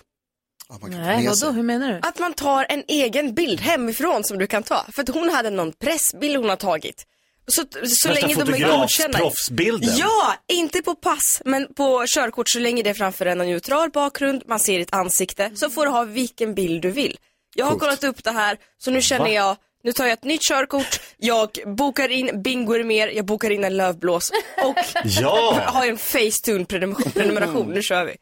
Nej, 0.91 1.27
vadå? 1.27 1.51
Hur 1.53 1.63
menar 1.63 1.89
du? 1.93 1.99
Att 2.03 2.19
man 2.19 2.35
tar 2.35 2.67
en 2.69 2.85
egen 2.89 3.35
bild 3.35 3.61
hemifrån 3.61 4.25
som 4.25 4.39
du 4.39 4.47
kan 4.47 4.63
ta. 4.63 4.87
För 4.93 5.03
att 5.03 5.09
hon 5.09 5.29
hade 5.31 5.51
någon 5.51 5.73
pressbild 5.73 6.37
hon 6.37 6.49
har 6.49 6.57
tagit. 6.57 7.07
Så, 7.47 7.65
så 7.89 8.09
länge 8.13 8.35
de 8.35 8.55
är 8.55 8.79
godkända. 8.79 9.19
proffsbilden. 9.19 9.97
Ja, 9.97 10.35
inte 10.49 10.83
på 10.83 10.95
pass, 10.95 11.43
men 11.45 11.75
på 11.75 12.05
körkort 12.07 12.49
så 12.49 12.59
länge 12.59 12.83
det 12.83 12.91
är 12.91 12.95
framför 12.95 13.27
en 13.27 13.39
neutral 13.39 13.91
bakgrund, 13.91 14.43
man 14.47 14.61
ser 14.61 14.79
ditt 14.79 14.95
ansikte, 14.95 15.51
så 15.55 15.71
får 15.71 15.87
du 15.87 15.93
ha 15.93 16.05
vilken 16.05 16.55
bild 16.55 16.83
du 16.83 16.91
vill. 16.91 17.17
Jag 17.55 17.67
har 17.67 17.79
kollat 17.79 18.05
upp 18.05 18.25
det 18.25 18.31
här, 18.31 18.57
så 18.79 18.91
nu 18.91 19.03
känner 19.03 19.25
Va? 19.25 19.31
jag, 19.31 19.57
nu 19.85 19.93
tar 19.93 20.05
jag 20.05 20.13
ett 20.13 20.25
nytt 20.25 20.43
körkort, 20.49 21.01
jag 21.17 21.51
bokar 21.77 22.09
in 22.09 22.43
Bingo 22.43 22.85
mer, 22.85 23.09
jag 23.09 23.25
bokar 23.25 23.51
in 23.51 23.65
en 23.65 23.77
lövblås 23.77 24.31
och 24.65 24.75
Ja. 25.05 25.61
har 25.67 25.87
en 25.87 25.99
Facetune 25.99 26.65
prenumeration, 26.65 27.13
prenumeration, 27.13 27.71
nu 27.71 27.83
kör 27.83 28.05
vi. 28.05 28.17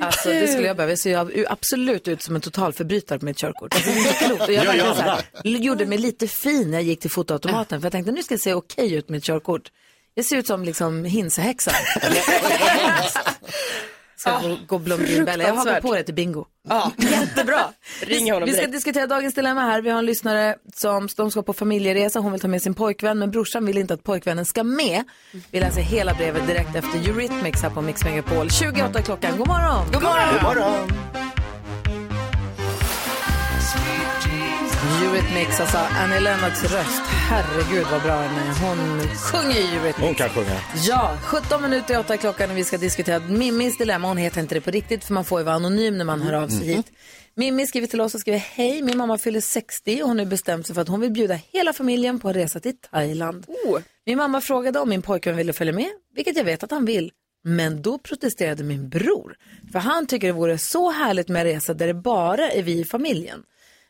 Alltså 0.00 0.28
det 0.28 0.48
skulle 0.48 0.66
jag 0.66 0.76
behöva. 0.76 0.92
Jag 0.92 0.98
ser 0.98 1.36
ju 1.36 1.46
absolut 1.48 2.08
ut 2.08 2.22
som 2.22 2.34
en 2.34 2.40
totalförbrytare 2.40 3.18
på 3.18 3.24
mitt 3.24 3.38
körkort. 3.38 3.74
Alltså, 3.74 3.90
det 3.90 3.96
är 3.96 3.98
inte 3.98 4.24
klokt. 4.24 4.42
Och 4.42 4.52
jag 4.52 4.64
verkligen 4.64 4.94
så 4.94 5.02
här, 5.02 5.22
gjorde 5.44 5.86
mig 5.86 5.98
lite 5.98 6.28
fin 6.28 6.70
när 6.70 6.78
jag 6.78 6.84
gick 6.84 7.00
till 7.00 7.10
fotoautomaten. 7.10 7.80
För 7.80 7.86
jag 7.86 7.92
tänkte 7.92 8.12
nu 8.12 8.22
ska 8.22 8.34
jag 8.34 8.40
se 8.40 8.54
okej 8.54 8.94
ut 8.94 9.08
med 9.08 9.16
mitt 9.16 9.24
körkort. 9.24 9.72
Jag 10.14 10.24
ser 10.24 10.36
ut 10.36 10.46
som 10.46 10.64
liksom 10.64 11.04
hinsehäxan. 11.04 11.74
Ska 14.16 14.38
gå, 14.40 14.58
gå 14.66 14.78
Blomgrenbella. 14.78 15.44
Jag 15.44 15.54
hakar 15.54 15.80
på 15.80 15.94
det 15.94 16.02
till 16.02 16.14
bingo. 16.14 16.44
Ja, 16.68 16.92
jättebra. 16.98 17.60
Ring 18.00 18.32
honom 18.32 18.46
Vi 18.46 18.52
ska 18.52 18.60
direkt. 18.60 18.72
diskutera 18.72 19.06
dagens 19.06 19.34
dilemma 19.34 19.60
här. 19.60 19.82
Vi 19.82 19.90
har 19.90 19.98
en 19.98 20.06
lyssnare 20.06 20.56
som 20.74 21.08
de 21.16 21.30
ska 21.30 21.42
på 21.42 21.52
familjeresa. 21.52 22.18
Hon 22.20 22.32
vill 22.32 22.40
ta 22.40 22.48
med 22.48 22.62
sin 22.62 22.74
pojkvän, 22.74 23.18
men 23.18 23.30
brorsan 23.30 23.66
vill 23.66 23.78
inte 23.78 23.94
att 23.94 24.02
pojkvännen 24.04 24.44
ska 24.44 24.64
med. 24.64 25.04
Vi 25.50 25.60
läser 25.60 25.80
hela 25.82 26.14
brevet 26.14 26.46
direkt 26.46 26.74
efter 26.76 27.08
Eurythmics 27.08 27.62
här 27.62 27.70
på 27.70 27.82
Mix 27.82 28.04
Megapol. 28.04 28.50
28 28.50 29.02
klockan. 29.02 29.38
God 29.38 29.48
morgon! 29.48 29.86
God 29.92 30.02
morgon! 30.02 30.34
God 30.34 30.42
morgon. 30.42 30.88
Eurythmics, 35.02 35.60
alltså 35.60 35.78
Annie 35.78 36.20
Lennox 36.20 36.62
röst. 36.64 37.02
Herregud 37.28 37.86
vad 37.90 38.02
bra 38.02 38.20
den 38.20 38.30
är. 38.30 38.60
Hon 38.66 39.08
sjunger 39.08 39.54
ju 39.54 39.78
Eurythmics. 39.78 39.98
Hon 39.98 40.14
kan 40.14 40.28
sjunga. 40.28 40.60
Ja, 40.88 41.18
17 41.24 41.62
minuter 41.62 41.94
i 41.94 41.96
8 41.96 42.16
klockan 42.16 42.50
och 42.50 42.56
vi 42.56 42.64
ska 42.64 42.78
diskutera 42.78 43.18
Mimmis 43.18 43.78
dilemma. 43.78 44.08
Hon 44.08 44.16
heter 44.16 44.40
inte 44.40 44.54
det 44.54 44.60
på 44.60 44.70
riktigt 44.70 45.04
för 45.04 45.14
man 45.14 45.24
får 45.24 45.40
ju 45.40 45.44
vara 45.44 45.54
anonym 45.54 45.98
när 45.98 46.04
man 46.04 46.22
hör 46.22 46.32
av 46.32 46.48
sig 46.48 46.66
hit. 46.66 46.86
Mimmi 47.34 47.66
skriver 47.66 47.86
till 47.86 48.00
oss 48.00 48.14
och 48.14 48.20
skriver 48.20 48.38
hej, 48.38 48.82
min 48.82 48.98
mamma 48.98 49.18
fyller 49.18 49.40
60 49.40 50.02
och 50.02 50.08
hon 50.08 50.18
har 50.18 50.26
bestämt 50.26 50.66
sig 50.66 50.74
för 50.74 50.82
att 50.82 50.88
hon 50.88 51.00
vill 51.00 51.10
bjuda 51.10 51.34
hela 51.34 51.72
familjen 51.72 52.18
på 52.18 52.28
en 52.28 52.34
resa 52.34 52.60
till 52.60 52.76
Thailand. 52.90 53.46
Min 54.06 54.18
mamma 54.18 54.40
frågade 54.40 54.78
om 54.80 54.88
min 54.88 55.02
pojkvän 55.02 55.36
ville 55.36 55.52
följa 55.52 55.72
med, 55.72 55.90
vilket 56.14 56.36
jag 56.36 56.44
vet 56.44 56.62
att 56.62 56.70
han 56.70 56.84
vill. 56.84 57.12
Men 57.44 57.82
då 57.82 57.98
protesterade 57.98 58.64
min 58.64 58.88
bror, 58.88 59.36
för 59.72 59.78
han 59.78 60.06
tycker 60.06 60.26
det 60.26 60.32
vore 60.32 60.58
så 60.58 60.90
härligt 60.90 61.28
med 61.28 61.42
resa 61.44 61.74
där 61.74 61.86
det 61.86 61.94
bara 61.94 62.50
är 62.50 62.62
vi 62.62 62.80
i 62.80 62.84
familjen. 62.84 63.42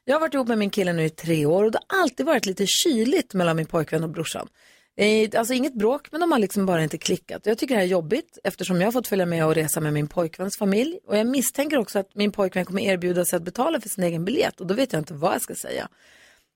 Jag 0.09 0.15
har 0.15 0.21
varit 0.21 0.35
ihop 0.35 0.49
med 0.49 0.59
min 0.59 0.71
kille 0.71 0.93
nu 0.93 1.05
i 1.05 1.11
tre 1.11 1.47
år 1.47 1.65
och 1.65 1.71
det 1.73 1.79
har 1.89 2.03
alltid 2.03 2.27
varit 2.27 2.47
lite 2.47 2.67
kyligt 2.67 3.35
mellan 3.35 3.57
min 3.57 3.67
pojkvän 3.67 4.05
och 4.05 4.11
brorsan. 4.11 4.49
Eh, 4.97 5.31
alltså 5.39 5.55
inget 5.55 5.75
bråk, 5.75 6.09
men 6.13 6.21
de 6.21 6.33
har 6.33 6.39
liksom 6.39 6.67
bara 6.67 6.83
inte 6.83 6.99
klickat. 6.99 7.47
Jag 7.47 7.59
tycker 7.59 7.75
det 7.75 7.79
här 7.79 7.87
är 7.87 7.91
jobbigt 7.91 8.39
eftersom 8.45 8.81
jag 8.81 8.87
har 8.87 8.93
fått 8.93 9.09
följa 9.09 9.27
med 9.27 9.47
och 9.47 9.55
resa 9.55 9.81
med 9.81 9.93
min 9.93 10.09
pojkväns 10.09 10.59
familj. 10.59 10.99
Och 11.07 11.17
jag 11.17 11.27
misstänker 11.27 11.79
också 11.79 11.99
att 11.99 12.15
min 12.15 12.33
pojkvän 12.33 12.65
kommer 12.65 12.83
erbjuda 12.83 13.25
sig 13.25 13.37
att 13.37 13.43
betala 13.43 13.81
för 13.81 13.89
sin 13.89 14.05
egen 14.05 14.25
biljett 14.25 14.61
och 14.61 14.67
då 14.67 14.75
vet 14.75 14.93
jag 14.93 15.01
inte 15.01 15.15
vad 15.15 15.35
jag 15.35 15.43
ska 15.43 15.55
säga. 15.55 15.89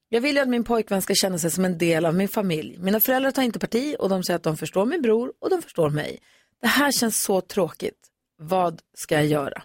Jag 0.08 0.20
vill 0.20 0.36
ju 0.36 0.42
att 0.42 0.48
min 0.48 0.64
pojkvän 0.64 1.02
ska 1.02 1.14
känna 1.14 1.38
sig 1.38 1.50
som 1.50 1.64
en 1.64 1.78
del 1.78 2.06
av 2.06 2.14
min 2.14 2.28
familj. 2.28 2.78
Mina 2.78 3.00
föräldrar 3.00 3.30
tar 3.30 3.42
inte 3.42 3.58
parti 3.58 3.96
och 3.98 4.08
de 4.08 4.24
säger 4.24 4.36
att 4.36 4.42
de 4.42 4.56
förstår 4.56 4.86
min 4.86 5.02
bror 5.02 5.32
och 5.38 5.50
de 5.50 5.62
förstår 5.62 5.90
mig. 5.90 6.18
Det 6.60 6.68
här 6.68 6.92
känns 6.92 7.22
så 7.22 7.40
tråkigt. 7.40 7.98
Vad 8.38 8.80
ska 8.94 9.14
jag 9.14 9.26
göra? 9.26 9.62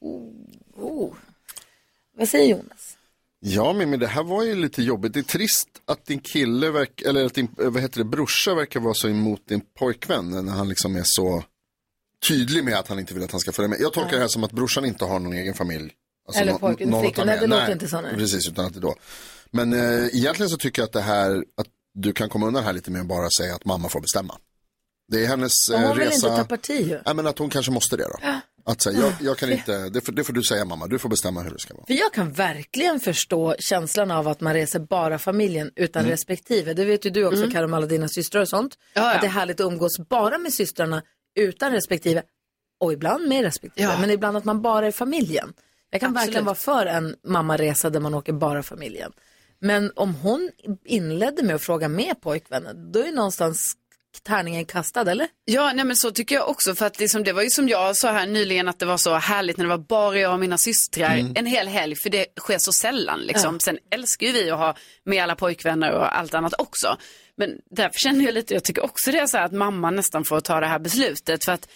Oh. 0.00 0.32
oh. 0.74 1.14
Vad 2.18 2.28
säger 2.28 2.46
Jonas? 2.46 2.96
Ja, 3.40 3.72
men 3.72 3.98
det 3.98 4.06
här 4.06 4.22
var 4.22 4.42
ju 4.42 4.54
lite 4.54 4.82
jobbigt. 4.82 5.12
Det 5.12 5.20
är 5.20 5.22
trist 5.22 5.68
att 5.84 6.06
din 6.06 6.20
kille, 6.20 6.70
verk, 6.70 7.02
eller 7.02 7.26
att 7.26 7.34
din 7.34 7.48
vad 7.56 7.82
heter 7.82 7.98
det, 7.98 8.04
brorsa 8.04 8.54
verkar 8.54 8.80
vara 8.80 8.94
så 8.94 9.08
emot 9.08 9.48
din 9.48 9.60
pojkvän 9.78 10.30
när 10.30 10.52
han 10.52 10.68
liksom 10.68 10.96
är 10.96 11.02
så 11.04 11.44
tydlig 12.28 12.64
med 12.64 12.74
att 12.78 12.88
han 12.88 12.98
inte 12.98 13.14
vill 13.14 13.22
att 13.22 13.30
han 13.30 13.40
ska 13.40 13.52
följa 13.52 13.68
med. 13.68 13.80
Jag 13.80 13.92
tolkar 13.92 14.12
det 14.12 14.18
här 14.18 14.28
som 14.28 14.44
att 14.44 14.52
brorsan 14.52 14.84
inte 14.84 15.04
har 15.04 15.18
någon 15.18 15.32
egen 15.32 15.54
familj. 15.54 15.92
Alltså 16.26 16.42
Eller 16.42 16.54
pojken, 16.54 16.90
någon 16.90 17.02
flickan. 17.02 17.26
ta 17.26 17.32
Nej, 17.32 17.40
det 17.40 17.46
låter 17.46 17.72
inte 17.72 17.88
så, 17.88 18.00
nej. 18.00 18.14
Precis, 18.14 18.48
utan 18.48 18.64
att 18.64 18.74
det 18.74 18.80
då. 18.80 18.94
Men 19.50 19.72
eh, 19.72 20.06
egentligen 20.06 20.50
så 20.50 20.56
tycker 20.56 20.82
jag 20.82 20.86
att 20.86 20.92
det 20.92 21.00
här, 21.00 21.44
att 21.56 21.66
du 21.94 22.12
kan 22.12 22.28
komma 22.28 22.46
undan 22.46 22.64
här 22.64 22.72
lite 22.72 22.90
med 22.90 23.00
att 23.00 23.06
bara 23.06 23.30
säga 23.30 23.54
att 23.54 23.64
mamma 23.64 23.88
får 23.88 24.00
bestämma. 24.00 24.38
Det 25.08 25.24
är 25.24 25.28
hennes 25.28 25.52
eh, 25.70 25.80
hon 25.80 25.98
vill 25.98 26.06
resa. 26.06 26.28
inte 26.28 26.42
ta 26.42 26.44
parti 26.44 26.88
ju. 26.88 27.00
Nej, 27.06 27.14
men 27.14 27.26
att 27.26 27.38
hon 27.38 27.50
kanske 27.50 27.72
måste 27.72 27.96
det 27.96 28.04
då. 28.04 28.18
Att 28.68 28.82
säga, 28.82 28.98
jag, 29.00 29.12
jag 29.20 29.38
kan 29.38 29.52
inte, 29.52 29.88
det 29.88 30.00
får, 30.00 30.12
det 30.12 30.24
får 30.24 30.32
du 30.32 30.42
säga 30.42 30.64
mamma, 30.64 30.86
du 30.86 30.98
får 30.98 31.08
bestämma 31.08 31.42
hur 31.42 31.50
det 31.50 31.58
ska 31.58 31.74
vara. 31.74 31.86
För 31.86 31.94
jag 31.94 32.12
kan 32.12 32.32
verkligen 32.32 33.00
förstå 33.00 33.54
känslan 33.58 34.10
av 34.10 34.28
att 34.28 34.40
man 34.40 34.54
reser 34.54 34.78
bara 34.80 35.18
familjen 35.18 35.70
utan 35.76 36.00
Mm. 36.00 36.10
respektive. 36.10 36.74
Det 36.74 36.84
vet 36.84 37.06
ju 37.06 37.10
du 37.10 37.24
också 37.24 37.44
Mm. 37.44 37.70
Med 37.70 37.76
alla 37.76 37.86
dina 37.86 38.08
systrar 38.08 38.40
och 38.42 38.48
sånt. 38.48 38.78
Ja, 38.94 39.02
ja. 39.02 39.14
Att 39.14 39.20
det 39.20 39.26
är 39.26 39.30
härligt 39.30 39.60
att 39.60 39.66
umgås 39.72 39.98
bara 40.08 40.38
med 40.38 40.52
systrarna 40.52 41.02
utan 41.36 41.72
respektive. 41.72 42.22
Och 42.80 42.92
ibland 42.92 43.28
med 43.28 43.42
respektive. 43.42 43.88
Ja. 43.92 44.00
Men 44.00 44.10
ibland 44.10 44.36
att 44.36 44.44
man 44.44 44.62
bara 44.62 44.86
är 44.86 44.92
familjen. 44.92 45.52
Jag 45.90 46.00
kan 46.00 46.10
Absolut. 46.10 46.26
verkligen 46.26 46.44
vara 46.44 46.54
för 46.54 46.86
en 46.86 47.14
mammaresa 47.26 47.90
där 47.90 48.00
man 48.00 48.14
åker 48.14 48.32
bara 48.32 48.62
familjen. 48.62 49.12
Men 49.60 49.92
om 49.96 50.14
hon 50.14 50.50
inledde 50.84 51.42
med 51.42 51.54
att 51.54 51.62
fråga 51.62 51.88
med 51.88 52.20
pojkvännen, 52.20 52.92
då 52.92 52.98
är 53.00 53.12
någonstans 53.12 53.74
tärningen 54.24 54.64
kastad, 54.66 55.10
eller? 55.10 55.28
Ja, 55.44 55.72
nej 55.74 55.84
men 55.84 55.96
så 55.96 56.10
tycker 56.10 56.34
jag 56.34 56.48
också. 56.48 56.74
För 56.74 56.86
att 56.86 57.00
liksom, 57.00 57.24
det 57.24 57.32
var 57.32 57.42
ju 57.42 57.50
som 57.50 57.68
jag 57.68 57.96
sa 57.96 58.12
här 58.12 58.26
nyligen 58.26 58.68
att 58.68 58.78
det 58.78 58.86
var 58.86 58.96
så 58.96 59.14
härligt 59.14 59.56
när 59.56 59.64
det 59.64 59.68
var 59.68 59.78
bara 59.78 60.18
jag 60.18 60.32
och 60.32 60.40
mina 60.40 60.58
systrar 60.58 61.14
Mm. 61.14 61.32
en 61.36 61.46
hel 61.46 61.68
helg. 61.68 61.96
För 61.96 62.10
det 62.10 62.26
sker 62.40 62.58
så 62.58 62.72
sällan 62.72 63.20
liksom. 63.20 63.54
Ja. 63.54 63.58
Sen 63.64 63.78
älskar 63.94 64.26
ju 64.26 64.32
vi 64.32 64.50
att 64.50 64.58
ha 64.58 64.76
med 65.04 65.22
alla 65.22 65.36
pojkvänner 65.36 65.92
och 65.92 66.18
allt 66.18 66.34
annat 66.34 66.54
också. 66.58 66.96
Men 67.36 67.50
därför 67.70 67.98
känner 67.98 68.24
jag 68.24 68.34
lite, 68.34 68.54
jag 68.54 68.64
tycker 68.64 68.84
också 68.84 69.12
det 69.12 69.18
är 69.18 69.26
så 69.26 69.36
här 69.36 69.44
att 69.44 69.52
mamma 69.52 69.90
nästan 69.90 70.24
får 70.24 70.40
ta 70.40 70.60
det 70.60 70.66
här 70.66 70.78
beslutet. 70.78 71.44
För 71.44 71.52
att 71.52 71.68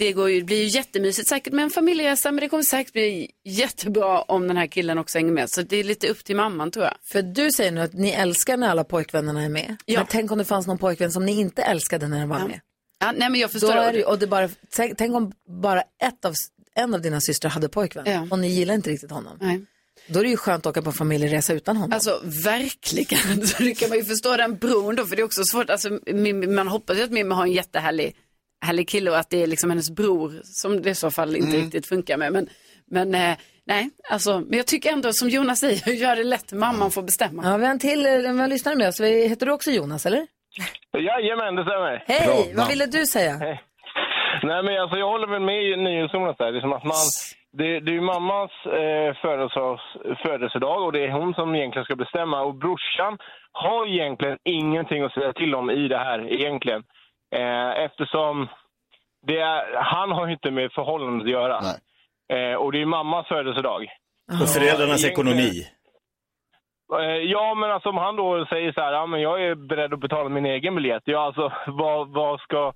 det 0.00 0.12
går 0.12 0.30
ju, 0.30 0.44
blir 0.44 0.56
ju 0.56 0.64
jättemysigt 0.64 1.28
säkert 1.28 1.52
med 1.52 1.62
en 1.62 1.70
familjeresa 1.70 2.32
men 2.32 2.40
det 2.40 2.48
kommer 2.48 2.62
säkert 2.62 2.92
bli 2.92 3.30
jättebra 3.44 4.22
om 4.22 4.48
den 4.48 4.56
här 4.56 4.66
killen 4.66 4.98
också 4.98 5.18
hänger 5.18 5.32
med. 5.32 5.50
Så 5.50 5.62
det 5.62 5.76
är 5.76 5.84
lite 5.84 6.08
upp 6.08 6.24
till 6.24 6.36
mamman 6.36 6.70
tror 6.70 6.84
jag. 6.84 6.94
För 7.12 7.22
du 7.22 7.50
säger 7.52 7.70
nu 7.72 7.80
att 7.80 7.92
ni 7.92 8.10
älskar 8.10 8.56
när 8.56 8.68
alla 8.68 8.84
pojkvännerna 8.84 9.42
är 9.42 9.48
med. 9.48 9.76
Ja. 9.84 9.98
Men 10.00 10.06
tänk 10.10 10.30
om 10.32 10.38
det 10.38 10.44
fanns 10.44 10.66
någon 10.66 10.78
pojkvän 10.78 11.12
som 11.12 11.26
ni 11.26 11.40
inte 11.40 11.62
älskade 11.62 12.08
när 12.08 12.18
den 12.18 12.28
var 12.28 12.38
med. 12.38 12.60
Ja, 13.00 13.12
nej 13.16 13.30
men 13.30 13.40
jag 13.40 13.50
Då 13.50 13.52
förstår. 13.52 13.72
är 13.76 13.92
det, 13.92 14.04
och 14.04 14.18
det 14.18 14.26
bara, 14.26 14.48
tänk, 14.70 14.98
tänk 14.98 15.14
om 15.16 15.32
bara 15.62 15.80
ett 15.80 16.24
av, 16.24 16.34
en 16.74 16.94
av 16.94 17.00
dina 17.02 17.20
systrar 17.20 17.50
hade 17.50 17.68
pojkvän 17.68 18.04
Ja. 18.06 18.26
och 18.30 18.38
ni 18.38 18.48
gillar 18.48 18.74
inte 18.74 18.90
riktigt 18.90 19.10
honom. 19.10 19.36
Nej. 19.40 19.60
Då 20.08 20.18
är 20.18 20.24
det 20.24 20.30
ju 20.30 20.36
skönt 20.36 20.66
att 20.66 20.70
åka 20.70 20.82
på 20.82 20.92
familjeresa 20.92 21.52
utan 21.52 21.76
honom. 21.76 21.92
Alltså 21.92 22.20
verkligen, 22.44 23.46
så 23.46 23.62
det 23.62 23.74
kan 23.74 23.88
man 23.88 23.98
ju 23.98 24.04
förstå 24.04 24.36
den 24.36 24.56
bron 24.56 24.94
då, 24.94 25.06
för 25.06 25.16
det 25.16 25.22
är 25.22 25.24
också 25.24 25.44
svårt, 25.44 25.70
alltså, 25.70 25.98
man 26.48 26.68
hoppas 26.68 26.96
ju 26.98 27.02
att 27.02 27.10
Mimmi 27.10 27.34
har 27.34 27.42
en 27.42 27.52
jättehärlig 27.52 28.16
härlig 28.66 28.88
kille 28.88 29.10
och 29.10 29.16
att 29.18 29.30
det 29.30 29.42
är 29.42 29.46
liksom 29.46 29.70
hennes 29.70 29.90
bror 29.90 30.32
som 30.44 30.82
det 30.82 30.90
i 30.90 30.94
så 30.94 31.10
fall 31.10 31.36
inte 31.36 31.48
Mm. 31.48 31.60
riktigt 31.62 31.86
funkar 31.86 32.16
med. 32.16 32.32
Men, 32.32 32.48
men 32.90 33.14
eh, 33.14 33.36
nej, 33.66 33.90
alltså, 34.10 34.40
men 34.40 34.56
jag 34.56 34.66
tycker 34.66 34.92
ändå 34.92 35.12
som 35.12 35.28
Jonas 35.28 35.58
säger, 35.60 35.92
gör 36.02 36.16
det 36.16 36.24
lätt, 36.24 36.52
mamman 36.52 36.90
får 36.90 37.02
bestämma. 37.02 37.42
Ja, 37.44 37.56
vi 37.56 37.64
har 37.64 37.72
en 37.72 37.78
till, 37.78 38.06
eh, 38.06 38.12
vi 38.12 38.40
har 38.40 38.48
lyssnare 38.48 38.76
med 38.76 38.88
oss. 38.88 39.00
Vi- 39.00 39.28
Heter 39.28 39.46
du 39.46 39.52
också 39.52 39.70
Jonas 39.70 40.06
eller? 40.06 40.26
Jajamän, 40.98 41.54
det 41.56 41.62
stämmer. 41.64 42.04
Hej, 42.06 42.52
vad 42.56 42.68
ville 42.68 42.86
du 42.86 43.06
säga? 43.06 43.32
Nej, 44.42 44.62
men 44.62 44.80
alltså, 44.82 44.96
jag 44.98 45.08
håller 45.10 45.26
väl 45.26 45.42
med 45.42 45.62
i 45.64 45.76
NyhetsJonas 45.76 46.36
där. 46.36 46.52
Liksom 46.52 46.72
att 46.72 46.84
man, 46.84 47.04
det, 47.58 47.80
det 47.80 47.90
är 47.90 47.98
ju 48.00 48.00
mammas 48.00 48.50
eh, 48.66 49.10
födelsedags, 49.22 49.82
födelsedag 50.24 50.84
och 50.84 50.92
det 50.92 51.04
är 51.06 51.10
hon 51.20 51.34
som 51.34 51.54
egentligen 51.54 51.84
ska 51.84 51.96
bestämma. 51.96 52.40
Och 52.42 52.54
brorsan 52.54 53.18
har 53.52 53.86
egentligen 53.94 54.38
ingenting 54.44 55.02
att 55.02 55.12
säga 55.14 55.32
till 55.32 55.54
om 55.54 55.70
i 55.70 55.88
det 55.88 55.98
här 55.98 56.32
egentligen. 56.32 56.82
Eh, 57.36 57.84
eftersom 57.84 58.48
det 59.26 59.38
är, 59.38 59.76
han 59.76 60.12
har 60.12 60.26
ju 60.26 60.32
inte 60.32 60.50
med 60.50 60.72
förhållandet 60.72 61.24
att 61.24 61.30
göra. 61.30 61.58
Eh, 62.32 62.54
och 62.54 62.72
det 62.72 62.82
är 62.82 62.86
mammas 62.86 63.28
födelsedag. 63.28 63.86
Och 64.42 64.48
föräldrarnas 64.48 65.04
ekonomi. 65.04 65.50
Eh, 66.98 67.16
Ja, 67.16 67.54
men 67.54 67.70
alltså 67.70 67.88
om 67.88 67.98
han 67.98 68.16
då 68.16 68.46
säger 68.46 68.72
så 68.72 68.80
här, 68.80 68.92
ja 68.92 69.06
men 69.06 69.20
jag 69.20 69.42
är 69.42 69.54
beredd 69.54 69.94
att 69.94 70.00
betala 70.00 70.28
min 70.28 70.46
egen 70.46 70.74
biljett. 70.74 71.02
Ja, 71.04 71.20
alltså 71.20 71.52
vad, 71.66 72.08
vad 72.08 72.40
ska... 72.40 72.72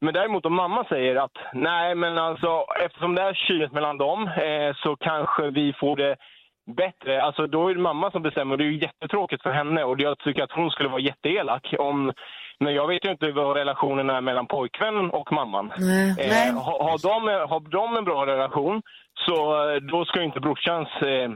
Men 0.00 0.14
däremot 0.14 0.46
om 0.46 0.54
mamma 0.54 0.84
säger 0.84 1.16
att 1.16 1.36
nej, 1.52 1.94
men 1.94 2.18
alltså 2.18 2.64
eftersom 2.84 3.14
det 3.14 3.22
är 3.22 3.34
kyligt 3.34 3.72
mellan 3.72 3.98
dem 3.98 4.28
eh, 4.28 4.74
så 4.76 4.96
kanske 4.96 5.50
vi 5.50 5.72
får 5.72 5.96
det 5.96 6.16
bättre. 6.76 7.22
Alltså 7.22 7.46
då 7.46 7.68
är 7.68 7.74
det 7.74 7.80
mamma 7.80 8.10
som 8.10 8.22
bestämmer 8.22 8.52
och 8.52 8.58
det 8.58 8.64
är 8.64 8.72
ju 8.72 8.78
jättetråkigt 8.80 9.42
för 9.42 9.50
henne 9.50 9.84
och 9.84 10.00
jag 10.00 10.18
tycker 10.18 10.42
att 10.42 10.52
hon 10.52 10.70
skulle 10.70 10.88
vara 10.88 11.00
jätteelak 11.00 11.74
om... 11.78 12.12
Men 12.62 12.74
jag 12.74 12.86
vet 12.88 13.04
ju 13.04 13.10
inte 13.10 13.30
vad 13.32 13.56
relationen 13.56 14.10
är 14.10 14.20
mellan 14.20 14.46
pojkvännen 14.46 15.10
och 15.10 15.32
mamman. 15.32 15.72
Nej. 15.78 16.08
Eh, 16.18 16.54
har, 16.66 16.78
har, 16.88 16.98
de, 17.08 17.16
har 17.50 17.60
de 17.60 17.96
en 17.96 18.04
bra 18.04 18.26
relation 18.26 18.82
så 19.26 19.36
eh, 19.70 19.76
då 19.92 20.04
ska 20.04 20.18
ju 20.18 20.24
inte 20.24 20.40
brorsans 20.40 20.88
eh, 21.12 21.28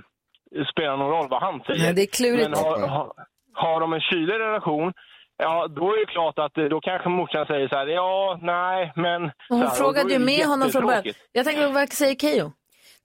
spela 0.72 0.96
någon 0.96 1.10
roll 1.10 1.28
vad 1.28 1.42
han 1.42 1.60
säger. 1.66 1.82
Nej, 1.82 1.94
det 1.94 2.02
är 2.02 2.12
klurigt. 2.18 2.50
Men 2.50 2.58
har, 2.58 2.88
har, 2.88 3.12
har 3.54 3.80
de 3.80 3.92
en 3.92 4.00
kylig 4.00 4.34
relation, 4.34 4.92
ja 5.36 5.68
då 5.68 5.84
är 5.92 5.98
det 6.00 6.12
klart 6.12 6.38
att 6.38 6.58
eh, 6.58 6.64
då 6.64 6.80
kanske 6.80 7.08
morsan 7.08 7.46
säger 7.46 7.68
så 7.68 7.76
här, 7.76 7.86
ja, 7.86 8.38
nej, 8.42 8.92
men... 8.96 9.20
Hon 9.48 9.60
här, 9.60 9.68
frågade 9.68 10.12
ju 10.12 10.18
med 10.18 10.44
honom 10.46 10.68
från 10.70 10.86
början. 10.86 11.04
Jag 11.32 11.44
tänker, 11.44 11.72
vad 11.72 11.88
säger 11.88 12.14
Keyyo? 12.14 12.52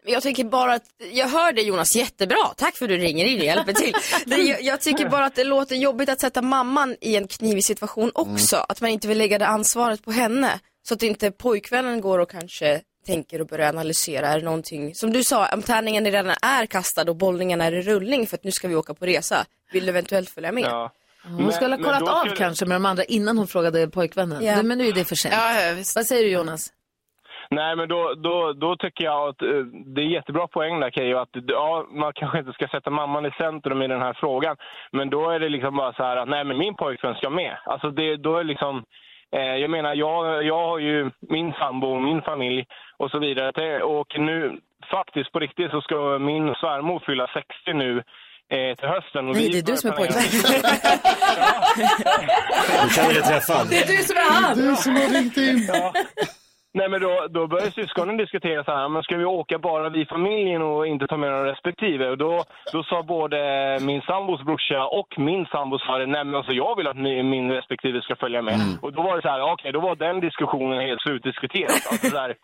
Jag 0.06 0.24
tycker 0.24 0.44
bara 0.44 0.74
att, 0.74 0.84
jag 1.12 1.28
hör 1.28 1.52
dig 1.52 1.68
Jonas 1.68 1.96
jättebra, 1.96 2.54
tack 2.58 2.76
för 2.76 2.86
att 2.86 2.90
du 2.90 2.98
ringer 2.98 3.26
in 3.26 3.40
och 3.40 3.46
hjälper 3.46 3.74
till. 3.74 3.94
Det, 4.26 4.36
jag, 4.38 4.62
jag 4.62 4.82
tycker 4.82 5.10
bara 5.10 5.26
att 5.26 5.36
det 5.36 5.44
låter 5.44 5.76
jobbigt 5.76 6.10
att 6.10 6.22
sätta 6.22 6.42
mamman 6.42 6.96
i 7.02 7.16
en 7.16 7.28
knivig 7.28 7.66
situation 7.66 8.12
också, 8.16 8.58
att 8.70 8.82
man 8.82 8.90
inte 8.90 9.08
vill 9.08 9.18
lägga 9.18 9.40
det 9.40 9.48
ansvaret 9.48 10.04
på 10.04 10.12
henne. 10.12 10.60
Så 10.88 10.94
att 10.94 11.04
inte 11.04 11.32
pojkvännen 11.32 12.02
går 12.02 12.20
och 12.20 12.30
kanske 12.30 12.82
tänker 13.06 13.42
och 13.42 13.48
börjar 13.48 13.70
analysera, 13.70 14.28
är 14.28 14.40
det 14.40 14.46
någonting, 14.46 14.96
som 14.96 15.14
du 15.14 15.24
sa, 15.24 15.54
om 15.54 15.62
tärningen 15.62 16.06
redan 16.06 16.36
är 16.42 16.66
kastad 16.66 17.10
och 17.10 17.16
bollningen 17.16 17.62
är 17.62 17.72
i 17.72 17.82
rullning 17.82 18.28
för 18.28 18.38
att 18.38 18.44
nu 18.44 18.52
ska 18.52 18.68
vi 18.68 18.76
åka 18.76 18.94
på 18.94 19.06
resa, 19.06 19.46
vill 19.72 19.86
du 19.86 19.90
eventuellt 19.90 20.30
följa 20.30 20.52
med? 20.52 20.64
Ja. 20.64 20.92
Hon 21.24 21.52
skulle 21.52 21.76
ha 21.76 21.84
kollat 21.84 22.10
av 22.10 22.36
kanske 22.36 22.66
med 22.66 22.76
de 22.76 22.86
andra 22.86 23.04
innan 23.04 23.38
hon 23.38 23.48
frågade 23.48 23.88
pojkvännen. 23.88 24.46
Ja. 24.46 24.64
Men 24.64 24.78
nu 24.78 24.88
är 24.88 24.94
det 24.94 25.06
för 25.06 25.16
sent. 25.16 25.36
Vad 25.96 26.08
säger 26.08 26.24
du 26.24 26.30
Jonas? 26.30 26.72
Nej, 27.56 27.76
men 27.76 27.88
då, 27.90 28.14
då, 28.18 28.54
då 28.54 28.76
tycker 28.76 29.04
jag 29.04 29.30
att 29.30 29.42
eh, 29.42 29.50
det 29.96 30.02
är 30.02 30.06
jättebra 30.06 30.48
poäng 30.48 30.80
där 30.80 30.92
Keyyo, 30.92 31.18
att 31.18 31.30
ja, 31.48 31.86
man 31.92 32.14
kanske 32.16 32.40
inte 32.40 32.54
ska 32.54 32.68
sätta 32.68 32.90
mamman 32.90 33.26
i 33.26 33.32
centrum 33.32 33.82
i 33.82 33.88
den 33.88 34.02
här 34.02 34.14
frågan. 34.20 34.56
Men 34.92 35.10
då 35.10 35.30
är 35.30 35.40
det 35.40 35.50
liksom 35.50 35.76
bara 35.78 35.94
så 35.94 36.04
här 36.04 36.18
att 36.18 36.30
nej, 36.30 36.44
men 36.44 36.58
min 36.58 36.76
pojkvän 36.76 37.16
ska 37.16 37.30
med. 37.30 37.58
Alltså 37.66 37.90
det, 37.92 38.16
då 38.16 38.38
är 38.38 38.44
liksom, 38.44 38.84
eh, 39.36 39.42
jag 39.64 39.70
menar, 39.70 39.94
jag, 39.96 40.44
jag 40.44 40.68
har 40.68 40.80
ju 40.80 41.12
min 41.30 41.54
sambo, 41.54 42.00
min 42.00 42.22
familj 42.22 42.66
och 42.98 43.12
så 43.12 43.20
vidare. 43.20 43.52
Det- 43.52 43.84
Och 43.84 44.20
nu, 44.20 44.58
faktiskt 44.92 45.32
på 45.32 45.40
riktigt, 45.40 45.72
så 45.72 45.82
ska 45.82 45.96
min 46.20 46.56
svärmor 46.56 47.04
fylla 47.06 47.28
60 47.28 47.74
nu 47.74 47.98
eh, 48.50 48.76
till 48.78 48.88
hösten. 48.90 49.28
Och 49.30 49.36
Nej, 49.36 49.50
det 49.52 49.58
är 49.58 49.62
du 49.72 49.78
som 49.78 49.90
är 49.92 49.96
pojkvän. 49.96 50.24
Du 52.84 52.90
kan 52.96 53.08
bli 53.10 53.22
träffad. 53.22 53.68
Det 53.70 53.78
är 53.78 53.88
du 53.88 53.98
som 54.04 54.16
är 54.18 54.32
han! 54.42 54.58
Du 54.58 54.76
som 54.76 54.96
har 54.96 55.14
ringt 55.22 55.38
in. 55.38 55.68
Ja. 55.74 55.94
Nej 56.74 56.90
men 56.90 57.02
då, 57.02 57.28
då 57.30 57.48
börjar 57.48 57.70
syskonen 57.70 58.18
diskutera 58.18 58.64
så 58.64 58.72
här, 58.72 58.90
men 58.90 59.04
ska 59.04 59.18
vi 59.18 59.26
åka 59.26 59.60
bara 59.60 59.90
vi 59.90 60.06
familjen 60.06 60.62
och 60.62 60.88
inte 60.88 61.08
ta 61.08 61.18
med 61.18 61.30
några 61.32 61.52
respektive? 61.52 62.10
Och 62.10 62.18
då, 62.18 62.44
då 62.74 62.84
sa 62.84 63.04
både 63.04 63.38
min 63.82 64.02
sambos 64.02 64.42
brorsa 64.42 64.86
och 64.86 65.10
min 65.18 65.46
sambo 65.46 65.80
sa 65.80 65.98
det, 65.98 66.06
nej 66.06 66.24
men 66.26 66.36
alltså 66.36 66.52
jag 66.52 66.76
vill 66.78 66.88
att 66.88 66.98
ni, 66.98 67.24
min 67.24 67.52
respektive 67.52 68.02
ska 68.02 68.16
följa 68.16 68.42
med. 68.42 68.60
Och 68.82 68.94
då 68.94 69.02
var 69.02 69.16
det 69.16 69.22
så 69.22 69.30
här, 69.30 69.54
okej 69.54 69.72
då 69.72 69.80
var 69.80 69.96
den 69.96 70.20
diskussionen 70.20 70.82
helt 70.88 71.02
slutdiskuterad. 71.02 71.72
Alltså 71.92 72.08
så 72.08 72.18
här, 72.18 72.30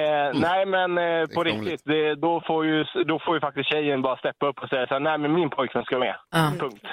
eh, 0.00 0.28
nej 0.34 0.66
men 0.66 0.98
eh, 0.98 1.26
på 1.34 1.44
riktigt, 1.44 1.82
det, 1.84 2.14
då, 2.14 2.42
får 2.46 2.66
ju, 2.66 2.84
då 3.06 3.18
får 3.18 3.34
ju 3.34 3.40
faktiskt 3.40 3.70
tjejen 3.72 4.02
bara 4.02 4.16
steppa 4.16 4.46
upp 4.46 4.58
och 4.62 4.68
säga 4.68 4.86
så 4.86 4.94
här, 4.94 5.00
nej 5.00 5.18
men 5.18 5.32
min 5.34 5.50
pojkvän 5.50 5.84
ska 5.84 5.98
med. 5.98 6.16
Ja. 6.30 6.52
Punkt. 6.60 6.86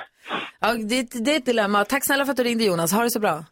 Ja, 0.60 0.74
det, 0.74 1.24
det 1.26 1.32
är 1.32 1.38
ett 1.38 1.46
dilemma. 1.46 1.86
Tack 1.86 2.06
snälla 2.06 2.26
för 2.26 2.32
att 2.32 2.38
du 2.38 2.44
ringde 2.44 2.64
Jonas. 2.64 2.94
Ha 2.94 3.04
det 3.04 3.10
så 3.10 3.20
bra. 3.20 3.44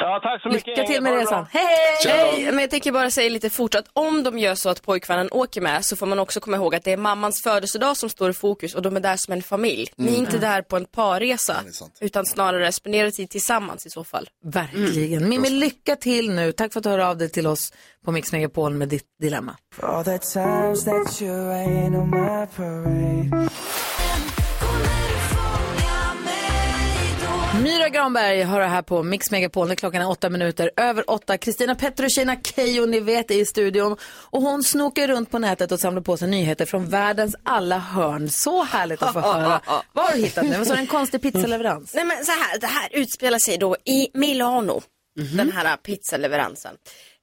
Ja, 0.00 0.20
tack 0.22 0.42
så 0.42 0.48
mycket. 0.48 0.66
Lycka 0.66 0.82
till 0.92 1.02
med 1.02 1.12
resan. 1.14 1.46
Hej! 1.50 1.66
Hej! 2.06 2.44
Men 2.52 2.58
jag 2.58 2.70
tänker 2.70 2.92
bara 2.92 3.10
säga 3.10 3.30
lite 3.30 3.50
fort 3.50 3.74
att 3.74 3.84
om 3.92 4.22
de 4.22 4.38
gör 4.38 4.54
så 4.54 4.68
att 4.68 4.82
pojkvännen 4.82 5.28
åker 5.30 5.60
med 5.60 5.84
så 5.84 5.96
får 5.96 6.06
man 6.06 6.18
också 6.18 6.40
komma 6.40 6.56
ihåg 6.56 6.74
att 6.74 6.84
det 6.84 6.92
är 6.92 6.96
mammans 6.96 7.42
födelsedag 7.42 7.96
som 7.96 8.10
står 8.10 8.30
i 8.30 8.32
fokus 8.32 8.74
och 8.74 8.82
de 8.82 8.96
är 8.96 9.00
där 9.00 9.16
som 9.16 9.32
en 9.32 9.42
familj. 9.42 9.86
Ni 9.96 10.06
är 10.06 10.08
Mm. 10.08 10.20
inte 10.20 10.38
där 10.38 10.62
på 10.62 10.76
en 10.76 10.84
parresa 10.84 11.56
utan 12.00 12.26
snarare 12.26 12.72
spendera 12.72 13.10
tid 13.10 13.30
tillsammans 13.30 13.86
i 13.86 13.90
så 13.90 14.04
fall. 14.04 14.28
Verkligen. 14.44 15.28
Mimmi, 15.28 15.50
lycka 15.50 15.96
till 15.96 16.30
nu. 16.34 16.52
Tack 16.52 16.72
för 16.72 16.80
att 16.80 16.84
du 16.84 16.90
hör 16.90 16.98
av 16.98 17.16
dig 17.18 17.28
till 17.30 17.46
oss 17.46 17.72
på 18.04 18.12
Mix 18.12 18.32
Megapol 18.32 18.72
med 18.74 18.88
ditt 18.88 19.06
dilemma. 19.20 19.56
Myra 27.62 27.88
Granberg 27.88 28.42
har 28.42 28.60
det 28.60 28.66
här 28.66 28.82
på 28.82 29.02
Mix 29.02 29.30
Megapol 29.30 29.68
när 29.68 29.74
klockan 29.74 30.02
är 30.02 30.10
åtta 30.10 30.30
minuter 30.30 30.70
över 30.76 31.10
åtta. 31.10 31.38
Kristina 31.38 31.74
Petrushina 31.74 32.36
Keijo, 32.42 32.86
ni 32.86 33.00
vet, 33.00 33.30
är 33.30 33.34
i 33.34 33.44
studion. 33.44 33.96
Och 34.02 34.42
hon 34.42 34.62
snokar 34.62 35.08
runt 35.08 35.30
på 35.30 35.38
nätet 35.38 35.72
och 35.72 35.80
samlar 35.80 36.02
på 36.02 36.16
sig 36.16 36.28
nyheter 36.28 36.66
från 36.66 36.88
världens 36.88 37.36
alla 37.42 37.78
hörn. 37.78 38.30
Så 38.30 38.62
härligt 38.62 39.02
att 39.02 39.12
få 39.12 39.20
höra. 39.32 39.60
Vad 39.92 40.04
har 40.04 40.12
du 40.12 40.22
hittat 40.22 40.44
nu? 40.44 40.58
Vad 40.58 40.66
sa 40.66 40.74
en 40.76 40.86
konstig 40.86 41.22
pizzaleverans? 41.22 41.94
Nej 41.94 42.04
men 42.04 42.24
så 42.24 42.32
här, 42.32 42.58
det 42.58 42.66
här 42.66 42.88
utspelar 42.92 43.38
sig 43.38 43.58
då 43.58 43.76
i 43.84 44.08
Milano, 44.14 44.82
den 45.36 45.52
här 45.52 45.76
pizzaleveransen. 45.76 46.74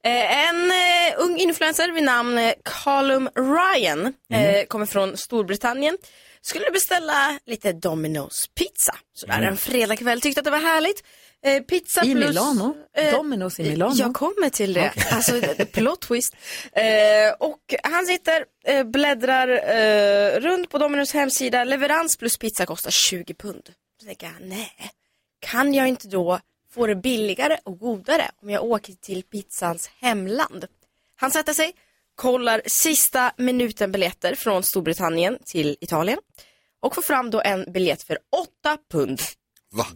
Eh, 0.03 0.47
en 0.49 0.71
eh, 0.71 1.13
ung 1.17 1.37
influencer 1.37 1.91
vid 1.91 2.03
namn 2.03 2.37
eh, 2.37 2.53
Callum 2.63 3.29
Ryan 3.35 4.13
eh, 4.33 4.65
kommer 4.67 4.85
från 4.85 5.17
Storbritannien. 5.17 5.97
Skulle 6.41 6.71
beställa 6.71 7.39
lite 7.45 7.71
Domino's 7.71 8.49
pizza. 8.55 8.95
Sådär 9.13 9.37
Mm. 9.37 9.49
en 9.49 9.57
fredagkväll, 9.57 10.21
tyckte 10.21 10.39
att 10.41 10.45
det 10.45 10.51
var 10.51 10.59
härligt. 10.59 11.03
Eh, 11.43 11.63
pizza 11.63 12.05
I 12.05 12.13
plus... 12.15 12.27
Milano? 12.27 12.75
Domino's 12.97 13.61
i 13.61 13.69
Milano? 13.69 13.95
Jag 13.95 14.13
kommer 14.13 14.49
till 14.49 14.73
det. 14.73 14.91
Okej. 14.95 15.07
Alltså, 15.11 15.41
plot 15.65 16.01
twist. 16.01 16.35
Eh, 16.73 17.33
och 17.39 17.59
han 17.83 18.05
sitter, 18.05 18.45
eh, 18.65 18.83
bläddrar 18.83 19.47
eh, 19.49 20.39
runt 20.39 20.69
på 20.69 20.77
Domino's 20.77 21.13
hemsida. 21.13 21.63
Leverans 21.63 22.17
plus 22.17 22.37
pizza 22.37 22.65
kostar 22.65 22.91
20 22.91 23.33
pund. 23.33 23.69
Så 23.99 24.05
tänker 24.05 24.27
jag, 24.27 24.47
nej, 24.47 24.71
kan 25.39 25.73
jag 25.73 25.87
inte 25.87 26.07
då 26.07 26.39
få 26.73 26.87
det 26.87 26.95
billigare 26.95 27.57
och 27.63 27.79
godare 27.79 28.31
om 28.41 28.49
jag 28.49 28.63
åker 28.63 28.93
till 28.93 29.23
pizzans 29.23 29.89
hemland? 29.99 30.65
Han 31.15 31.31
sätter 31.31 31.53
sig, 31.53 31.73
kollar 32.19 32.61
sista 32.65 33.31
minuten 33.37 33.91
biljetter 33.91 34.35
från 34.35 34.63
Storbritannien 34.63 35.37
till 35.45 35.77
Italien 35.81 36.19
och 36.81 36.95
får 36.95 37.01
fram 37.01 37.29
då 37.29 37.41
en 37.41 37.71
biljett 37.71 38.03
för 38.03 38.17
8 38.63 38.77
pund. 38.91 39.21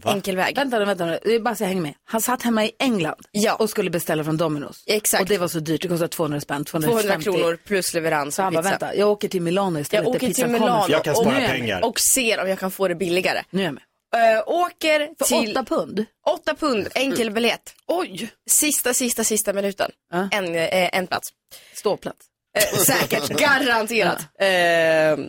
Enkel 0.05 0.36
väg. 0.36 0.55
Vänta, 0.55 0.80
nu, 0.80 0.86
vänta, 0.86 1.05
nu. 1.05 1.19
det 1.24 1.36
är 1.36 1.39
bara 1.39 1.55
så 1.55 1.63
jag 1.63 1.67
hänger 1.67 1.82
med. 1.82 1.93
Han 2.05 2.21
satt 2.21 2.41
hemma 2.41 2.65
i 2.65 2.71
England 2.80 3.21
och 3.59 3.69
skulle 3.69 3.89
beställa 3.89 4.24
från 4.24 4.39
Domino's. 4.39 4.76
Exakt. 4.86 5.21
Och 5.21 5.30
det 5.30 5.38
var 5.38 5.47
så 5.47 5.59
dyrt, 5.59 5.82
det 5.82 5.88
kostade 5.88 6.07
200 6.07 6.39
spänn, 6.39 6.65
250. 6.65 7.24
200 7.24 7.24
kronor 7.24 7.57
plus 7.65 7.93
leverans 7.93 8.36
Så 8.36 8.41
han 8.41 8.53
bara, 8.53 8.61
vänta, 8.61 8.95
jag 8.95 9.09
åker 9.09 9.28
till 9.28 9.41
Milano 9.41 9.80
istället. 9.80 10.05
Jag 10.05 10.15
åker 10.15 10.34
till 10.34 10.47
Milano. 10.47 10.86
Jag 10.89 11.03
kan 11.03 11.15
spara 11.15 11.38
och, 11.38 11.45
pengar. 11.45 11.86
och 11.86 11.99
ser 11.99 12.41
om 12.41 12.49
jag 12.49 12.59
kan 12.59 12.71
få 12.71 12.88
det 12.88 12.95
billigare. 12.95 13.43
Nu 13.49 13.61
är 13.61 13.65
jag 13.65 13.74
med. 13.74 13.84
Ö, 14.18 14.41
åker 14.45 15.09
För 15.20 15.26
till... 15.26 15.51
åtta 15.51 15.64
pund? 15.64 16.05
Åtta 16.28 16.55
pund, 16.55 16.88
enkel 16.95 17.32
biljett. 17.32 17.76
Oj! 17.88 18.30
Sista, 18.49 18.93
sista, 18.93 19.24
sista 19.24 19.53
minuten. 19.53 19.91
En, 20.32 20.55
eh, 20.55 20.97
en 20.97 21.07
plats. 21.07 21.30
Ståplats? 21.74 22.26
Eh, 22.57 22.78
säkert, 22.78 23.28
garanterat. 23.39 24.20
Eh, 24.39 25.26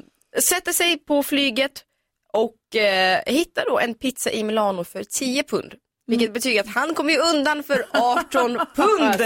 sätter 0.49 0.73
sig 0.73 0.99
på 0.99 1.23
flyget 1.23 1.85
och 2.33 2.77
eh, 2.77 3.21
hittar 3.27 3.65
då 3.69 3.79
en 3.79 3.95
pizza 3.95 4.31
i 4.31 4.45
Milano 4.45 4.85
för 4.85 5.05
10 5.05 5.43
pund. 5.43 5.75
Vilket 6.07 6.33
betyder 6.33 6.61
att 6.61 6.75
han 6.75 6.95
kommer 6.95 7.13
ju 7.13 7.19
undan 7.19 7.63
för 7.63 7.87
18 7.93 8.59
pund. 8.77 9.23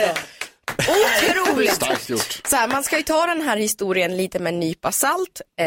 Otroligt! 0.78 1.74
Starkt 1.74 2.08
gjort. 2.08 2.40
Så 2.44 2.56
här, 2.56 2.68
man 2.68 2.82
ska 2.82 2.96
ju 2.96 3.02
ta 3.02 3.26
den 3.26 3.42
här 3.42 3.56
historien 3.56 4.16
lite 4.16 4.38
med 4.38 4.54
en 4.54 4.60
nypa 4.60 4.92
salt. 4.92 5.40
Eh, 5.60 5.66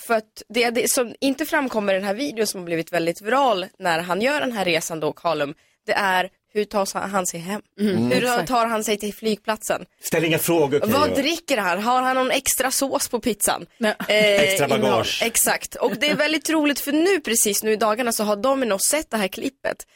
för 0.00 0.14
att 0.14 0.42
det, 0.48 0.70
det 0.70 0.90
som 0.90 1.14
inte 1.20 1.46
framkommer 1.46 1.92
i 1.94 1.96
den 1.96 2.04
här 2.06 2.14
videon 2.14 2.46
som 2.46 2.60
har 2.60 2.64
blivit 2.64 2.92
väldigt 2.92 3.22
viral 3.22 3.66
när 3.78 3.98
han 3.98 4.20
gör 4.22 4.40
den 4.40 4.52
här 4.52 4.64
resan 4.64 5.00
då, 5.00 5.12
Kalum, 5.12 5.54
det 5.86 5.92
är 5.92 6.30
hur 6.52 6.64
tar 6.64 7.00
han 7.08 7.26
sig 7.26 7.40
hem? 7.40 7.62
Mm, 7.80 8.10
hur 8.10 8.46
tar 8.46 8.66
han 8.66 8.84
sig 8.84 8.98
till 8.98 9.14
flygplatsen? 9.14 9.84
Ställ 10.02 10.24
inga 10.24 10.38
frågor 10.38 10.80
Keyyo. 10.80 10.98
Vad 10.98 11.14
dricker 11.14 11.56
han? 11.56 11.82
Har 11.82 12.02
han 12.02 12.16
någon 12.16 12.30
extra 12.30 12.70
sås 12.70 13.08
på 13.08 13.20
pizzan? 13.20 13.66
Eh, 13.80 13.90
Extra 14.08 14.68
bagage. 14.68 14.84
innehåll. 14.84 15.06
Exakt. 15.22 15.74
Och 15.74 15.96
det 15.96 16.10
är 16.10 16.14
väldigt 16.14 16.50
roligt 16.50 16.80
för 16.80 16.92
nu 16.92 17.20
precis 17.20 17.62
nu 17.62 17.72
i 17.72 17.76
dagarna 17.76 18.12
så 18.12 18.24
har 18.24 18.36
Domino's 18.36 18.78
sett 18.90 19.10
det 19.10 19.16
här 19.16 19.28
klippet 19.28 19.86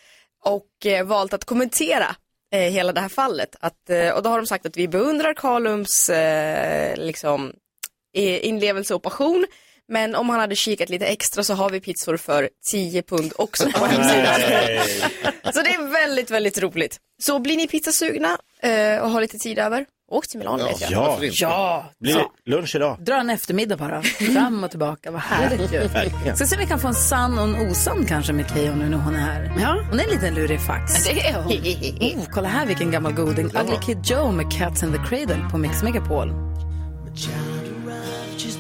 och 0.45 0.87
eh, 0.87 1.05
valt 1.05 1.33
att 1.33 1.45
kommentera 1.45 2.17
eh, 2.55 2.71
hela 2.73 2.93
det 2.93 3.01
här 3.01 3.09
fallet. 3.09 3.57
Att, 3.61 3.91
eh, 3.91 4.11
och 4.11 4.23
då 4.23 4.31
har 4.31 4.37
de 4.37 4.47
sagt 4.47 4.67
att 4.67 4.77
vi 4.77 4.89
beundrar 4.89 5.35
Karlums 5.35 6.09
eh, 6.09 6.97
liksom, 6.97 7.53
inlevelse 8.15 8.95
och 8.95 9.03
passion. 9.03 9.47
Men 9.89 10.15
om 10.15 10.29
han 10.29 10.41
hade 10.41 10.57
kikat 10.57 10.89
lite 10.89 11.07
extra 11.07 11.45
så 11.45 11.55
har 11.55 11.71
vi 11.71 11.81
pizzor 11.81 12.17
för 12.17 12.49
10 12.73 13.03
pund 13.03 13.33
också 13.37 13.71
på 13.75 13.85
hemsidan. 13.85 14.41
Så 15.53 15.63
det 15.63 15.75
är 15.75 15.93
väldigt, 15.93 16.31
väldigt 16.31 16.59
roligt. 16.59 16.99
Så 17.23 17.39
blir 17.39 17.57
ni 17.57 17.69
pizzasugna 17.69 18.39
eh, 18.63 18.99
och 18.99 19.11
har 19.11 19.21
lite 19.21 19.39
tid 19.39 19.59
över, 19.59 19.87
åk 20.15 20.29
till 20.29 20.39
Milano 20.39 20.65
vet 20.65 20.81
jag. 20.81 20.93
Ja, 20.93 21.19
Ja. 21.33 21.85
Blir 22.01 22.15
det 22.15 22.51
lunch 22.51 22.75
idag? 22.77 22.97
Dra 23.01 23.15
en 23.21 23.31
eftermiddag 23.31 23.77
bara. 23.77 24.03
Fram 24.03 24.65
och 24.65 24.71
tillbaka. 24.71 25.11
Vad 25.11 25.21
härligt 25.21 25.73
ju. 25.73 25.89
Ska 26.37 26.47
se 26.47 26.57
om 26.57 26.61
vi 26.61 26.67
kan 26.67 26.79
få 26.79 26.89
en 26.89 26.95
sann 26.95 27.39
och 27.39 27.45
en 27.45 27.71
osann 27.71 28.07
kanske 28.09 28.33
med 28.33 28.51
Keyyo 28.51 28.75
nu 28.75 28.89
när 28.89 28.99
hon 28.99 29.15
är 29.15 29.21
här. 29.21 29.53
Hon 29.91 30.01
är 30.01 30.05
en 30.05 30.11
liten 30.11 30.35
lurifax. 30.35 31.05
Det 31.05 31.27
är 31.29 31.43
hon. 31.43 31.53
Oh, 32.19 32.25
kolla 32.33 32.49
här 32.49 32.67
vilken 32.67 32.91
gammal 32.91 33.13
goding. 33.13 33.47
Ugly 33.47 33.77
Kid 33.87 33.99
Joe 34.05 34.33
med 34.33 34.53
Cats 34.53 34.83
in 34.83 34.93
the 34.93 34.99
Cradle 34.99 35.49
på 35.51 35.59
Mix 35.59 35.83
Megapol. 35.83 36.33
Just 38.37 38.59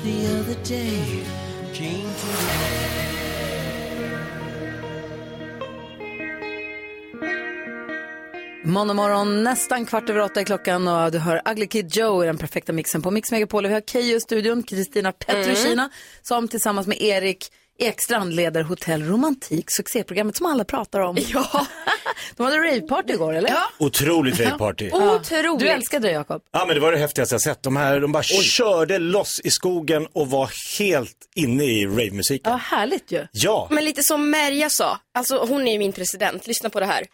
Måndag 8.66 8.94
morgon, 8.94 9.42
nästan 9.44 9.86
kvart 9.86 10.10
över 10.10 10.20
åtta 10.20 10.40
är 10.40 10.44
klockan 10.44 10.88
och 10.88 11.12
du 11.12 11.18
hör 11.18 11.42
Ugly 11.50 11.66
Kid 11.66 11.96
Joe 11.96 12.22
i 12.24 12.26
den 12.26 12.38
perfekta 12.38 12.72
mixen 12.72 13.02
på 13.02 13.10
Mix 13.10 13.30
Megapol. 13.30 13.64
Och 13.64 13.70
Vi 13.70 13.74
har 13.74 13.80
Keyyo 13.80 14.16
i 14.16 14.20
studion, 14.20 14.62
Kristina 14.62 15.12
Petrushina, 15.12 15.90
som 16.22 16.48
tillsammans 16.48 16.86
med 16.86 17.02
Erik 17.02 17.52
Ekstrand 17.78 18.34
leder 18.34 18.62
Hotell 18.62 19.02
Romantik, 19.02 19.64
succéprogrammet 19.68 20.36
som 20.36 20.46
alla 20.46 20.64
pratar 20.64 21.00
om. 21.00 21.16
Ja. 21.20 21.66
De 22.36 22.42
hade 22.42 22.56
raveparty 22.58 23.12
igår, 23.12 23.34
eller? 23.34 23.50
Ja. 23.50 23.62
Otroligt 23.78 24.40
raveparty. 24.40 24.90
Otroligt. 24.90 25.60
Du 25.60 25.68
älskade 25.68 26.08
det, 26.08 26.14
Jakob. 26.14 26.42
Ja 26.52 26.64
men 26.66 26.74
det 26.74 26.80
var 26.80 26.92
det 26.92 26.98
häftigaste 26.98 27.34
jag 27.34 27.42
sett. 27.42 27.62
De 27.62 27.76
här, 27.76 28.00
de 28.00 28.12
bara 28.12 28.22
körde 28.22 28.98
loss 28.98 29.40
i 29.44 29.50
skogen 29.50 30.06
och 30.12 30.30
var 30.30 30.50
helt 30.78 31.16
inne 31.34 31.64
i 31.64 31.86
ravemusiken. 31.86 32.52
Ja, 32.52 32.56
härligt 32.56 33.12
ju. 33.12 33.26
Ja. 33.32 33.68
Men 33.70 33.84
lite 33.84 34.02
som 34.02 34.30
Merja 34.30 34.70
sa, 34.70 34.98
alltså 35.14 35.44
hon 35.44 35.68
är 35.68 35.72
ju 35.72 35.78
min 35.78 35.92
president, 35.92 36.46
lyssna 36.46 36.70
på 36.70 36.80
det 36.80 36.86
här. 36.86 37.04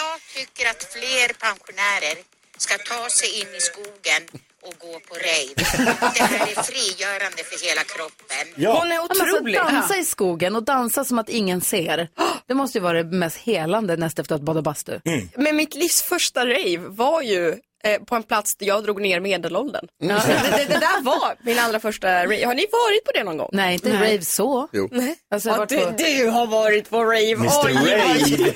Jag 0.00 0.16
tycker 0.36 0.70
att 0.70 0.82
fler 0.92 1.28
pensionärer 1.46 2.16
ska 2.56 2.74
ta 2.78 3.08
sig 3.10 3.40
in 3.40 3.54
i 3.54 3.60
skogen 3.60 4.22
och 4.66 4.74
gå 4.78 5.00
på 5.08 5.14
rave. 5.14 5.54
Det 6.14 6.22
här 6.22 6.46
är 6.46 6.62
frigörande 6.62 7.44
för 7.44 7.66
hela 7.68 7.82
kroppen. 7.82 8.44
Hon 8.76 8.92
är 8.92 9.04
otrolig. 9.04 9.56
Alltså, 9.56 9.74
dansa 9.74 9.96
i 9.96 10.04
skogen 10.04 10.56
och 10.56 10.62
dansa 10.62 11.04
som 11.04 11.18
att 11.18 11.28
ingen 11.28 11.60
ser. 11.60 12.08
Det 12.46 12.54
måste 12.54 12.78
ju 12.78 12.82
vara 12.82 13.02
det 13.02 13.16
mest 13.16 13.36
helande 13.36 13.96
näst 13.96 14.18
efter 14.18 14.34
att 14.34 14.42
bada 14.42 14.62
bastu. 14.62 15.00
Men 15.36 15.56
mitt 15.56 15.74
livs 15.74 16.02
första 16.02 16.46
rave 16.46 16.78
var 16.78 17.22
ju 17.22 17.56
eh, 17.84 17.98
på 18.02 18.14
en 18.16 18.22
plats 18.22 18.56
där 18.56 18.66
jag 18.66 18.84
drog 18.84 19.00
ner 19.00 19.20
medelåldern. 19.20 19.88
Mm. 20.02 20.16
Ja, 20.16 20.22
det, 20.26 20.56
det, 20.56 20.64
det 20.74 20.80
där 20.80 21.02
var 21.02 21.36
min 21.42 21.58
allra 21.58 21.80
första 21.80 22.24
rave. 22.24 22.44
Har 22.46 22.54
ni 22.54 22.66
varit 22.72 23.04
på 23.04 23.10
det 23.14 23.24
någon 23.24 23.36
gång? 23.36 23.48
Nej, 23.52 23.74
inte 23.74 23.92
rave 23.94 24.22
så. 24.22 24.68
Jo. 24.72 24.88
Nej. 24.92 25.16
Alltså, 25.30 25.48
ja, 25.48 25.66
du, 25.68 25.78
på- 25.78 25.90
du 25.96 26.28
har 26.28 26.46
varit 26.46 26.90
på 26.90 27.04
rave. 27.04 27.32
Mr. 27.32 27.50
Oj, 27.64 27.74
Rave. 27.74 28.54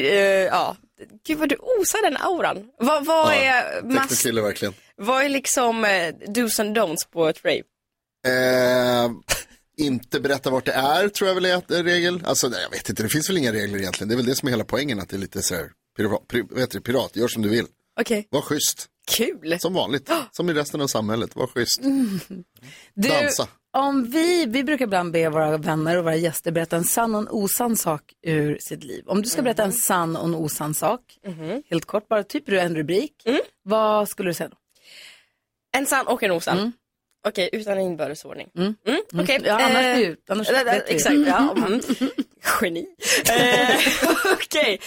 Eh, 0.00 0.46
ja. 0.46 0.76
Gud 1.26 1.38
vad 1.38 1.48
du 1.48 1.56
osar 1.56 2.02
den 2.10 2.16
auran. 2.16 2.64
Vad, 2.78 3.04
vad, 3.06 3.32
är, 3.34 3.82
mass, 3.82 4.08
Technokille 4.08 4.40
verkligen. 4.42 4.74
vad 4.96 5.24
är 5.24 5.28
liksom 5.28 5.84
eh, 5.84 6.14
dos 6.34 6.60
and 6.60 6.78
don'ts 6.78 7.08
på 7.12 7.28
ett 7.28 7.44
rave? 7.44 7.62
Eh, 8.26 9.10
inte 9.78 10.20
berätta 10.20 10.50
vart 10.50 10.64
det 10.64 10.72
är 10.72 11.08
tror 11.08 11.28
jag 11.28 11.34
väl 11.34 11.44
är 11.44 11.62
en 11.78 11.84
regel. 11.84 12.22
Alltså 12.26 12.48
nej, 12.48 12.60
jag 12.62 12.70
vet 12.70 12.88
inte, 12.88 13.02
det 13.02 13.08
finns 13.08 13.30
väl 13.30 13.36
inga 13.38 13.52
regler 13.52 13.78
egentligen. 13.78 14.08
Det 14.08 14.14
är 14.14 14.16
väl 14.16 14.26
det 14.26 14.34
som 14.34 14.46
är 14.48 14.50
hela 14.52 14.64
poängen, 14.64 15.00
att 15.00 15.08
det 15.08 15.16
är 15.16 15.18
lite 15.18 15.42
så 15.42 15.54
här, 15.54 15.70
pirat, 15.96 16.22
heter 16.60 16.74
det, 16.74 16.80
pirat, 16.80 17.16
gör 17.16 17.28
som 17.28 17.42
du 17.42 17.48
vill. 17.48 17.66
Okej. 18.00 18.28
Var 18.30 18.40
schysst. 18.40 18.86
Kul. 19.10 19.56
Som 19.60 19.74
vanligt, 19.74 20.10
som 20.32 20.50
i 20.50 20.52
resten 20.54 20.80
av 20.80 20.86
samhället, 20.86 21.36
var 21.36 21.46
schysst. 21.46 21.80
Du, 22.94 23.08
Dansa. 23.08 23.48
om 23.76 24.04
vi, 24.10 24.46
vi 24.46 24.64
brukar 24.64 24.84
ibland 24.84 25.12
be 25.12 25.28
våra 25.28 25.56
vänner 25.56 25.96
och 25.98 26.04
våra 26.04 26.16
gäster 26.16 26.50
berätta 26.52 26.76
en 26.76 26.84
sann 26.84 27.14
och 27.14 27.20
en 27.20 27.28
osann 27.28 27.76
sak 27.76 28.02
ur 28.26 28.58
sitt 28.60 28.84
liv. 28.84 29.04
Om 29.06 29.22
du 29.22 29.28
ska 29.28 29.42
berätta 29.42 29.64
en 29.64 29.72
sann 29.72 30.16
och 30.16 30.24
en 30.24 30.34
osann 30.34 30.74
sak, 30.74 31.00
helt 31.70 31.84
kort 31.84 32.08
bara, 32.08 32.22
typ 32.24 32.46
du 32.46 32.60
en 32.60 32.76
rubrik, 32.76 33.12
vad 33.62 34.08
skulle 34.08 34.30
du 34.30 34.34
säga 34.34 34.48
då? 34.48 34.56
En 35.76 35.86
sann 35.86 36.06
och 36.06 36.22
en 36.22 36.30
osann. 36.30 36.72
Okej, 37.26 37.50
utan 37.52 37.80
inbördesordning. 37.80 38.48
Mm. 38.56 38.74
Okej. 39.14 39.40
Ja, 39.44 39.54
annars 39.54 39.84
eh, 39.84 39.96
blir 39.96 40.06
det 40.06 40.12
ut. 40.12 40.30
Annars 40.30 40.50
eh, 40.50 40.64
vet 40.64 40.88
vi. 40.88 40.94
Exakt, 40.94 41.16
ja. 41.26 41.54
Mm. 41.56 41.80
Geni. 42.62 42.86
Eh, 43.30 43.80
Okej, 44.32 44.80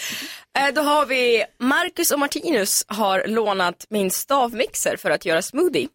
eh, 0.57 0.73
då 0.73 0.81
har 0.81 1.05
vi 1.05 1.45
Marcus 1.59 2.11
och 2.11 2.19
Martinus 2.19 2.85
har 2.87 3.27
lånat 3.27 3.85
min 3.89 4.11
stavmixer 4.11 4.97
för 4.97 5.09
att 5.09 5.25
göra 5.25 5.41
smoothie. 5.41 5.87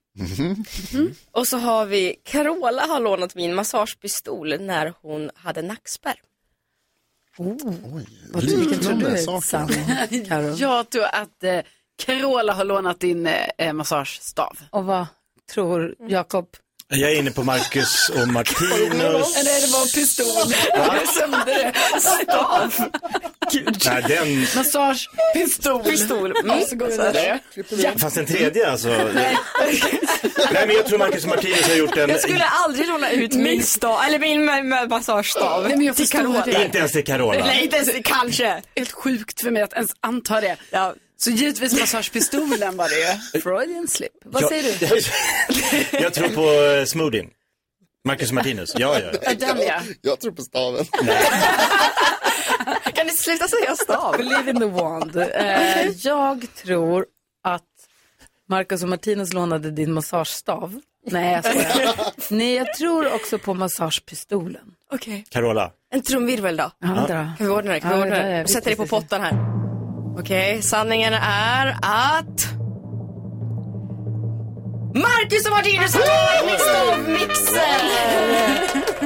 Mm. 0.95 1.15
Och 1.31 1.47
så 1.47 1.59
har 1.59 1.87
vi 1.87 2.17
Carola 2.25 2.87
har 2.87 3.01
lånat 3.01 3.35
min 3.35 3.55
massagepistol 3.55 4.61
när 4.61 4.93
hon 5.03 5.31
hade 5.35 5.63
nackspärr. 5.63 6.21
Vilken 8.35 8.81
tror 8.81 8.95
du 8.95 9.07
är? 9.07 10.61
Jag 10.61 10.91
tror 10.91 11.05
att 11.05 11.45
eh, 11.45 11.61
Carola 11.97 12.53
har 12.53 12.65
lånat 12.65 13.01
din 13.01 13.27
eh, 13.59 13.73
massagestav. 13.73 14.59
Och 14.71 14.85
vad 14.85 15.07
tror 15.55 15.95
Jakob? 16.09 16.47
Jag 16.89 17.11
är 17.13 17.17
inne 17.17 17.31
på 17.31 17.43
Marcus 17.43 18.09
och 18.09 18.29
Martinus. 18.29 19.35
Nej, 19.45 19.61
det 19.61 19.73
var 19.73 19.95
pistol. 19.95 20.55
Jag 20.75 21.09
sömnade 21.09 21.53
det. 21.53 22.01
Stav. 22.01 22.75
Gud. 23.53 23.83
Nej, 23.87 24.05
den... 24.09 24.41
Massage, 24.57 25.11
pistol. 25.35 25.83
Pistol. 25.85 26.37
Mm. 26.37 26.65
Så 26.67 26.77
går 26.77 26.87
det 26.87 26.93
vidare. 26.93 27.41
Ja. 27.71 27.91
Fast 28.01 28.17
en 28.17 28.27
tredje 28.27 28.71
alltså. 28.71 28.89
Nej. 29.15 29.37
men 30.53 30.71
jag 30.77 30.87
tror 30.87 30.99
Marcus 30.99 31.23
och 31.25 31.31
Martinus 31.31 31.69
har 31.69 31.75
gjort 31.75 31.97
en... 31.97 32.11
Jag 32.11 32.21
skulle 32.21 32.45
aldrig 32.45 32.89
låna 32.89 33.11
ut 33.11 33.35
min 33.35 33.63
stav, 33.63 34.01
eller 34.07 34.19
min 34.19 34.51
ma- 34.51 34.63
ma- 34.63 34.89
massagestav 34.89 35.63
Nej, 35.63 35.77
men 35.77 35.87
jag 35.87 35.97
till 35.97 36.05
förstår 36.05 36.19
Carola. 36.19 36.43
det. 36.47 36.65
Inte 36.65 36.79
ens 36.79 36.93
till 36.93 37.05
Carola. 37.05 37.45
Nej, 37.47 37.65
inte 37.65 37.77
ens, 37.77 37.91
kanske. 38.05 38.63
Helt 38.77 38.93
sjukt 38.93 39.41
för 39.41 39.51
mig 39.51 39.63
att 39.63 39.73
ens 39.73 39.91
anta 40.01 40.41
det. 40.41 40.57
Ja. 40.71 40.95
Så 41.19 41.31
givetvis 41.31 41.81
massagepistolen 41.81 42.77
var 42.77 42.89
det 42.89 42.95
ju. 43.35 43.41
Freudian 43.41 43.89
slip. 43.89 44.13
Vad 44.25 44.43
Ja. 44.43 44.49
säger 44.49 44.79
du? 44.79 45.99
Jag 45.99 46.15
tror 46.15 46.29
på 46.29 46.51
eh, 46.79 46.85
smoothien. 46.85 47.27
Marcus 48.05 48.33
Martinus. 48.33 48.73
Ja, 48.79 48.99
ja. 49.01 49.11
Ja, 49.23 49.35
Den 49.35 49.61
ja. 49.67 49.81
Jag 50.03 50.21
tror 50.21 50.33
på 50.33 50.43
staven. 50.43 50.85
Kan 52.95 53.07
ni 53.07 53.13
sluta 53.13 53.49
säga 53.49 53.77
stav? 53.77 54.17
Believe 54.17 54.51
in 54.51 54.61
the 54.61 54.67
wand. 54.67 55.17
Eh, 55.17 55.87
jag 55.91 56.47
tror 56.65 57.07
att 57.45 57.63
Marcus 58.49 58.83
och 58.83 58.89
Martinus 58.89 59.33
lånade 59.33 59.71
din 59.71 59.93
massagestav. 59.93 60.81
Nej, 61.11 61.33
jag 61.33 61.45
skojar. 61.45 61.95
Nej, 62.31 62.55
jag 62.55 62.75
tror 62.75 63.13
också 63.15 63.39
på 63.39 63.55
massagepistolen. 63.55 64.63
Okej. 64.93 65.25
Carola. 65.31 65.73
En 65.93 66.03
trumvirvel 66.03 66.57
då? 66.57 66.71
Ja, 66.79 66.87
vänta 66.95 67.01
då. 67.03 67.09
Kan 67.09 67.35
vi 67.39 67.49
ordna 67.49 67.73
det? 67.73 67.81
Kan 67.81 67.91
vi 67.91 67.97
Ja, 67.97 68.03
ordna 68.03 68.17
ja, 68.17 68.23
det? 68.23 68.31
ja, 68.31 68.37
Jag 68.39 68.51
sätter 68.51 68.71
det 68.71 68.71
visst, 68.71 68.91
på 68.91 68.97
visst, 68.99 69.09
pottan 69.09 69.21
här. 69.21 69.66
Okej, 70.19 70.63
sanningen 70.63 71.13
är 71.23 71.77
att... 71.83 72.49
Marcus 74.95 75.47
och 75.47 75.53
Martinus 75.53 75.95
har 75.95 76.03
tagit 76.03 76.47
min 76.47 76.59
stavmixer! 76.59 79.06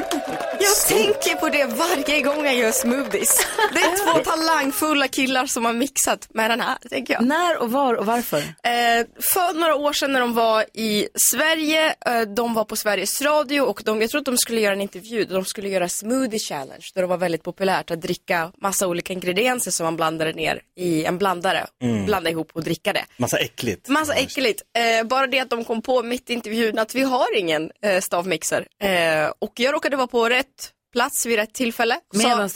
Jag 0.61 0.76
tänker 0.88 1.34
på 1.36 1.48
det 1.48 1.64
varje 1.64 2.20
gång 2.22 2.44
jag 2.44 2.54
gör 2.54 2.72
smoothies. 2.72 3.46
Det 3.72 3.78
är 3.80 4.12
två 4.14 4.24
talangfulla 4.30 5.08
killar 5.08 5.46
som 5.46 5.64
har 5.64 5.72
mixat 5.72 6.28
med 6.34 6.50
den 6.50 6.61
här, 6.61 6.76
tänker 6.90 7.14
jag. 7.14 7.24
När 7.24 7.56
och 7.62 7.70
var 7.70 7.94
och 7.94 8.06
varför? 8.06 8.38
Eh, 8.38 9.06
för 9.34 9.58
några 9.61 9.74
år 9.74 9.92
sedan 9.92 10.12
när 10.12 10.20
de 10.20 10.34
var 10.34 10.64
i 10.74 11.08
Sverige, 11.32 11.94
eh, 12.06 12.20
de 12.20 12.54
var 12.54 12.64
på 12.64 12.76
Sveriges 12.76 13.22
Radio 13.22 13.61
och 13.61 13.82
de, 13.84 14.00
jag 14.00 14.11
tror 14.11 14.18
att 14.18 14.24
de 14.24 14.38
skulle 14.38 14.61
göra 14.61 14.72
en 14.72 14.80
intervju, 14.80 15.24
där 15.24 15.34
de 15.34 15.44
skulle 15.44 15.68
göra 15.68 15.88
smoothie 15.88 16.38
challenge, 16.38 16.84
där 16.94 17.00
det 17.02 17.06
var 17.08 17.16
väldigt 17.16 17.42
populärt 17.42 17.90
att 17.90 18.00
dricka 18.02 18.52
massa 18.62 18.86
olika 18.86 19.12
ingredienser 19.12 19.70
som 19.70 19.84
man 19.84 19.96
blandade 19.96 20.32
ner 20.32 20.61
i 20.76 21.04
en 21.04 21.18
blandare, 21.18 21.66
Mm. 21.82 22.06
blanda 22.06 22.30
ihop 22.30 22.50
och 22.52 22.64
dricka 22.64 22.92
det. 22.92 23.04
Massa 23.16 23.38
äckligt. 23.38 23.88
Massa 23.88 24.14
äckligt. 24.14 24.62
Eh, 24.78 25.06
bara 25.06 25.26
det 25.26 25.40
att 25.40 25.50
de 25.50 25.64
kom 25.64 25.82
på 25.82 26.02
mitt 26.02 26.30
i 26.30 26.32
intervjun 26.32 26.78
att 26.78 26.94
vi 26.94 27.02
har 27.02 27.36
ingen 27.38 27.70
eh, 27.82 28.00
stavmixer. 28.00 28.66
Eh, 28.82 29.30
och 29.38 29.52
jag 29.56 29.74
råkade 29.74 29.96
vara 29.96 30.06
på 30.06 30.28
rätt 30.28 30.46
plats 30.92 31.26
vid 31.26 31.36
rätt 31.36 31.55
tillfälle. 31.55 32.01
Med 32.12 32.22
Sa- 32.22 32.42
en 32.42 32.51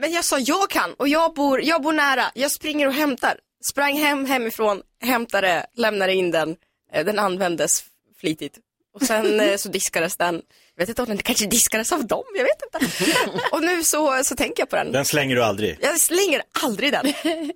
men 0.00 0.12
jag 0.12 0.24
sa 0.24 0.38
jag 0.38 0.70
kan 0.70 0.94
och 0.94 1.08
jag 1.08 1.34
bor, 1.34 1.62
jag 1.62 1.82
bor 1.82 1.92
nära. 1.92 2.24
Jag 2.34 2.50
springer 2.50 2.86
och 2.86 2.92
hämtar. 2.94 3.38
Sprang 3.72 3.96
hem 3.98 4.24
hemifrån, 4.26 4.82
hämtade, 5.02 5.66
lämnade 5.74 6.14
in 6.14 6.30
den. 6.30 6.56
Eh, 6.92 7.04
Den 7.04 7.18
användes 7.18 7.84
flitigt. 8.20 8.58
Och 8.94 9.02
sen 9.02 9.40
eh, 9.50 9.56
så 9.56 9.68
diskades 9.68 10.16
den. 10.16 10.34
Jag 10.74 10.82
vet 10.82 10.88
inte 10.88 11.02
om 11.02 11.08
den 11.08 11.18
kanske 11.18 11.46
diskades 11.46 11.92
av 11.92 12.06
dem, 12.06 12.24
jag 12.34 12.44
vet 12.44 12.62
inte. 12.62 13.06
Och 13.52 13.62
nu 13.62 13.84
så, 13.84 14.24
så 14.24 14.36
tänker 14.36 14.62
jag 14.62 14.70
på 14.70 14.76
den. 14.76 14.92
Den 14.92 15.04
slänger 15.04 15.36
du 15.36 15.44
aldrig. 15.44 15.78
Jag 15.82 16.00
slänger 16.00 16.42
aldrig 16.62 16.92
den. 16.92 17.12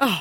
Ah. 0.00 0.14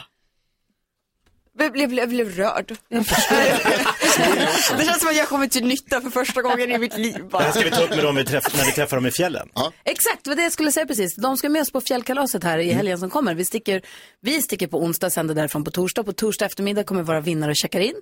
Jag 1.59 1.71
blev, 1.73 1.89
blev, 1.89 2.09
blev 2.09 2.35
rörd. 2.35 2.75
det 2.89 4.85
känns 4.85 4.99
som 4.99 5.09
att 5.09 5.15
jag 5.17 5.27
kommer 5.27 5.47
till 5.47 5.65
nytta 5.67 6.01
för 6.01 6.09
första 6.09 6.41
gången 6.41 6.71
i 6.71 6.77
mitt 6.77 6.97
liv. 6.97 7.25
Det 7.31 7.37
här 7.37 7.51
ska 7.51 7.59
vi 7.63 7.71
ta 7.71 7.83
upp 7.83 7.89
med 7.89 8.03
dem 8.03 8.15
vi 8.15 8.23
träff- 8.23 8.57
när 8.57 8.65
vi 8.65 8.71
träffar 8.71 8.97
dem 8.97 9.05
i 9.05 9.11
fjällen. 9.11 9.49
Exakt, 9.83 10.23
det 10.23 10.29
var 10.29 10.35
det 10.35 10.43
jag 10.43 10.51
skulle 10.51 10.71
säga 10.71 10.85
precis. 10.85 11.15
De 11.15 11.37
ska 11.37 11.49
med 11.49 11.61
oss 11.61 11.71
på 11.71 11.81
fjällkalaset 11.81 12.43
här 12.43 12.57
i 12.59 12.71
helgen 12.71 12.97
som 12.97 13.09
kommer. 13.09 13.33
Vi 13.35 13.45
sticker, 13.45 13.81
vi 14.21 14.41
sticker 14.41 14.67
på 14.67 14.83
onsdag, 14.83 15.09
sänder 15.09 15.35
därifrån 15.35 15.63
på 15.63 15.71
torsdag. 15.71 16.03
På 16.03 16.13
torsdag 16.13 16.45
eftermiddag 16.45 16.83
kommer 16.83 17.03
våra 17.03 17.21
vinnare 17.21 17.51
och 17.51 17.57
checkar 17.57 17.79
in. 17.79 17.95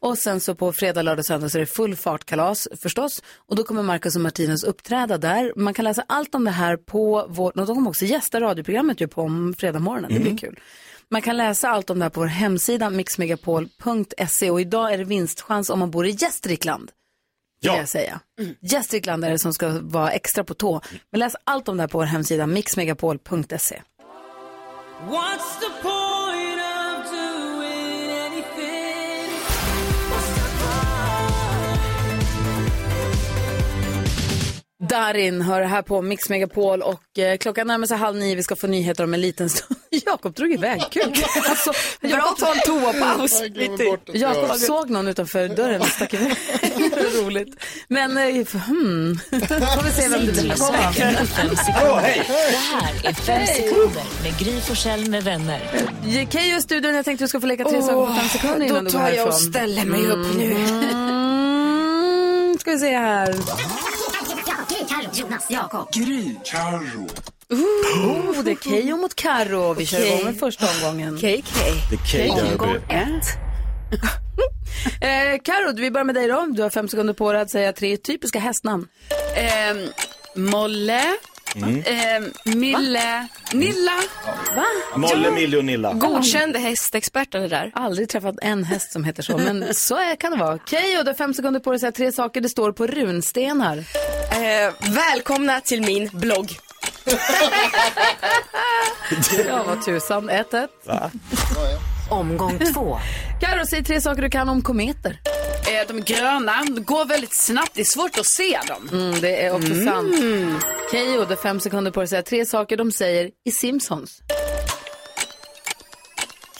Och 0.00 0.18
sen 0.18 0.40
så 0.40 0.54
på 0.54 0.72
fredag, 0.72 1.02
lördag, 1.02 1.24
söndag 1.24 1.48
så 1.48 1.58
är 1.58 1.60
det 1.60 1.66
full 1.66 1.96
fart 1.96 2.24
kalas 2.24 2.68
förstås. 2.82 3.22
Och 3.48 3.56
då 3.56 3.64
kommer 3.64 3.82
Marcus 3.82 4.14
och 4.16 4.20
Martinus 4.22 4.64
uppträda 4.64 5.18
där. 5.18 5.52
Man 5.56 5.74
kan 5.74 5.84
läsa 5.84 6.04
allt 6.08 6.34
om 6.34 6.44
det 6.44 6.50
här 6.50 6.76
på 6.76 7.26
vårt, 7.28 7.56
och 7.56 7.66
de 7.66 7.74
kommer 7.76 7.90
också 7.90 8.04
gästa 8.04 8.40
radioprogrammet 8.40 9.00
ju 9.00 9.08
på 9.08 9.22
om 9.22 9.54
fredag 9.58 9.78
morgonen. 9.78 10.14
Det 10.14 10.20
blir 10.20 10.38
kul. 10.38 10.58
Man 11.10 11.22
kan 11.22 11.36
läsa 11.36 11.68
allt 11.68 11.90
om 11.90 11.98
det 11.98 12.04
här 12.04 12.10
på 12.10 12.20
vår 12.20 12.26
hemsida 12.26 12.90
mixmegapol.se 12.90 14.50
och 14.50 14.60
idag 14.60 14.92
är 14.92 14.98
det 14.98 15.04
vinstchans 15.04 15.70
om 15.70 15.78
man 15.78 15.90
bor 15.90 16.06
i 16.06 16.10
Gästrikland. 16.10 16.90
Vill 17.62 17.72
jag 17.72 17.88
säga. 17.88 18.20
Gästrikland 18.60 19.24
är 19.24 19.30
det 19.30 19.38
som 19.38 19.54
ska 19.54 19.78
vara 19.82 20.10
extra 20.10 20.44
på 20.44 20.54
tå. 20.54 20.80
Men 21.10 21.18
läs 21.18 21.36
allt 21.44 21.68
om 21.68 21.76
det 21.76 21.82
här 21.82 21.88
på 21.88 21.98
vår 21.98 22.04
hemsida 22.04 22.46
mixmegapol.se. 22.46 23.82
What's 25.08 25.60
the 25.60 25.82
point 25.82 26.15
Darin 34.88 35.42
hör 35.42 35.62
här 35.62 35.82
på 35.82 36.02
Mix 36.02 36.28
Megapol 36.28 36.82
och 36.82 37.18
eh, 37.18 37.36
klockan 37.36 37.66
närmar 37.66 37.86
sig 37.86 37.96
halv 37.96 38.16
nio. 38.16 38.34
Vi 38.34 38.42
ska 38.42 38.56
få 38.56 38.66
nyheter 38.66 39.04
om 39.04 39.14
en 39.14 39.20
liten 39.20 39.50
stund. 39.50 39.80
Jakob 40.06 40.34
drog 40.34 40.52
iväg. 40.52 40.82
Kul. 40.90 41.14
Alltså, 41.50 41.72
Bra 42.00 42.18
att 42.32 42.38
ta 42.38 42.52
en 42.52 42.60
toapaus. 42.60 43.42
Jakob 44.12 44.44
jag- 44.50 44.58
såg 44.58 44.90
någon 44.90 45.08
utanför 45.08 45.48
dörren 45.48 45.80
och 45.80 45.86
stack 45.86 46.14
iväg. 46.14 46.36
Roligt. 47.24 47.56
Men, 47.88 48.16
eh, 48.16 48.24
hmm. 48.24 49.18
Får 49.30 49.82
vi 49.84 49.90
se 49.90 50.08
vem 50.08 50.26
det 50.26 50.32
blir. 50.32 50.54
Fem 51.26 51.56
sekunder. 51.56 52.24
Det 52.50 52.56
här 52.56 52.92
är 53.04 53.12
fem 53.12 53.46
sekunder 53.46 54.02
med 54.22 54.38
Gry 54.38 54.60
Forssell 54.60 55.10
med 55.10 55.24
vänner. 55.24 55.60
Keyyo 56.30 56.56
i 56.56 56.60
studion, 56.62 56.94
jag 56.94 57.04
tänkte 57.04 57.24
du 57.24 57.28
ska 57.28 57.40
få 57.40 57.46
leka 57.46 57.64
tre 57.64 57.82
saker 57.82 57.94
på 58.06 58.14
fem 58.14 58.28
sekunder 58.28 58.66
innan 58.66 58.84
då 58.84 58.90
du 58.90 58.96
går 58.96 59.00
tar 59.00 59.00
jag 59.00 59.06
härifrån. 59.06 59.28
och 59.28 59.34
ställer 59.34 59.84
mig 59.84 60.06
upp 60.06 60.36
nu. 60.36 60.52
Mm, 60.52 62.56
ska 62.60 62.70
vi 62.70 62.78
se 62.78 62.96
här. 62.96 63.34
Jonas, 65.18 65.50
Jakob. 65.50 65.88
Oh, 67.50 68.44
det 68.44 68.50
är 68.50 68.54
Keyyo 68.54 68.96
mot 68.96 69.14
Karo. 69.14 69.74
Vi 69.74 69.86
kör 69.86 70.06
igång 70.06 70.24
med 70.24 70.38
första 70.38 70.66
omgången. 70.70 71.16
KK. 71.16 71.60
Det 71.90 72.28
är 72.28 72.52
Omgång 72.52 72.76
ett. 72.76 73.26
eh, 75.02 75.42
Karo, 75.44 75.76
vi 75.76 75.90
börjar 75.90 76.04
med 76.04 76.14
dig 76.14 76.28
då. 76.28 76.46
Du 76.50 76.62
har 76.62 76.70
fem 76.70 76.88
sekunder 76.88 77.14
på 77.14 77.32
dig 77.32 77.42
att 77.42 77.50
säga 77.50 77.72
tre 77.72 77.96
typiska 77.96 78.38
hästnamn. 78.38 78.88
Ehm, 79.36 79.88
Molle, 80.34 81.02
Mm. 81.54 81.82
ehm, 81.86 82.32
Mille, 82.44 83.26
Nilla. 83.52 84.02
Va? 84.56 84.64
Molle, 84.96 85.30
Millie 85.30 85.58
och 85.58 85.64
Nilla. 85.64 85.92
Godkände 85.92 86.58
hästexperten 86.58 87.42
det 87.42 87.48
där. 87.48 87.70
Aldrig 87.74 88.08
träffat 88.08 88.34
en 88.42 88.64
häst 88.64 88.92
som 88.92 89.04
heter 89.04 89.22
så, 89.22 89.38
men 89.38 89.74
så 89.74 89.96
är, 89.96 90.16
kan 90.16 90.32
det 90.32 90.38
vara. 90.38 90.58
Keyyo, 90.66 91.02
du 91.02 91.08
har 91.10 91.14
fem 91.14 91.34
sekunder 91.34 91.60
på 91.60 91.70
dig 91.70 91.74
att 91.76 91.80
säga 91.80 91.92
tre 91.92 92.12
saker. 92.12 92.40
Det 92.40 92.48
står 92.48 92.72
på 92.72 92.86
runstenar. 92.86 93.76
Eh, 93.78 94.74
välkomna 94.94 95.60
till 95.60 95.82
min 95.82 96.10
blogg. 96.12 96.58
Ja, 99.48 99.62
vad 99.66 99.84
tusan. 99.84 100.30
1-1. 100.30 100.68
Omgång 102.10 102.58
två. 102.74 102.98
Karo, 103.40 103.66
säg 103.66 103.84
tre 103.84 104.00
saker 104.00 104.22
du 104.22 104.30
kan 104.30 104.48
om 104.48 104.62
kometer. 104.62 105.20
Eh, 105.66 105.88
de 105.88 105.96
är 105.96 106.02
gröna, 106.02 106.64
de 106.64 106.84
går 106.84 107.04
väldigt 107.04 107.34
snabbt, 107.34 107.70
det 107.74 107.80
är 107.80 107.84
svårt 107.84 108.18
att 108.18 108.26
se 108.26 108.60
dem. 108.68 108.88
Mm, 108.92 109.20
det 109.20 109.42
är 109.46 109.54
också 109.54 109.74
sant. 109.84 110.16
Keyyo, 110.92 111.20
du 111.24 111.26
har 111.34 111.36
fem 111.42 111.60
sekunder 111.60 111.90
på 111.90 112.00
dig 112.00 112.04
att 112.04 112.10
säga 112.10 112.22
tre 112.22 112.46
saker 112.46 112.76
de 112.76 112.92
säger 112.92 113.30
i 113.44 113.50
Simpsons. 113.50 114.22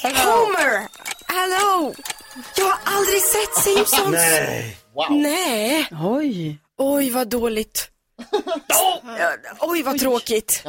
Homer! 0.02 0.88
Hallå! 1.26 1.94
Jag 2.56 2.64
har 2.64 2.78
aldrig 2.84 3.22
sett 3.22 3.54
Simpsons. 3.64 4.12
Nej. 4.12 4.76
Nej. 5.10 5.88
Oj. 6.04 6.58
Oj, 6.78 7.10
vad 7.10 7.28
dåligt. 7.28 7.88
Ja, 8.68 9.02
Oj, 9.60 9.82
vad 9.82 9.98
tråkigt. 9.98 10.62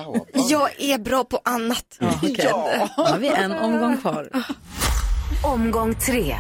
Jag 0.50 0.82
är 0.82 0.98
bra 0.98 1.24
på 1.24 1.42
annat. 1.46 1.86
Ja, 2.00 2.14
okej. 2.24 2.50
Då 2.52 3.04
har 3.04 3.18
vi 3.18 3.28
en 3.28 3.52
omgång 3.52 3.98
kvar. 3.98 4.30
Omgång 5.44 5.96
tre. 5.96 6.36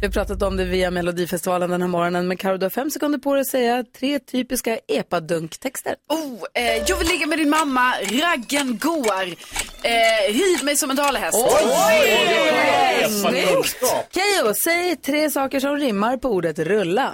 Vi 0.00 0.06
har 0.06 0.12
pratat 0.12 0.42
om 0.42 0.56
det 0.56 0.64
via 0.64 0.90
Melodifestivalen 0.90 1.70
den 1.70 1.82
här 1.82 1.88
morgonen, 1.88 2.28
men 2.28 2.36
Karo, 2.36 2.56
du 2.56 2.64
har 2.64 2.70
fem 2.70 2.90
sekunder 2.90 3.18
på 3.18 3.34
dig 3.34 3.40
att 3.40 3.46
säga 3.46 3.84
tre 3.98 4.18
typiska 4.18 4.78
epadunk-texter. 4.88 5.94
Oh, 6.08 6.44
eh, 6.54 6.82
jag 6.86 6.96
vill 6.96 7.08
ligga 7.08 7.26
med 7.26 7.38
din 7.38 7.50
mamma, 7.50 7.92
raggen 8.00 8.78
går, 8.78 9.22
eh, 9.82 10.32
riv 10.32 10.64
mig 10.64 10.76
som 10.76 10.90
en 10.90 10.96
dalahäst. 10.96 11.38
Snyggt! 13.20 13.82
Keyyo, 14.14 14.54
säg 14.64 14.96
tre 14.96 15.30
saker 15.30 15.60
som 15.60 15.76
rimmar 15.76 16.16
på 16.16 16.28
ordet 16.28 16.58
rulla. 16.58 17.12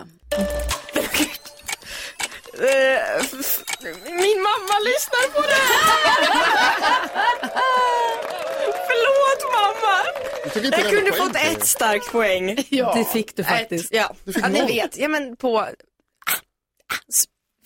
Eh, 2.60 3.22
Min 4.04 4.42
mamma 4.42 4.78
lyssnar 4.84 5.28
på 5.34 5.40
det 5.40 5.62
här. 5.70 5.88
Förlåt 8.88 9.42
mamma. 9.52 9.96
Du 10.54 10.68
Jag 10.68 10.90
kunde 10.90 11.12
fått 11.12 11.36
ett 11.36 11.66
starkt 11.66 12.12
poäng. 12.12 12.54
Det 12.70 13.04
fick 13.12 13.36
du 13.36 13.44
faktiskt. 13.44 13.84
Ett, 13.84 13.96
ja, 13.96 14.32
fick 14.32 14.44
ja 14.44 14.48
ni 14.48 14.66
vet. 14.66 14.96
Ja, 14.96 15.08
men 15.08 15.36
på... 15.36 15.66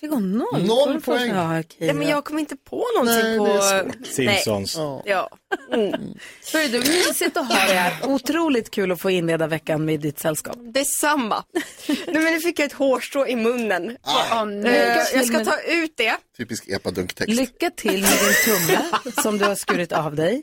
Fick 0.02 0.10
hon 0.10 0.32
noll? 0.32 0.66
Noll 0.66 0.94
det 0.94 1.00
poäng. 1.00 1.28
Ja, 1.30 1.60
okej, 1.60 1.86
Ja, 1.86 1.92
men 1.94 2.08
jag 2.08 2.24
kom 2.24 2.38
inte 2.38 2.56
på 2.56 2.84
någonting 2.96 3.22
Nej, 3.22 3.38
på... 3.38 3.46
det 3.46 3.52
är 3.52 3.82
svårt. 3.82 4.06
Simpsons. 4.06 4.76
Nej. 4.76 5.02
Ja. 5.04 5.30
Mm. 5.72 5.90
Hörru 6.52 6.68
du, 6.68 6.78
mysigt 6.78 7.36
att 7.36 7.46
ha 7.48 7.66
dig 7.66 7.76
här. 7.76 8.08
Otroligt 8.08 8.70
kul 8.70 8.92
att 8.92 9.00
få 9.00 9.10
inleda 9.10 9.46
veckan 9.46 9.84
med 9.84 10.00
ditt 10.00 10.18
sällskap. 10.18 10.56
Detsamma. 10.74 11.44
Nej, 11.88 11.98
men 12.06 12.22
nu 12.24 12.40
fick 12.40 12.58
jag 12.58 12.66
ett 12.66 12.72
hårstrå 12.72 13.26
i 13.26 13.36
munnen. 13.36 13.96
Åh, 14.06 14.38
Eh, 14.40 14.44
nej. 14.46 15.06
jag 15.14 15.26
ska 15.26 15.44
ta 15.44 15.60
ut 15.60 15.92
det. 15.96 16.14
Typisk 16.36 16.68
epadunk-text. 16.68 17.28
Lycka 17.36 17.70
till 17.70 18.00
med 18.02 18.10
din 18.10 18.34
tumme 18.44 18.82
som 19.22 19.38
du 19.38 19.44
har 19.44 19.54
skurit 19.54 19.92
av 19.92 20.14
dig. 20.16 20.42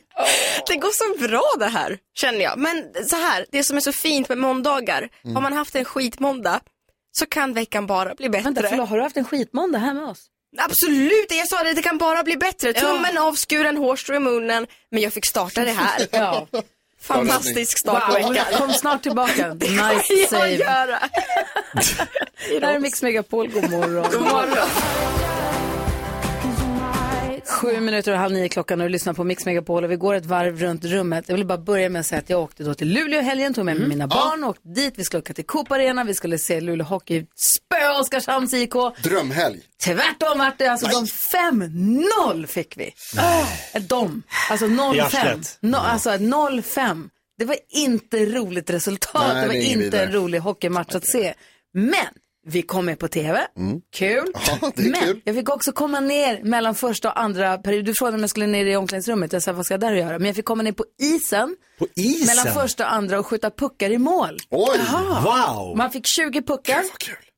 Det 0.68 0.76
går 0.76 0.90
så 1.20 1.28
bra 1.28 1.44
det 1.60 1.66
här, 1.66 1.98
känner 2.22 2.40
jag. 2.42 2.58
Men 2.58 2.86
så 3.08 3.16
här, 3.16 3.46
det 3.52 3.64
som 3.64 3.78
är 3.78 3.82
så 3.82 3.92
fint 3.92 4.30
med 4.30 4.38
måndagar, 4.38 5.10
Mm. 5.24 5.36
har 5.36 5.42
man 5.42 5.54
haft 5.54 5.76
en 5.76 5.86
skitmåndag 5.86 6.60
så 7.20 7.26
kan 7.26 7.54
veckan 7.54 7.88
bara 7.88 8.16
bli 8.16 8.30
bättre. 8.30 8.44
Vänta, 8.44 8.64
förlåt, 8.70 8.90
har 8.90 8.98
du 8.98 9.04
haft 9.04 9.18
en 9.18 9.26
skitmåndag 9.26 9.80
här 9.80 9.94
med 9.94 10.04
oss? 10.04 10.20
Absolut, 10.58 11.26
jag 11.30 11.48
sa 11.48 11.64
det, 11.64 11.74
det 11.74 11.82
kan 11.82 11.98
bara 11.98 12.24
bli 12.24 12.38
bättre. 12.38 12.74
Tummen 12.74 13.18
avskuren, 13.18 13.78
hårstrå 13.78 14.16
i 14.16 14.20
munnen, 14.20 14.68
men 14.92 15.02
jag 15.02 15.14
fick 15.14 15.26
starta 15.26 15.62
det 15.66 15.72
här. 15.72 16.08
Ja. 16.12 16.48
Fantastisk 17.02 17.80
start 17.80 18.06
på 18.06 18.22
Wow, 18.22 18.34
veckan. 18.34 18.46
kom 18.58 18.74
snart 18.74 19.04
tillbaka. 19.04 19.54
Nice 19.54 20.14
Ja, 20.14 20.28
save. 20.30 20.50
göra. 20.52 21.00
Det 22.60 22.66
här 22.66 22.76
är 22.76 22.80
Mix 22.80 23.02
Megapol, 23.02 23.48
god 23.52 23.72
morgon. 23.72 24.08
God 24.12 24.22
morgon. 24.22 24.68
Sju 27.62 27.80
minuter 27.80 28.12
och 28.12 28.18
halv 28.18 28.34
nio 28.34 28.50
klockan 28.50 28.82
och 28.82 28.88
du 28.88 28.92
lyssnar 28.92 29.14
på 29.14 29.24
Mix 29.24 29.46
Megapol 29.46 29.84
och 29.84 29.92
vi 29.92 29.96
går 29.96 30.14
ett 30.14 30.26
varv 30.26 30.60
runt 30.60 30.86
rummet. 30.86 31.26
Jag 31.30 31.36
vill 31.36 31.46
bara 31.46 31.58
börja 31.58 31.90
med 31.90 32.00
att 32.00 32.06
säga 32.06 32.20
att 32.20 32.30
jag 32.30 32.42
åkte 32.42 32.64
då 32.64 32.74
till 32.74 32.88
Luleå 32.94 33.22
helgen, 33.22 33.54
tog 33.54 33.66
med 33.66 33.78
mig 33.78 33.88
mina 33.88 34.08
barn 34.08 34.44
och 34.44 34.50
åkte 34.50 34.70
dit. 34.70 34.94
Vi 34.98 35.04
skulle 35.04 35.20
åka 35.22 35.34
till 35.34 35.46
Coop 35.46 35.72
Arena, 35.72 36.04
vi 36.04 36.14
skulle 36.14 36.38
se 36.38 36.62
Luleå 36.62 36.86
Hockey 36.88 37.26
spö 37.36 38.00
Oskarshamns 38.00 38.54
IK. 38.54 38.74
Drömhelg. 39.04 39.60
Tvärtom 39.84 40.38
vart 40.40 40.58
det, 40.58 40.68
alltså 40.68 40.88
de 40.88 41.06
5-0 41.06 42.46
fick 42.46 42.78
vi. 42.78 42.94
Äh, 43.74 43.82
De, 43.82 44.24
alltså 44.50 44.66
I 44.66 44.70
0-5. 44.70 45.02
arslet. 45.02 45.58
No, 45.62 45.76
alltså 45.76 46.10
0-5. 46.10 47.10
Det 47.38 47.46
var 47.46 47.56
inte 47.70 48.26
roligt 48.26 48.70
resultat, 48.70 49.28
Nej, 49.34 49.42
det 49.42 49.48
var 49.48 49.54
det 49.54 49.60
inte 49.64 49.74
en 49.74 49.80
vidare. 49.80 50.12
rolig 50.12 50.40
hockeymatch 50.40 50.96
att 50.96 51.06
se. 51.08 51.34
Men 51.74 51.94
vi 52.52 52.62
kom 52.62 52.86
med 52.86 53.00
på 53.00 53.08
tv, 53.08 53.48
kul. 53.94 54.26
Ja, 54.62 54.72
Men 54.76 54.94
kul. 54.94 55.22
jag 55.24 55.36
fick 55.36 55.50
också 55.50 55.72
komma 55.72 56.00
ner 56.00 56.44
mellan 56.44 56.76
första 56.76 57.10
och 57.12 57.20
andra 57.20 57.58
period. 57.58 57.86
Du 57.86 57.94
frågade 57.94 58.16
om 58.16 58.22
jag 58.22 58.30
skulle 58.30 58.48
ner 58.48 58.66
i 58.66 58.76
omklädningsrummet, 58.76 59.34
jag 59.34 59.44
sa 59.44 59.54
vad 59.54 59.66
ska 59.66 59.74
jag 59.74 59.82
där 59.82 59.92
och 59.92 59.98
göra? 59.98 60.18
Men 60.20 60.26
jag 60.28 60.36
fick 60.36 60.46
komma 60.46 60.64
ner 60.64 60.72
på 60.72 60.86
isen, 61.02 61.56
På 61.80 61.88
isen? 61.96 62.28
mellan 62.28 62.54
första 62.62 62.86
och 62.86 62.94
andra 62.94 63.20
och 63.20 63.26
skjuta 63.28 63.50
puckar 63.52 63.90
i 63.90 63.98
mål. 63.98 64.38
Oj! 64.50 64.80
Wow! 65.24 65.78
Man 65.78 65.92
fick 65.92 66.06
20 66.08 66.42
puckar, 66.42 66.84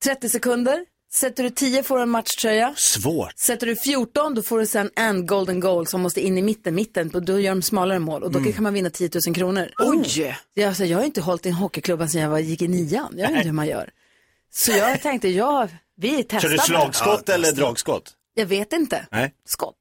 30 0.03 0.29
sekunder. 0.29 0.85
Sätter 1.13 1.43
du 1.43 1.49
10 1.49 1.83
får 1.83 1.97
du 1.97 2.03
en 2.03 2.09
matchtröja. 2.09 2.73
Svårt. 2.77 3.33
Sätter 3.47 3.67
du 3.67 3.75
14 3.75 4.33
då 4.35 4.41
får 4.41 4.59
du 4.59 4.65
sen 4.65 4.89
en 4.95 5.25
golden 5.25 5.59
goal 5.59 5.87
som 5.87 6.01
måste 6.01 6.21
in 6.21 6.37
i 6.37 6.41
mitten, 6.41 6.75
mitten. 6.75 7.09
Då 7.13 7.39
gör 7.39 7.51
de 7.51 7.61
smalare 7.61 7.99
mål 7.99 8.23
och 8.23 8.31
då 8.31 8.39
kan 8.53 8.63
man 8.63 8.73
vinna 8.73 8.89
10 8.89 9.09
000 9.27 9.35
kronor. 9.35 9.69
Oj! 9.79 10.35
Jag, 10.53 10.67
alltså, 10.67 10.85
jag 10.85 10.97
har 10.97 11.05
inte 11.05 11.21
hållit 11.21 11.45
i 11.45 11.49
en 11.49 11.55
hockeyklubba 11.55 12.07
sedan 12.07 12.21
jag 12.21 12.29
var, 12.29 12.39
gick 12.39 12.61
i 12.61 12.67
nian. 12.67 13.13
Jag 13.17 13.27
vet 13.27 13.29
inte 13.35 13.47
hur 13.47 13.53
man 13.53 13.67
gör. 13.67 13.89
Så 14.53 14.71
jag 14.71 15.01
tänkte, 15.01 15.27
ja, 15.29 15.67
vi 15.97 16.23
testar. 16.23 16.39
Kör 16.39 16.49
du 16.49 16.57
slagskott 16.57 17.29
eller 17.29 17.51
dragskott? 17.51 18.13
Jag 18.33 18.45
vet 18.45 18.73
inte. 18.73 19.07
Nej. 19.11 19.33
Skott. 19.45 19.75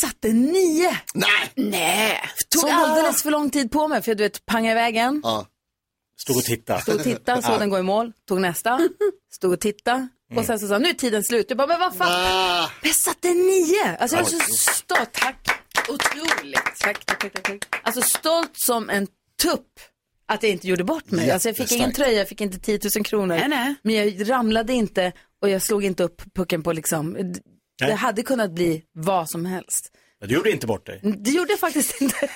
Satte 0.00 0.28
nio. 0.32 0.96
Nej! 1.14 1.52
Nej. 1.54 2.20
Tog 2.50 2.70
alldeles 2.70 3.22
för 3.22 3.30
lång 3.30 3.50
tid 3.50 3.70
på 3.70 3.88
mig 3.88 4.02
för 4.02 4.10
jag, 4.10 4.18
du 4.18 4.24
vet, 4.24 4.46
pangade 4.46 4.72
iväg 4.80 4.96
en. 4.96 5.20
Ja. 5.24 5.46
Stod 6.16 6.36
och 6.36 6.42
titta. 6.44 6.80
Stod 6.80 6.94
och 6.94 7.02
tittade, 7.02 7.42
såg 7.42 7.58
den 7.58 7.70
gå 7.70 7.78
i 7.78 7.82
mål. 7.82 8.12
Tog 8.28 8.40
nästa. 8.40 8.88
Stod 9.32 9.52
och 9.52 9.60
tittade. 9.60 10.08
Och 10.36 10.44
sen 10.44 10.58
så 10.60 10.68
sa 10.68 10.78
nu 10.78 10.88
är 10.88 10.94
tiden 10.94 11.22
slut. 11.24 11.46
Jag 11.48 11.56
bara, 11.58 11.66
men 11.66 11.80
vad 11.80 11.96
fan. 11.96 12.08
Ah, 12.10 12.70
Jag 12.82 12.96
satte 12.96 13.28
nio. 13.34 13.96
Alltså 13.96 14.16
jag 14.16 14.26
är 14.26 14.30
så 14.30 14.72
stolt. 14.72 15.12
Tack. 15.12 15.48
Otroligt. 15.88 16.60
Tack, 16.80 17.04
tack, 17.04 17.18
tack, 17.18 17.32
tack, 17.32 17.42
tack. 17.42 17.80
Alltså 17.82 18.02
stolt 18.02 18.50
som 18.52 18.90
en 18.90 19.06
tupp 19.42 19.68
att 20.28 20.42
jag 20.42 20.52
inte 20.52 20.68
gjorde 20.68 20.84
bort 20.84 21.10
mig. 21.10 21.30
Alltså 21.30 21.48
jag 21.48 21.56
fick 21.56 21.72
ingen 21.72 21.92
tröja, 21.92 22.18
jag 22.18 22.28
fick 22.28 22.40
inte 22.40 22.58
10 22.58 22.78
000 22.96 23.04
kronor. 23.04 23.36
Nej, 23.36 23.48
nej. 23.48 23.74
Men 23.82 23.94
jag 23.94 24.30
ramlade 24.30 24.72
inte 24.72 25.12
och 25.42 25.48
jag 25.48 25.62
slog 25.62 25.84
inte 25.84 26.02
upp 26.02 26.22
pucken 26.34 26.62
på 26.62 26.72
liksom. 26.72 27.12
Det 27.14 27.40
Nej. 27.86 27.94
hade 27.96 28.22
kunnat 28.22 28.50
bli 28.50 28.82
vad 28.94 29.30
som 29.30 29.46
helst. 29.46 29.90
Du 30.26 30.34
gjorde 30.34 30.50
inte 30.50 30.66
bort 30.66 30.86
dig. 30.86 31.00
Det 31.02 31.30
gjorde 31.30 31.52
jag 31.52 31.58
faktiskt 31.58 32.00
inte. 32.00 32.16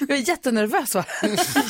Jag 0.00 0.10
är 0.10 0.28
jättenervös 0.28 0.94
va? 0.94 1.04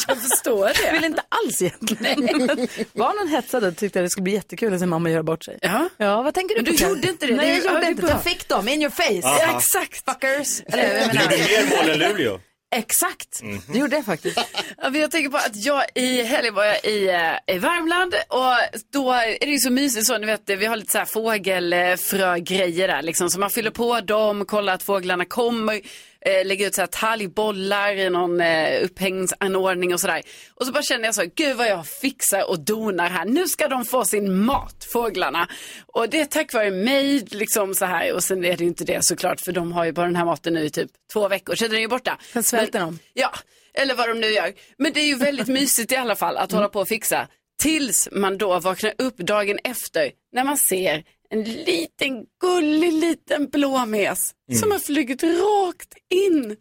Jag 0.09 0.19
förstår 0.23 0.67
Jag 0.67 0.77
det. 0.77 0.93
vill 0.93 1.05
inte 1.05 1.23
alls 1.29 1.63
egentligen. 1.63 2.69
Barnen 2.95 3.29
hetsade 3.29 3.69
och 3.69 3.77
tyckte 3.77 3.99
att 4.01 4.05
det 4.05 4.11
skulle 4.11 4.23
bli 4.23 4.33
jättekul 4.33 4.75
att 4.75 4.81
se 4.81 4.87
mamma 4.87 5.11
göra 5.11 5.23
bort 5.23 5.45
sig. 5.45 5.59
Ja. 5.63 5.89
Ja, 5.97 6.23
vad 6.23 6.35
tänker 6.35 6.55
du 6.55 6.63
Men 6.63 6.73
du 6.77 6.85
gjorde 6.85 7.09
inte 7.09 7.27
det. 7.27 7.37
Nej, 7.37 7.49
jag 7.49 7.59
ja, 7.59 7.63
gjorde 7.69 7.81
det 7.81 7.87
är 7.87 7.91
inte. 7.91 8.03
bra. 8.03 8.11
Jag 8.11 8.23
fick 8.25 8.49
dem 8.49 8.69
in 8.69 8.81
your 8.83 8.91
face. 8.91 9.29
Aha. 9.29 9.39
Ja, 9.41 9.59
exakt. 9.59 10.05
Fuckers. 10.11 10.61
Eller, 10.67 10.99
jag 10.99 11.11
Du 11.11 11.21
gjorde 11.23 11.37
mer 11.37 11.77
mål 11.77 11.91
än 11.91 11.99
Luleå. 11.99 12.41
Exakt, 12.71 13.41
det 13.73 13.79
gjorde 13.79 13.97
jag 13.97 14.05
faktiskt. 14.05 14.39
Jag 14.93 15.11
tänker 15.11 15.31
på 15.31 15.37
att 15.37 15.57
jag 15.57 15.85
i 15.95 16.23
helgen 16.23 16.55
var 16.55 16.65
jag 16.65 16.85
i, 16.85 17.09
eh, 17.09 17.55
i 17.55 17.59
Värmland 17.59 18.15
och 18.29 18.81
då 18.93 19.13
är 19.13 19.47
det 19.47 19.53
ju 19.53 19.59
så 19.59 19.71
mysigt 19.71 20.07
så, 20.07 20.19
ni 20.19 20.27
vet 20.27 20.43
vi 20.47 20.67
har 20.67 20.77
lite 20.77 20.93
så 20.93 20.99
här 20.99 21.05
fågelfrögrejer 21.05 22.89
där 22.89 23.03
liksom. 23.03 23.31
Så 23.31 23.41
man 23.41 23.51
fyller 23.51 23.71
på 23.71 24.01
dem, 24.01 24.45
kollar 24.45 24.75
att 24.75 24.83
fåglarna 24.83 25.25
kommer, 25.25 25.81
eh, 26.29 26.47
lägger 26.47 26.67
ut 26.67 26.75
så 26.75 26.81
här 26.81 26.87
talgbollar 26.87 27.93
i 27.93 28.11
någon 28.11 28.41
eh, 28.41 28.85
upphängsanordning 28.85 29.95
och 29.95 30.01
sådär. 30.01 30.23
Och 30.55 30.67
så 30.67 30.73
bara 30.73 30.83
känner 30.83 31.05
jag 31.05 31.15
så, 31.15 31.25
gud 31.35 31.57
vad 31.57 31.69
jag 31.69 31.87
fixar 31.87 32.51
och 32.51 32.61
donar 32.61 33.11
här, 33.11 33.25
nu 33.25 33.49
ska 33.49 33.69
de 33.69 33.85
få 33.85 34.05
sin 34.05 34.45
mat, 34.45 34.87
fåglarna. 34.93 35.49
Och 35.87 36.09
det 36.09 36.21
är 36.21 36.25
tack 36.25 36.55
vare 36.55 36.71
mig 36.71 37.27
liksom 37.31 37.75
så 37.75 37.85
här 37.85 38.15
och 38.15 38.25
sen 38.25 38.45
är 38.45 38.57
det 38.57 38.65
ju 38.65 38.69
inte 38.69 38.85
det 38.85 39.05
såklart 39.05 39.41
för 39.41 39.53
de 39.53 39.73
har 39.73 39.85
ju 39.85 39.93
bara 39.93 40.07
den 40.07 40.17
här 40.17 40.25
maten 40.25 40.55
nu 40.55 40.65
i 40.65 40.71
typ 40.71 40.91
två 41.13 41.29
veckor, 41.29 41.55
så 41.55 41.65
den 41.65 41.77
är 41.77 41.81
ju 41.81 41.89
borta. 41.89 42.19
Sen 42.33 42.43
svälter 42.43 42.81
de. 42.81 42.99
Ja, 43.15 43.31
eller 43.75 43.95
vad 43.95 44.09
de 44.09 44.21
nu 44.21 44.27
gör. 44.27 44.53
Men 44.79 44.93
det 44.93 45.01
är 45.01 45.07
ju 45.07 45.15
väldigt 45.15 45.49
mysigt 45.49 45.93
i 45.93 45.97
alla 45.97 46.17
fall 46.17 46.37
att 46.37 46.53
hålla 46.53 46.69
på 46.69 46.81
och 46.81 46.89
fixa. 46.89 47.29
Tills 47.63 48.09
man 48.13 48.39
då 48.39 48.61
vaknar 48.61 48.93
upp 48.99 49.17
dagen 49.17 49.59
efter 49.65 50.11
när 50.33 50.45
man 50.45 50.57
ser 50.57 51.05
en 51.31 51.43
liten 51.45 52.25
gullig 52.41 52.93
liten 52.93 53.49
blåmes 53.49 54.35
Mm. 54.49 54.61
som 54.61 54.71
har 54.71 54.79
flugit 54.79 55.23
rakt 55.23 55.95
in 56.11 56.57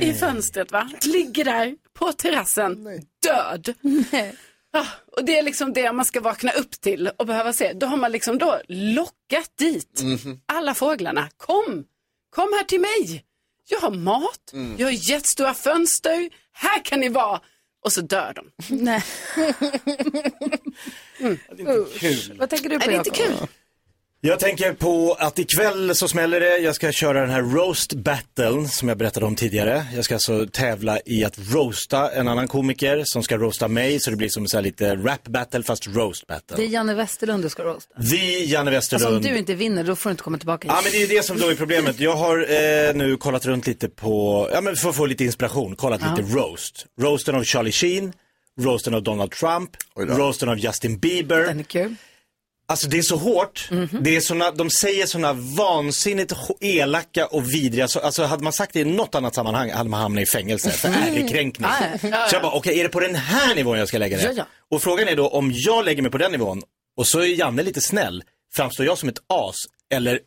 i 0.00 0.14
fönstret 0.14 0.72
va? 0.72 0.90
Ligger 1.06 1.44
där 1.44 1.74
på 1.98 2.12
terrassen, 2.12 2.84
död. 3.22 3.74
Ja, 4.72 4.86
och 5.16 5.24
det 5.24 5.38
är 5.38 5.42
liksom 5.42 5.72
det 5.72 5.92
man 5.92 6.04
ska 6.04 6.20
vakna 6.20 6.52
upp 6.52 6.70
till 6.80 7.10
och 7.18 7.26
behöva 7.26 7.52
se. 7.52 7.72
Då 7.72 7.86
har 7.86 7.96
man 7.96 8.12
liksom 8.12 8.38
då 8.38 8.60
lockat 8.68 9.50
dit 9.58 10.02
alla 10.46 10.74
fåglarna. 10.74 11.28
Kom, 11.36 11.84
kom 12.30 12.52
här 12.56 12.64
till 12.64 12.80
mig. 12.80 13.24
Jag 13.68 13.80
har 13.80 13.90
mat, 13.90 14.52
Mm. 14.52 14.74
jag 14.78 14.86
har 14.86 15.10
jättestora 15.10 15.54
fönster. 15.54 16.30
Här 16.52 16.84
kan 16.84 17.00
ni 17.00 17.08
vara. 17.08 17.40
Och 17.84 17.92
så 17.92 18.00
dör 18.00 18.32
de. 18.36 18.50
Nej. 18.76 19.02
Kul. 21.98 22.36
Vad 22.38 22.50
tänker 22.50 22.68
du 22.68 22.78
på 22.78 22.84
Är 22.84 22.88
det 22.90 22.96
inte 22.96 23.10
kul? 23.10 23.34
Jag 24.26 24.40
tänker 24.40 24.72
på 24.72 25.16
att 25.18 25.38
ikväll 25.38 25.94
så 25.94 26.08
smäller 26.08 26.40
det. 26.40 26.58
Jag 26.58 26.74
ska 26.74 26.92
köra 26.92 27.20
den 27.20 27.30
här 27.30 27.42
roast 27.42 27.92
battlen 27.94 28.68
som 28.68 28.88
jag 28.88 28.98
berättade 28.98 29.26
om 29.26 29.36
tidigare. 29.36 29.86
Jag 29.94 30.04
ska 30.04 30.14
alltså 30.14 30.46
tävla 30.52 30.98
i 31.04 31.24
att 31.24 31.38
roasta 31.54 32.10
en 32.12 32.28
annan 32.28 32.48
komiker 32.48 33.02
som 33.04 33.22
ska 33.22 33.36
roasta 33.36 33.68
mig. 33.68 34.00
Så 34.00 34.10
det 34.10 34.16
blir 34.16 34.28
som 34.28 34.46
så 34.46 34.56
här 34.56 34.62
lite 34.62 34.96
rap 34.96 35.28
battle 35.28 35.62
fast 35.62 35.86
roast 35.86 36.26
battle. 36.26 36.56
Det 36.56 36.62
är 36.62 36.68
Janne 36.68 36.94
Westerlund 36.94 37.42
du 37.42 37.48
ska 37.48 37.62
roasta. 37.64 37.94
Vi, 37.98 38.44
Janne 38.44 38.70
Westerlund. 38.70 39.06
Alltså 39.06 39.28
om 39.28 39.34
du 39.34 39.38
inte 39.38 39.54
vinner 39.54 39.84
då 39.84 39.96
får 39.96 40.10
du 40.10 40.12
inte 40.12 40.22
komma 40.22 40.38
tillbaka 40.38 40.68
Ja 40.68 40.80
men 40.82 40.92
det 40.92 41.02
är 41.02 41.08
det 41.08 41.22
som 41.24 41.38
då 41.38 41.48
är 41.48 41.54
problemet. 41.54 42.00
Jag 42.00 42.16
har 42.16 42.38
eh, 42.38 42.94
nu 42.94 43.16
kollat 43.16 43.46
runt 43.46 43.66
lite 43.66 43.88
på, 43.88 44.48
ja 44.52 44.60
men 44.60 44.76
för 44.76 44.88
att 44.88 44.96
få 44.96 45.06
lite 45.06 45.24
inspiration, 45.24 45.76
kollat 45.76 46.00
Ja. 46.04 46.16
lite 46.16 46.34
roast. 46.36 46.86
Roasten 47.00 47.34
av 47.34 47.44
Charlie 47.44 47.72
Sheen, 47.72 48.12
roasten 48.60 48.94
av 48.94 49.02
Donald 49.02 49.30
Trump, 49.30 49.70
roasten 49.98 50.48
av 50.48 50.58
Justin 50.58 50.98
Bieber. 50.98 51.38
Den 51.46 51.58
är 51.58 51.64
kul. 51.64 51.94
Alltså 52.68 52.88
det 52.88 52.98
är 52.98 53.02
så 53.02 53.16
hårt, 53.16 53.68
det 54.00 54.16
är 54.16 54.20
såna, 54.20 54.50
de 54.50 54.70
säger 54.70 55.06
såna 55.06 55.32
vansinnigt 55.32 56.32
elaka 56.60 57.26
och 57.26 57.54
vidriga, 57.54 57.88
så, 57.88 58.00
alltså 58.00 58.24
hade 58.24 58.44
man 58.44 58.52
sagt 58.52 58.72
det 58.72 58.80
i 58.80 58.84
något 58.84 59.14
annat 59.14 59.34
sammanhang 59.34 59.70
hade 59.70 59.90
man 59.90 60.00
hamnat 60.00 60.22
i 60.22 60.26
fängelse 60.26 60.70
för 60.70 60.88
ärekränkning. 60.88 61.68
Ja. 62.02 62.28
Så 62.28 62.34
jag 62.34 62.42
bara, 62.42 62.52
okej 62.52 62.80
är 62.80 62.82
det 62.82 62.88
på 62.88 63.00
den 63.00 63.14
här 63.14 63.54
nivån 63.54 63.78
jag 63.78 63.88
ska 63.88 63.98
lägga 63.98 64.16
det? 64.16 64.22
Ja, 64.22 64.32
ja. 64.36 64.46
Och 64.70 64.82
frågan 64.82 65.08
är 65.08 65.16
då 65.16 65.28
om 65.28 65.52
jag 65.54 65.84
lägger 65.84 66.02
mig 66.02 66.10
på 66.10 66.18
den 66.18 66.32
nivån 66.32 66.62
och 66.96 67.06
så 67.06 67.20
är 67.20 67.26
Janne 67.26 67.62
lite 67.62 67.80
snäll, 67.80 68.22
framstår 68.54 68.86
jag 68.86 68.98
som 68.98 69.08
ett 69.08 69.18
as 69.28 69.56
eller, 69.90 70.20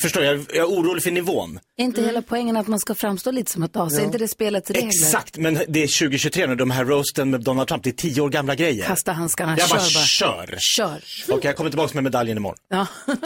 förstår 0.00 0.24
jag, 0.24 0.38
jag 0.48 0.56
är 0.56 0.64
orolig 0.64 1.02
för 1.02 1.10
nivån. 1.10 1.58
Är 1.76 1.84
inte 1.84 2.02
hela 2.02 2.22
poängen 2.22 2.56
att 2.56 2.66
man 2.66 2.80
ska 2.80 2.94
framstå 2.94 3.30
lite 3.30 3.50
som 3.50 3.62
ett 3.62 3.76
as? 3.76 3.98
Är 3.98 4.04
inte 4.04 4.18
det 4.18 4.28
spelets 4.28 4.70
regler? 4.70 4.88
Exakt, 4.88 5.36
men 5.36 5.54
det 5.68 5.82
är 5.82 5.98
2023 5.98 6.46
nu, 6.46 6.54
de 6.54 6.70
här 6.70 6.84
roasten 6.84 7.30
med 7.30 7.40
Donald 7.40 7.68
Trump, 7.68 7.84
det 7.84 7.90
är 7.90 7.92
tio 7.92 8.20
år 8.20 8.28
gamla 8.28 8.54
grejer. 8.54 8.86
Kasta 8.86 9.12
handskarna, 9.12 9.56
jag 9.58 9.68
kör 9.68 9.76
bara 9.76 9.82
bara. 9.82 10.04
kör. 10.04 10.56
Kör. 10.58 11.04
Okej, 11.28 11.48
jag 11.48 11.56
kommer 11.56 11.70
tillbaka 11.70 11.94
med 11.94 12.04
medaljen 12.04 12.36
imorgon. 12.36 12.58
Ja. 12.68 12.86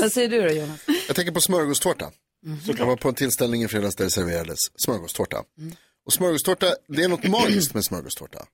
Vad 0.00 0.12
säger 0.12 0.28
du 0.28 0.42
då 0.42 0.48
Jonas? 0.54 0.80
Jag 1.06 1.16
tänker 1.16 1.32
på 1.32 1.40
smörgåstårta. 1.40 2.10
Jag 2.78 2.86
var 2.86 2.96
på 2.96 3.08
en 3.08 3.14
tillställning 3.14 3.62
i 3.62 3.68
fredags 3.68 3.96
där 3.96 4.04
det 4.04 4.10
serverades 4.10 4.58
smörgåstårta. 4.84 5.42
Och 6.06 6.12
smörgåstårta, 6.12 6.74
det 6.88 7.02
är 7.02 7.08
något 7.08 7.24
magiskt 7.28 7.74
med 7.74 7.84
smörgåstårta. 7.84 8.46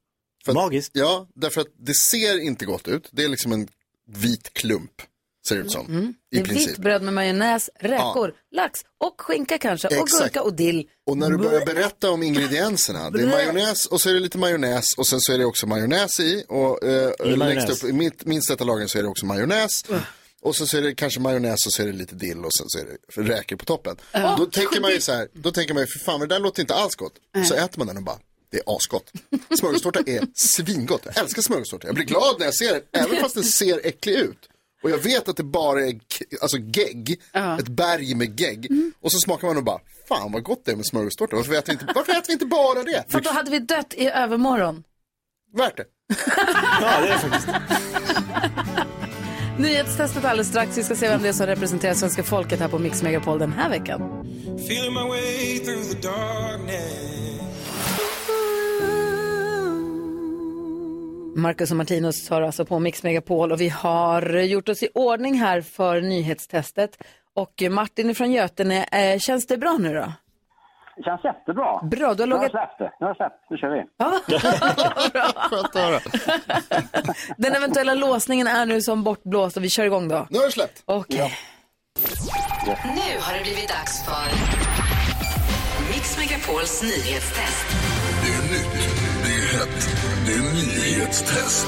För 0.45 0.53
att, 0.53 0.57
magiskt? 0.57 0.91
Ja, 0.95 1.27
därför 1.35 1.61
att 1.61 1.67
det 1.79 1.95
ser 1.95 2.39
inte 2.39 2.65
gott 2.65 2.89
ut. 2.89 3.09
Det 3.13 3.25
är 3.25 3.29
liksom 3.29 3.53
en 3.53 3.69
vit 4.09 4.53
klump, 4.53 5.03
ser 5.47 5.57
det 5.57 5.61
ut 5.63 5.73
som. 5.73 5.87
Mm. 5.87 6.15
Det 6.31 6.37
I 6.37 6.41
är 6.41 6.45
princip. 6.45 6.69
vitt 6.71 6.79
bröd 6.79 7.03
med 7.03 7.15
majonnäs, 7.15 7.71
räkor, 7.81 8.35
lax 8.55 8.81
och 9.05 9.21
skinka 9.21 9.59
kanske. 9.59 9.89
Och 9.89 9.95
Exakt. 9.95 10.23
gurka 10.23 10.43
och 10.43 10.55
dill. 10.55 10.87
Och 11.07 11.17
när 11.17 11.31
du 11.31 11.37
börjar 11.39 11.67
berätta 11.67 12.11
om 12.11 12.23
ingredienserna, 12.23 13.11
det 13.11 13.23
är 13.23 13.27
majonnäs 13.27 13.87
och 13.87 14.01
så 14.01 14.09
är 14.11 14.15
det 14.15 14.21
lite 14.21 14.39
majonnäs 14.39 14.85
och 14.97 15.07
sen 15.07 15.21
så 15.21 15.33
är 15.33 15.39
det 15.39 15.45
också 15.45 15.67
majonnäs 15.67 16.21
i 16.21 16.45
och 16.49 16.85
eh, 16.85 17.37
längst 17.37 17.69
upp 17.69 17.91
i 17.91 17.93
mitt, 17.93 18.25
minst 18.25 18.49
detta 18.49 18.65
lagen 18.65 18.89
så 18.89 18.99
är 18.99 19.03
det 19.03 19.09
också 19.09 19.27
majonnäs. 19.27 19.85
Och 20.43 20.57
så, 20.57 20.67
så 20.67 20.77
är 20.77 20.83
det 20.83 20.95
kanske 20.95 21.21
majonnäs 21.21 21.67
och 21.67 21.73
så 21.73 21.83
är 21.83 21.87
det 21.87 21.93
lite 21.93 22.15
dill 22.15 22.45
och 22.45 22.55
sen 22.55 22.67
så 22.69 22.79
är 22.79 22.85
det 23.27 23.33
räkor 23.35 23.57
på 23.57 23.65
toppen. 23.65 23.97
Ja. 24.13 24.35
Då 24.39 24.47
tänker 24.47 24.81
man 24.81 24.91
ju 24.91 25.01
så 25.01 25.13
här, 25.13 25.29
då 25.33 25.53
tänker 25.53 25.75
man 25.75 25.83
ju, 25.83 25.87
för 25.87 25.99
fan 25.99 26.21
det 26.21 26.27
där 26.27 26.39
låter 26.39 26.61
inte 26.61 26.75
alls 26.75 26.95
gott. 26.95 27.13
Så 27.49 27.55
äter 27.55 27.79
man 27.79 27.87
den 27.87 27.97
och 27.97 28.03
bara, 28.03 28.19
det 28.51 28.59
är 28.59 28.77
asgott. 28.77 29.13
Smörgåstårta 29.59 30.01
är 30.07 30.27
svingott, 30.35 31.01
jag 31.05 31.19
älskar 31.19 31.43
smörgåstårta. 31.43 31.87
Jag 31.89 31.95
blir 31.95 32.05
glad 32.05 32.37
när 32.39 32.47
jag 32.47 32.55
ser 32.55 32.73
den, 32.73 32.83
även 32.93 33.17
fast 33.21 33.35
den 33.35 33.45
ser 33.45 33.81
äcklig 33.85 34.15
ut. 34.15 34.39
Och 34.83 34.91
jag 34.91 34.99
vet 34.99 35.29
att 35.29 35.37
det 35.37 35.45
bara 35.45 35.81
är 35.87 36.01
alltså 36.43 36.59
gegg, 36.59 37.21
ett 37.59 37.69
berg 37.69 38.15
med 38.15 38.41
gegg. 38.41 38.69
Och 39.01 39.13
så 39.13 39.19
smakar 39.19 39.49
man 39.49 39.57
och 39.57 39.65
bara, 39.65 39.81
fan 40.09 40.33
vad 40.33 40.43
gott 40.43 40.65
det 40.65 40.73
är 40.73 40.77
med 40.77 40.87
smörgåstårta. 40.87 41.37
Varför 41.37 41.55
äter 41.55 41.67
vi 41.67 41.73
inte, 41.73 41.87
varför 41.95 42.13
äter 42.13 42.27
vi 42.27 42.33
inte 42.33 42.47
bara 42.47 42.83
det? 42.83 43.05
För 43.09 43.21
då 43.21 43.31
hade 43.31 43.51
vi 43.51 43.59
dött 43.59 43.95
i 43.97 44.07
övermorgon. 44.07 44.85
Värt 45.57 45.77
det. 45.77 45.85
Ja, 46.81 47.01
det 47.01 47.09
är 47.09 47.19
faktiskt. 47.19 47.49
Nyhetstestet 49.59 50.25
alldeles 50.25 50.49
strax. 50.49 50.79
Vi 50.79 50.83
ska 50.83 50.97
se 50.97 51.09
vem 51.09 51.23
det 51.23 51.29
är 51.29 51.33
som 51.33 51.47
representerar 51.47 51.95
svenska 51.95 52.23
folket 52.23 52.61
här 52.61 52.69
på 52.69 52.79
Mix 52.79 53.03
Megapol 53.03 53.39
den 53.39 53.53
här 53.53 53.71
veckan. 53.71 54.03
Feeling 54.59 54.95
my 54.95 55.09
way 55.09 55.59
through 55.59 55.83
the 55.83 56.09
darkness. 56.09 57.36
Marcus 61.37 61.71
och 61.71 61.77
Martinus 61.77 62.31
har 62.31 62.43
alltså 62.43 62.65
på 62.65 62.79
Mix 62.79 63.03
Megapol 63.03 63.53
och 63.53 63.61
vi 63.61 63.69
har 63.69 64.23
gjort 64.39 64.69
oss 64.69 64.83
i 64.83 64.89
ordning 64.95 65.35
här 65.35 65.61
för 65.61 66.01
nyhetstestet. 66.01 67.03
Och 67.35 67.63
Martin 67.71 68.15
från 68.15 68.33
Götene, 68.33 68.85
eh, 68.85 69.19
känns 69.19 69.47
det 69.47 69.57
bra 69.59 69.77
nu 69.79 69.95
då? 69.95 70.13
Det 70.97 71.03
känns 71.03 71.25
jättebra. 71.25 71.81
Bra, 71.83 71.89
du 71.91 72.05
har 72.05 72.15
Nu 72.15 72.21
har 72.23 72.27
loggat... 72.27 72.43
jag 72.43 72.51
släppt 72.51 72.79
det. 72.79 72.93
Nu 73.01 73.07
har 73.07 73.09
jag 73.09 73.17
släppt. 73.17 73.51
Nu 73.51 73.57
kör 73.57 73.71
vi. 73.71 73.85
Den 77.43 77.55
eventuella 77.55 77.95
låsningen 77.95 78.47
är 78.47 78.67
nu 78.67 78.81
som 78.81 79.05
bortblåst 79.05 79.57
och 79.57 79.65
vi 79.65 79.71
kör 79.71 79.85
igång 79.85 80.09
då. 80.09 80.27
Nu 80.31 80.39
har 80.39 80.47
det 80.47 80.53
släppt. 80.53 80.83
Okej. 80.85 81.33
Nu 82.85 83.21
har 83.21 83.39
det 83.39 83.43
blivit 83.43 83.69
dags 83.69 84.05
för 84.05 84.27
Mix 85.93 86.19
Megapols 86.19 86.83
nyhetstest. 86.83 87.67
Det 88.23 88.33
är 88.33 88.43
nytt, 88.53 89.06
hett, 89.59 89.79
det 90.27 90.33
är 90.33 90.43
nyhetstest. 90.55 91.67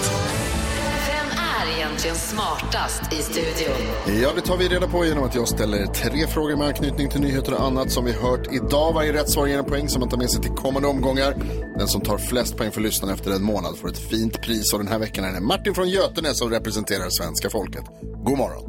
Vem 1.11 1.29
är 1.55 1.77
egentligen 1.79 2.17
smartast 2.17 3.13
i 3.13 3.17
studion? 3.17 3.77
Ja, 4.23 4.29
det 4.35 4.41
tar 4.41 4.57
vi 4.57 4.69
reda 4.69 4.87
på 4.87 5.05
genom 5.05 5.25
att 5.25 5.35
jag 5.35 5.49
ställer 5.49 5.87
tre 5.87 6.27
frågor 6.27 6.57
med 6.57 6.67
anknytning 6.67 7.09
till 7.09 7.21
nyheter 7.21 7.55
och 7.55 7.63
annat 7.63 7.91
som 7.91 8.05
vi 8.05 8.13
hört 8.13 8.53
idag. 8.53 8.93
Varje 8.95 9.13
rätt 9.13 9.31
svar 9.31 9.47
ger 9.47 9.59
en 9.59 9.65
poäng 9.65 9.89
som 9.89 10.01
man 10.01 10.09
tar 10.09 10.19
med 10.19 10.31
sig 10.31 10.43
till 10.43 10.51
kommande 10.51 10.89
omgångar. 10.89 11.35
Den 11.79 11.89
som 11.89 12.01
tar 12.01 12.19
flest 12.19 12.57
poäng 12.57 12.71
för 12.71 12.81
lyssnarna 12.81 13.15
efter 13.15 13.31
en 13.31 13.43
månad 13.43 13.79
får 13.79 13.89
ett 13.89 14.11
fint 14.11 14.43
pris 14.43 14.73
och 14.73 14.79
den 14.79 14.89
här 14.89 14.99
veckan 14.99 15.25
är 15.25 15.33
det 15.33 15.41
Martin 15.41 15.75
från 15.75 15.89
Götene 15.89 16.29
som 16.35 16.51
representerar 16.51 17.09
svenska 17.11 17.51
folket. 17.51 17.85
God 18.25 18.39
morgon. 18.39 18.63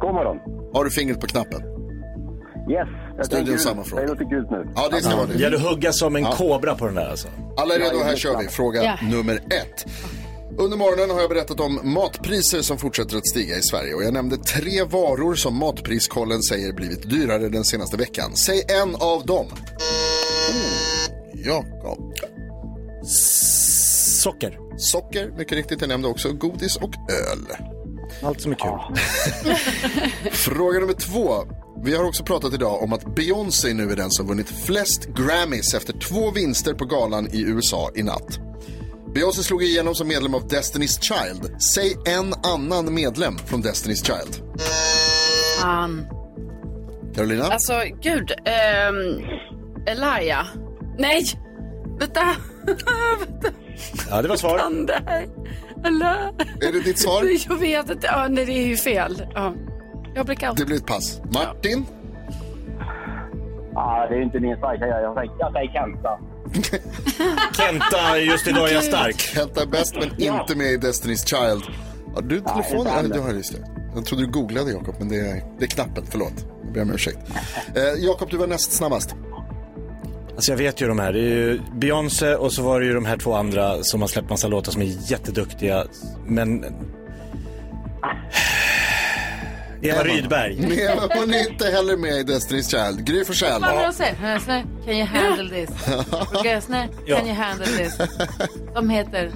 God 0.00 0.14
morgon. 0.14 0.36
Har 0.74 0.84
du 0.84 0.90
fingret 0.90 1.20
på 1.20 1.26
knappen? 1.26 1.62
Yes. 2.70 3.03
Studion 3.22 3.58
samma 3.58 3.84
fråga. 3.84 4.02
Det 4.02 4.08
låter 4.08 4.24
gult 4.24 4.50
nu. 4.50 4.66
Ja, 4.76 4.88
det 4.90 5.02
ska 5.02 5.16
vara 5.16 5.26
det. 5.26 5.34
Gäller 5.38 5.56
att 5.56 5.62
hugga 5.62 5.92
som 5.92 6.16
en 6.16 6.22
Ja. 6.22 6.32
kobra 6.32 6.74
på 6.74 6.86
den 6.86 6.94
där 6.94 7.10
alltså. 7.10 7.28
Alla 7.56 7.74
är 7.74 7.78
redo, 7.78 7.98
här 7.98 8.16
kör 8.16 8.38
vi. 8.42 8.48
Fråga 8.48 8.82
Ja. 8.84 8.98
nummer 9.08 9.34
ett. 9.36 9.86
Under 10.58 10.76
morgonen 10.76 11.10
har 11.10 11.20
jag 11.20 11.30
berättat 11.30 11.60
om 11.60 11.80
matpriser 11.82 12.62
som 12.62 12.78
fortsätter 12.78 13.16
att 13.16 13.26
stiga 13.26 13.56
i 13.58 13.62
Sverige. 13.62 13.94
Och 13.94 14.02
jag 14.04 14.12
nämnde 14.12 14.36
tre 14.36 14.82
varor 14.84 15.34
som 15.34 15.56
Matpriskollen 15.58 16.42
säger 16.42 16.72
blivit 16.72 17.10
dyrare 17.10 17.48
den 17.48 17.64
senaste 17.64 17.96
veckan. 17.96 18.36
Säg 18.36 18.62
en 18.68 18.94
av 18.94 19.26
dem. 19.26 19.46
Jakob. 21.34 22.14
Socker. 24.22 24.58
Socker, 24.76 25.30
mycket 25.38 25.52
riktigt. 25.52 25.80
Jag 25.80 25.88
nämnde 25.88 26.08
också 26.08 26.32
godis 26.32 26.76
och 26.76 26.90
öl. 27.10 27.68
Allt 28.22 28.40
som 28.40 28.52
är 28.52 28.56
kul. 28.56 28.96
Fråga 30.32 30.78
nummer 30.80 30.92
två. 30.94 31.34
Vi 31.84 31.96
har 31.96 32.04
också 32.04 32.24
pratat 32.24 32.54
idag 32.54 32.82
om 32.82 32.92
att 32.92 33.14
Beyoncé 33.14 33.74
nu 33.74 33.90
är 33.92 33.96
den 33.96 34.10
som 34.10 34.26
vunnit 34.26 34.48
flest 34.66 35.04
Grammys 35.06 35.74
efter 35.74 35.92
två 35.92 36.30
vinster 36.30 36.74
på 36.74 36.84
galan 36.84 37.28
i 37.32 37.42
USA 37.42 37.90
i 37.94 38.02
natt. 38.02 38.38
Beyoncé 39.14 39.42
slog 39.42 39.62
igenom 39.62 39.94
som 39.94 40.08
medlem 40.08 40.34
av 40.34 40.48
Destiny's 40.48 41.00
Child. 41.00 41.62
Säg 41.74 41.96
en 42.06 42.34
annan 42.42 42.94
medlem 42.94 43.38
från 43.38 43.62
Destiny's 43.62 44.04
Child. 44.06 44.42
Han. 45.62 46.06
Carolina? 47.14 47.44
Alltså, 47.44 47.72
gud. 48.02 48.32
ehm, 48.44 49.24
Elia. 49.86 50.46
Nej! 50.98 51.24
Vänta! 52.00 52.26
Ja, 54.10 54.22
det 54.22 54.28
var 54.28 54.36
svar. 54.36 54.58
Alla. 55.84 56.32
Är 56.60 56.72
det 56.72 56.80
ditt 56.80 56.98
svar? 56.98 57.24
Jag 57.48 57.56
vet 57.56 57.90
inte. 57.90 58.06
Ja, 58.06 58.26
nej, 58.30 58.44
det 58.44 58.52
är 58.52 58.66
ju 58.66 58.76
fel. 58.76 59.26
Ja. 59.34 59.54
Jag 60.14 60.26
blir 60.26 60.36
kall. 60.36 60.54
Det 60.56 60.64
blir 60.64 60.76
ett 60.76 60.86
pass. 60.86 61.20
Martin? 61.34 61.86
Ja, 63.74 64.06
det 64.10 64.16
är 64.16 64.22
inte 64.22 64.40
min 64.40 64.56
starka. 64.56 64.86
Jag 64.86 65.14
säger, 65.14 65.30
jag 65.38 65.52
säger 65.52 65.72
Kenta. 65.72 66.18
Kenta, 67.56 68.18
just 68.18 68.46
idag 68.46 68.68
är 68.70 68.74
jag 68.74 68.84
stark. 68.84 69.18
Kenta 69.20 69.62
är 69.62 69.66
bäst, 69.66 69.94
men 69.94 70.22
inte 70.22 70.56
med 70.56 70.66
i 70.66 70.76
Destiny's 70.76 71.26
Child. 71.26 71.64
Har 72.14 72.22
du 72.22 72.40
telefonen? 72.40 73.10
du 73.10 73.20
har 73.20 73.30
just 73.30 73.52
det. 73.52 73.58
Jag 73.94 74.04
trodde 74.04 74.26
du 74.26 74.30
googlade, 74.32 74.70
Jakob, 74.72 74.94
men 74.98 75.08
det 75.08 75.16
är, 75.16 75.44
det 75.58 75.64
är 75.64 75.68
knappen. 75.68 76.04
Förlåt. 76.10 76.46
Jag 76.64 76.72
ber 76.72 76.82
om 76.82 76.90
ursäkt. 76.90 77.18
Eh, 77.74 78.04
Jakob, 78.04 78.30
du 78.30 78.36
var 78.36 78.46
näst 78.46 78.72
snabbast. 78.72 79.14
Alltså 80.34 80.52
jag 80.52 80.56
vet 80.58 80.80
ju 80.80 80.88
de 80.88 80.98
här. 80.98 81.12
Det 81.12 81.18
är 81.18 81.22
ju 81.22 81.60
Beyoncé 81.74 82.34
och 82.34 82.52
så 82.52 82.62
var 82.62 82.80
det 82.80 82.86
ju 82.86 82.94
de 82.94 83.04
här 83.04 83.16
två 83.16 83.34
andra 83.34 83.82
som 83.82 84.00
har 84.00 84.08
släppt 84.08 84.30
massa 84.30 84.48
låtar 84.48 84.72
som 84.72 84.82
är 84.82 85.10
jätteduktiga. 85.10 85.84
Men... 86.26 86.64
Eva 89.82 90.02
Rydberg. 90.02 90.56
Men 90.56 90.98
hon 91.18 91.34
är 91.34 91.50
inte 91.50 91.66
heller 91.66 91.96
med 91.96 92.16
i 92.16 92.22
Destiny's 92.22 92.70
Child. 92.70 93.06
Gry 93.06 93.24
Forssell. 93.24 93.60
Vad 93.60 93.94
säger? 93.94 94.14
Hösne, 94.14 94.64
can 94.84 94.94
you 94.94 95.06
handle 95.06 95.48
this? 95.48 95.70
Can 97.06 97.26
you 97.26 97.34
handle 97.34 97.66
this? 97.66 97.98
De 98.74 98.90
heter... 98.90 99.32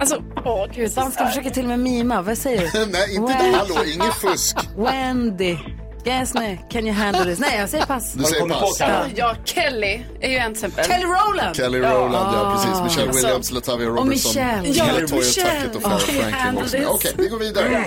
Alltså, 0.00 0.22
åh 0.44 0.66
gud. 0.74 0.90
Dansken 0.90 1.26
försöker 1.26 1.50
till 1.50 1.62
och 1.62 1.68
med 1.68 1.78
mima. 1.78 2.22
Vad 2.22 2.38
säger 2.38 2.60
du? 2.60 2.86
Nej, 2.92 3.14
inte 3.14 3.32
det. 3.32 3.56
Hallå, 3.56 3.74
ingen 3.94 4.12
fusk. 4.12 4.56
Wendy. 4.76 5.56
Gösne, 6.04 6.58
can 6.70 6.86
you 6.86 6.92
handle 6.92 7.24
this? 7.24 7.38
Nej, 7.38 7.58
jag 7.58 7.68
säger 7.68 7.86
pass. 7.86 8.12
Du 8.12 8.24
säger 8.24 8.48
pass. 8.48 8.76
Ja, 8.80 9.04
ja, 9.16 9.34
Kelly 9.44 10.00
är 10.20 10.30
ju 10.30 10.36
en 10.36 10.52
exempel. 10.52 10.84
Kelly 10.84 11.04
Rowland. 11.04 11.56
Kelly 11.56 11.78
Rowland, 11.78 12.36
ja, 12.36 12.52
precis. 12.56 12.82
Michelle 12.82 13.06
Alltså, 13.08 13.26
Williams, 13.26 13.50
Latavia 13.52 13.88
och 13.88 13.96
Robertson. 13.96 14.08
Michelle. 14.32 14.68
Ja, 14.68 14.84
Michelle. 15.16 15.50
Tackett 15.50 15.76
och 15.76 15.82
Franklin 15.82 16.58
också. 16.58 16.76
this? 16.76 16.86
Okej, 16.88 17.12
vi 17.18 17.28
går 17.28 17.38
vidare. 17.38 17.84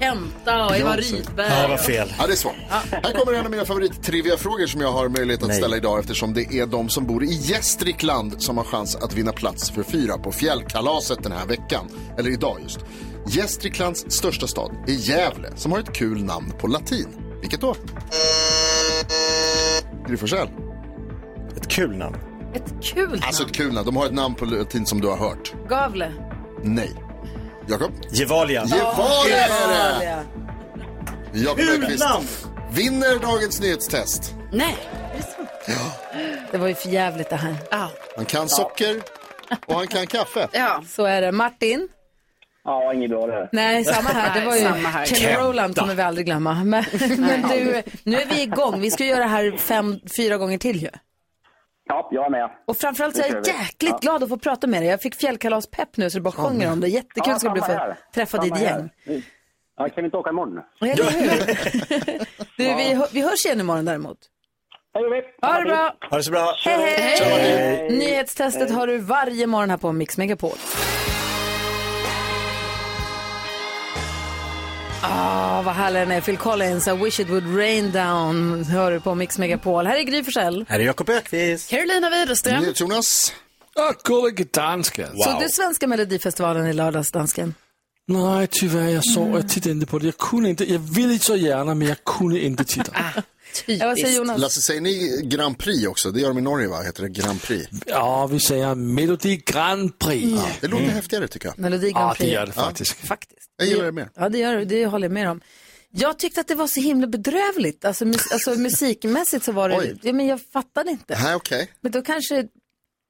Kenta 0.00 0.66
och 0.66 0.76
Eva. 0.76 0.96
Rydberg. 0.96 1.48
Ja, 1.50 1.62
det 1.62 1.68
var 1.68 1.76
fel. 1.76 2.14
Ja, 2.18 2.26
det 2.26 2.32
är 2.32 2.36
svårt. 2.36 2.54
Här 2.90 3.12
kommer 3.12 3.38
en 3.38 3.44
av 3.44 3.50
mina 3.50 3.64
favorit-trivia-frågor 3.64 4.66
som 4.66 4.80
jag 4.80 4.92
har 4.92 5.08
möjlighet 5.08 5.42
att 5.42 5.48
Nej. 5.48 5.56
ställa 5.56 5.76
idag 5.76 5.98
eftersom 5.98 6.34
det 6.34 6.42
är 6.42 6.66
de 6.66 6.88
som 6.88 7.06
bor 7.06 7.24
i 7.24 7.32
Gästrikland 7.32 8.42
som 8.42 8.56
har 8.56 8.64
chans 8.64 8.96
att 8.96 9.14
vinna 9.14 9.32
plats 9.32 9.70
för 9.70 9.82
fyra 9.82 10.18
på 10.18 10.32
fjällkalaset 10.32 11.22
den 11.22 11.32
här 11.32 11.46
veckan. 11.46 11.88
Eller 12.18 12.30
idag 12.30 12.58
just. 12.62 12.78
Gästriklands 13.26 14.04
största 14.08 14.46
stad 14.46 14.76
är 14.86 14.92
Gävle 14.92 15.48
som 15.56 15.72
har 15.72 15.78
ett 15.78 15.92
kul 15.94 16.24
namn 16.24 16.52
på 16.60 16.66
latin. 16.66 17.06
Vilket 17.40 17.60
då? 17.60 17.74
Gry 20.08 20.16
Forssell. 20.16 20.48
Ett 21.56 21.68
kul 21.68 21.96
namn. 21.96 22.16
Ett 22.54 22.74
kul 22.82 23.22
Alltså 23.26 23.42
ett 23.46 23.52
kul 23.52 23.72
namn. 23.72 23.86
De 23.86 23.96
har 23.96 24.06
ett 24.06 24.12
namn 24.14 24.34
på 24.34 24.44
latin 24.44 24.86
som 24.86 25.00
du 25.00 25.08
har 25.08 25.16
hört. 25.16 25.52
Gavle. 25.68 26.12
Nej. 26.62 26.92
Jakob? 27.68 27.92
Gevalia. 28.10 28.64
Gevalia 28.66 29.46
är 29.46 30.00
det! 30.00 30.24
Jakob 31.32 31.98
namn! 31.98 32.26
vinner 32.72 33.18
dagens 33.18 33.60
nyhetstest. 33.60 34.34
Nej, 34.52 34.76
Ja. 35.66 35.92
det 36.52 36.58
var 36.58 36.68
ju 36.68 36.74
för 36.74 36.88
jävligt 36.88 37.30
det 37.30 37.36
här. 37.36 37.56
Ja. 37.70 37.90
Han 38.16 38.24
kan 38.24 38.48
socker 38.48 39.02
och 39.66 39.74
han 39.74 39.86
kan 39.86 40.06
kaffe. 40.06 40.48
Ja. 40.52 40.84
Så 40.88 41.04
är 41.04 41.20
det. 41.22 41.32
Martin? 41.32 41.88
Ja, 42.70 42.94
inget 42.94 43.10
bra 43.10 43.26
det. 43.26 43.48
Nej, 43.52 43.84
samma 43.84 44.08
här. 44.08 44.40
Det 44.40 44.46
var 44.46 44.56
ju 44.56 44.62
här. 44.62 45.04
Kelly. 45.06 45.34
Rowland 45.34 45.76
kommer 45.76 45.94
vi 45.94 46.02
aldrig 46.02 46.26
glömma. 46.26 46.54
Men, 46.54 46.84
men 47.18 47.42
du, 47.42 47.82
nu 48.04 48.16
är 48.16 48.26
vi 48.26 48.42
igång. 48.42 48.80
Vi 48.80 48.90
ska 48.90 49.04
göra 49.04 49.18
det 49.20 49.26
här 49.30 49.56
fem, 49.56 50.00
fyra 50.16 50.36
gånger 50.36 50.58
till 50.58 50.82
ju. 50.82 50.88
Ja, 51.88 52.08
jag 52.12 52.26
är 52.26 52.30
med. 52.30 52.50
Och 52.66 52.76
framförallt 52.76 53.16
så 53.16 53.22
är 53.22 53.28
jag 53.28 53.46
jäkligt 53.46 53.90
Ja. 53.90 53.98
glad 54.00 54.22
att 54.22 54.28
få 54.28 54.38
prata 54.38 54.66
med 54.66 54.82
dig. 54.82 54.88
Jag 54.90 55.02
fick 55.02 55.14
fjällkalaspepp 55.14 55.96
nu 55.96 56.10
så 56.10 56.18
det 56.18 56.22
bara 56.22 56.30
sjunger 56.32 56.72
om 56.72 56.80
det. 56.80 56.88
Jättekul 56.88 57.38
ska 57.38 57.48
det 57.48 57.52
bli 57.52 57.62
för 57.62 57.72
här. 57.72 57.90
att 57.90 58.12
träffa 58.14 58.36
Samma 58.38 58.44
ditt 58.56 58.68
här. 58.68 58.78
gäng. 59.06 59.22
Ja, 59.76 59.88
kan 59.88 59.92
vi 59.96 60.04
inte 60.04 60.16
åka 60.16 60.30
imorgon? 60.30 60.58
Eller 60.80 60.94
hur? 61.10 62.26
Du, 62.56 62.64
vi, 62.74 63.00
vi 63.12 63.20
hörs 63.22 63.46
igen 63.46 63.60
imorgon 63.60 63.84
däremot. 63.84 64.18
Ha 65.42 65.58
det 65.58 65.64
bra! 65.64 65.94
Ha 66.10 66.16
det 66.16 66.22
så 66.22 66.30
bra. 66.30 66.52
Hej, 66.64 67.16
Tja, 67.18 67.24
Martin. 67.24 67.44
hej! 67.46 67.98
Nyhetstestet 67.98 68.70
har 68.70 68.86
du 68.86 68.98
varje 68.98 69.46
morgon 69.46 69.70
här 69.70 69.76
på 69.76 69.92
Mix 69.92 70.18
Megapol. 70.18 70.52
Ah, 75.02 75.62
vad 75.62 75.74
härlig 75.74 76.02
den 76.02 76.10
är. 76.10 76.20
Phil 76.20 76.36
Collins, 76.36 76.88
I 76.88 76.90
wish 76.92 77.20
it 77.20 77.28
would 77.28 77.56
rain 77.56 77.90
down, 77.92 78.64
hör 78.64 78.92
du 78.92 79.00
på 79.00 79.14
Mix 79.14 79.38
Megapol. 79.38 79.86
Här 79.86 79.96
är 79.96 80.02
Gry 80.02 80.24
Forssell. 80.24 80.64
Här 80.68 80.80
är 80.80 80.84
Jakob 80.84 81.08
Öqvist. 81.10 81.70
Carolina 81.70 82.10
Widerström. 82.10 82.64
Jonas. 82.74 83.32
Och 83.76 84.02
gullige 84.04 84.44
dansken. 84.44 85.08
Såg 85.18 85.40
du 85.40 85.48
svenska 85.48 85.86
melodifestivalen 85.86 86.66
i 86.66 86.72
lördags, 86.72 87.10
dansken? 87.12 87.54
Nej, 88.06 88.46
tyvärr, 88.50 88.88
jag 88.88 89.04
såg, 89.04 89.28
jag 89.36 89.48
tittade 89.48 89.70
inte 89.70 89.86
på 89.86 89.98
det. 89.98 90.06
Jag 90.06 90.18
kunde 90.18 90.48
inte, 90.50 90.72
jag 90.72 90.78
ville 90.78 91.18
så 91.18 91.36
gärna, 91.36 91.74
men 91.74 91.88
jag 91.88 92.04
kunde 92.04 92.40
inte 92.44 92.64
titta. 92.64 92.92
Ja, 93.66 93.86
vad 93.86 93.98
säger 93.98 94.16
Jonas? 94.16 94.40
Lasse, 94.40 94.60
säger 94.60 94.80
ni 94.80 95.20
Grand 95.24 95.58
Prix 95.58 95.86
också? 95.88 96.10
Det 96.10 96.20
gör 96.20 96.28
de 96.28 96.38
i 96.38 96.40
Norge, 96.40 96.68
va? 96.68 96.82
Heter 96.82 97.02
det 97.02 97.08
Grand 97.08 97.42
Prix? 97.42 97.68
Ja, 97.86 98.26
vi 98.26 98.40
säger 98.40 98.74
Melodi 98.74 99.36
Grand 99.46 99.98
Prix. 99.98 100.42
Det 100.60 100.68
låter 100.68 100.84
häftigare, 100.84 101.28
tycker 101.28 101.48
jag. 101.48 101.58
Melodi 101.58 101.90
Grand 101.92 102.04
Ja, 102.10 102.14
Prix. 102.14 102.28
det 102.30 102.34
gör 102.34 102.46
det 102.46 102.52
faktiskt. 102.52 102.92
Faktiskt. 102.92 103.40
Jag 103.56 103.68
gillar 103.68 103.84
det 103.84 103.92
mer. 103.92 104.10
Ja, 104.14 104.28
det 104.28 104.38
gör. 104.38 104.64
Det 104.64 104.86
håller 104.86 105.04
jag 105.06 105.12
med 105.12 105.30
om. 105.30 105.40
Jag 105.90 106.18
tyckte 106.18 106.40
att 106.40 106.48
det 106.48 106.54
var 106.54 106.66
så 106.66 106.80
himla 106.80 107.06
bedrövligt. 107.06 107.84
Alltså, 107.84 108.04
mus- 108.04 108.32
alltså 108.32 108.54
musikmässigt 108.54 109.44
så 109.44 109.52
var 109.52 109.68
det, 109.68 109.96
ja, 110.02 110.12
men 110.12 110.26
jag 110.26 110.40
fattade 110.52 110.90
inte. 110.90 111.18
Nej, 111.22 111.34
okej. 111.34 111.70
Men 111.80 111.92
då 111.92 112.02
kanske, 112.02 112.46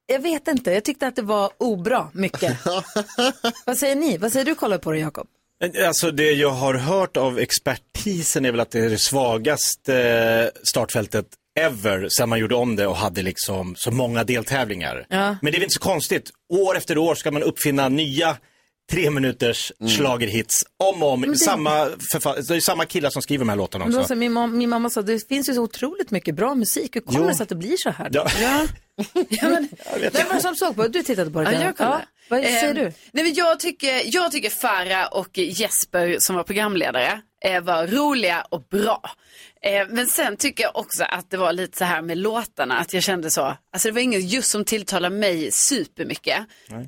jag 0.07 0.21
vet 0.21 0.49
inte, 0.49 0.71
jag 0.71 0.85
tyckte 0.85 1.07
att 1.07 1.17
det 1.17 1.23
var 1.23 1.51
obra 1.59 2.11
mycket. 2.13 2.59
Vad 3.67 3.79
säger 3.79 3.97
ni? 3.97 4.19
Vad 4.19 4.33
säger 4.33 4.45
du 4.47 4.55
kollar 4.55 4.79
på 4.79 4.93
det 4.93 4.99
Jakob? 4.99 5.27
Alltså 5.87 6.11
det 6.11 6.33
jag 6.33 6.51
har 6.51 6.75
hört 6.75 7.17
av 7.17 7.39
expertisen 7.39 8.45
är 8.45 8.51
väl 8.51 8.61
att 8.61 8.71
det 8.71 8.81
är 8.81 8.91
det 8.91 8.99
svagaste 8.99 10.51
startfältet 10.63 11.27
ever 11.61 12.09
sen 12.09 12.29
man 12.29 12.39
gjorde 12.39 12.55
om 12.55 12.77
det 12.77 12.87
och 12.87 12.97
hade 12.97 13.23
liksom 13.23 13.75
så 13.77 13.91
många 13.91 14.25
deltävlingar. 14.25 15.07
Ja. 15.09 15.37
Men 15.43 15.53
det 15.53 15.57
är 15.57 15.61
väl 15.61 15.63
inte 15.63 15.75
så 15.75 15.81
konstigt. 15.81 16.31
År 16.53 16.77
efter 16.77 16.99
år 16.99 17.15
ska 17.15 17.31
man 17.31 17.43
uppfinna 17.43 17.89
nya 17.89 18.37
tre 18.91 19.11
minuters 19.11 19.73
schlagerhits 19.97 20.65
om 20.85 21.03
och 21.03 21.13
om. 21.13 21.21
Det- 21.21 21.39
Samma, 21.39 21.87
förfa- 22.15 22.49
det 22.49 22.57
är 22.57 22.61
samma 22.61 22.85
killar 22.85 23.11
som 23.11 23.23
skriver 23.23 23.45
de 23.45 23.49
här 23.49 23.57
låtarna 23.57 23.85
också. 23.85 24.05
så, 24.05 24.15
min, 24.15 24.33
mam- 24.39 24.53
min 24.57 24.69
mamma 24.69 24.91
sa, 24.91 25.03
det 25.03 25.29
finns 25.29 25.49
ju 25.49 25.55
så 25.55 25.63
otroligt 25.63 26.11
mycket 26.11 26.35
bra 26.35 26.55
musik. 26.55 26.97
Hur 26.97 27.01
kommer 27.01 27.21
Jo. 27.21 27.27
det 27.29 27.35
sig 27.35 27.43
att 27.43 27.49
det 27.49 27.55
blir 27.55 27.77
så 27.79 27.91
här? 27.91 28.11
Ja. 28.13 28.27
Ja. 28.43 28.67
ja, 29.29 29.49
men, 29.49 29.69
vem 30.13 30.27
var 30.29 30.35
det 30.35 30.41
som 30.41 30.55
såg 30.57 30.77
på 30.77 30.83
det? 30.83 30.89
Du 30.89 31.03
tittade 31.03 31.31
på 31.31 31.41
det? 31.43 31.53
Ja, 31.53 31.63
jag 31.63 31.77
kollar. 31.77 32.05
Vad 32.29 32.43
säger 32.43 32.69
Eh, 32.69 32.75
du? 32.75 32.83
Nej, 33.13 33.25
men 33.25 33.35
jag, 33.35 33.61
tycker, 33.61 34.03
jag 34.05 34.33
tycker 34.33 34.51
Farah 34.51 35.07
och 35.13 35.39
Jesper 35.39 36.17
som 36.19 36.37
var 36.37 36.43
programledare 36.45 37.21
eh, 37.45 37.61
var 37.63 37.87
roliga 37.87 38.47
och 38.51 38.63
bra. 38.63 39.11
Eh, 39.63 39.87
men 39.89 40.07
sen 40.07 40.37
tycker 40.37 40.65
jag 40.65 40.77
också 40.77 41.05
att 41.05 41.31
det 41.31 41.37
var 41.37 41.53
lite 41.53 41.79
så 41.79 41.85
här 41.85 42.03
med 42.03 42.19
låtarna, 42.19 42.79
att 42.79 42.93
jag 42.95 43.03
kände 43.03 43.31
så, 43.31 43.57
alltså 43.73 43.89
det 43.89 43.93
var 43.93 44.01
inget 44.01 44.31
just 44.33 44.51
som 44.51 44.65
tilltalade 44.65 45.17
mig 45.17 45.51
supermycket. 45.53 46.39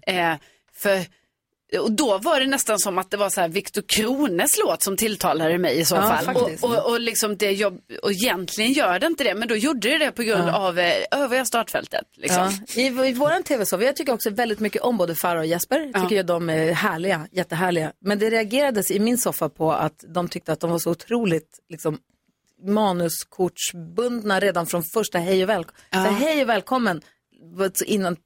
Eh, 0.06 0.34
för 0.76 1.04
och 1.78 1.92
då 1.92 2.18
var 2.18 2.40
det 2.40 2.46
nästan 2.46 2.78
som 2.78 2.98
att 2.98 3.10
det 3.10 3.16
var 3.16 3.30
så 3.30 3.40
här 3.40 3.48
Viktor 3.48 3.82
Krones 3.86 4.58
låt 4.64 4.82
som 4.82 4.96
tilltalade 4.96 5.58
mig 5.58 5.78
i 5.78 5.84
så 5.84 5.94
Ja, 5.94 6.02
fall. 6.02 6.36
Och, 6.36 6.50
och, 6.70 6.90
och, 6.90 7.00
liksom 7.00 7.36
det 7.36 7.50
jobb, 7.52 7.80
och 8.02 8.12
egentligen 8.12 8.72
gör 8.72 8.98
det 8.98 9.06
inte 9.06 9.24
det, 9.24 9.34
men 9.34 9.48
då 9.48 9.56
gjorde 9.56 9.88
det 9.88 9.98
det 9.98 10.12
på 10.12 10.22
grund 10.22 10.48
Ja. 10.48 10.56
av 10.56 10.78
eh, 10.78 10.94
övriga 11.10 11.44
startfältet. 11.44 12.04
Liksom. 12.16 12.52
Ja. 12.76 12.82
I, 12.82 13.08
I 13.08 13.12
våran 13.12 13.42
tv-soffa, 13.42 13.84
jag 13.84 13.96
tycker 13.96 14.12
också 14.12 14.30
väldigt 14.30 14.60
mycket 14.60 14.82
om 14.82 14.96
både 14.96 15.14
Farah 15.14 15.40
och 15.40 15.46
Jesper. 15.46 15.90
Jag 15.94 16.02
tycker 16.02 16.16
jag 16.16 16.26
de 16.26 16.50
är 16.50 16.72
härliga, 16.72 17.28
jättehärliga. 17.32 17.92
Men 18.00 18.18
det 18.18 18.30
reagerades 18.30 18.90
i 18.90 18.98
min 19.00 19.18
soffa 19.18 19.48
på 19.48 19.72
att 19.72 20.04
de 20.14 20.28
tyckte 20.28 20.52
att 20.52 20.60
de 20.60 20.70
var 20.70 20.78
så 20.78 20.90
otroligt 20.90 21.58
liksom, 21.68 21.98
manuskortsbundna 22.66 24.40
redan 24.40 24.66
från 24.66 24.82
första 24.94 25.18
hej 25.18 25.42
och 25.42 25.48
välkommen. 25.48 25.74
Så 25.92 25.98
hej 25.98 26.42
och 26.42 26.48
välkommen 26.48 27.00
innan 27.86 28.16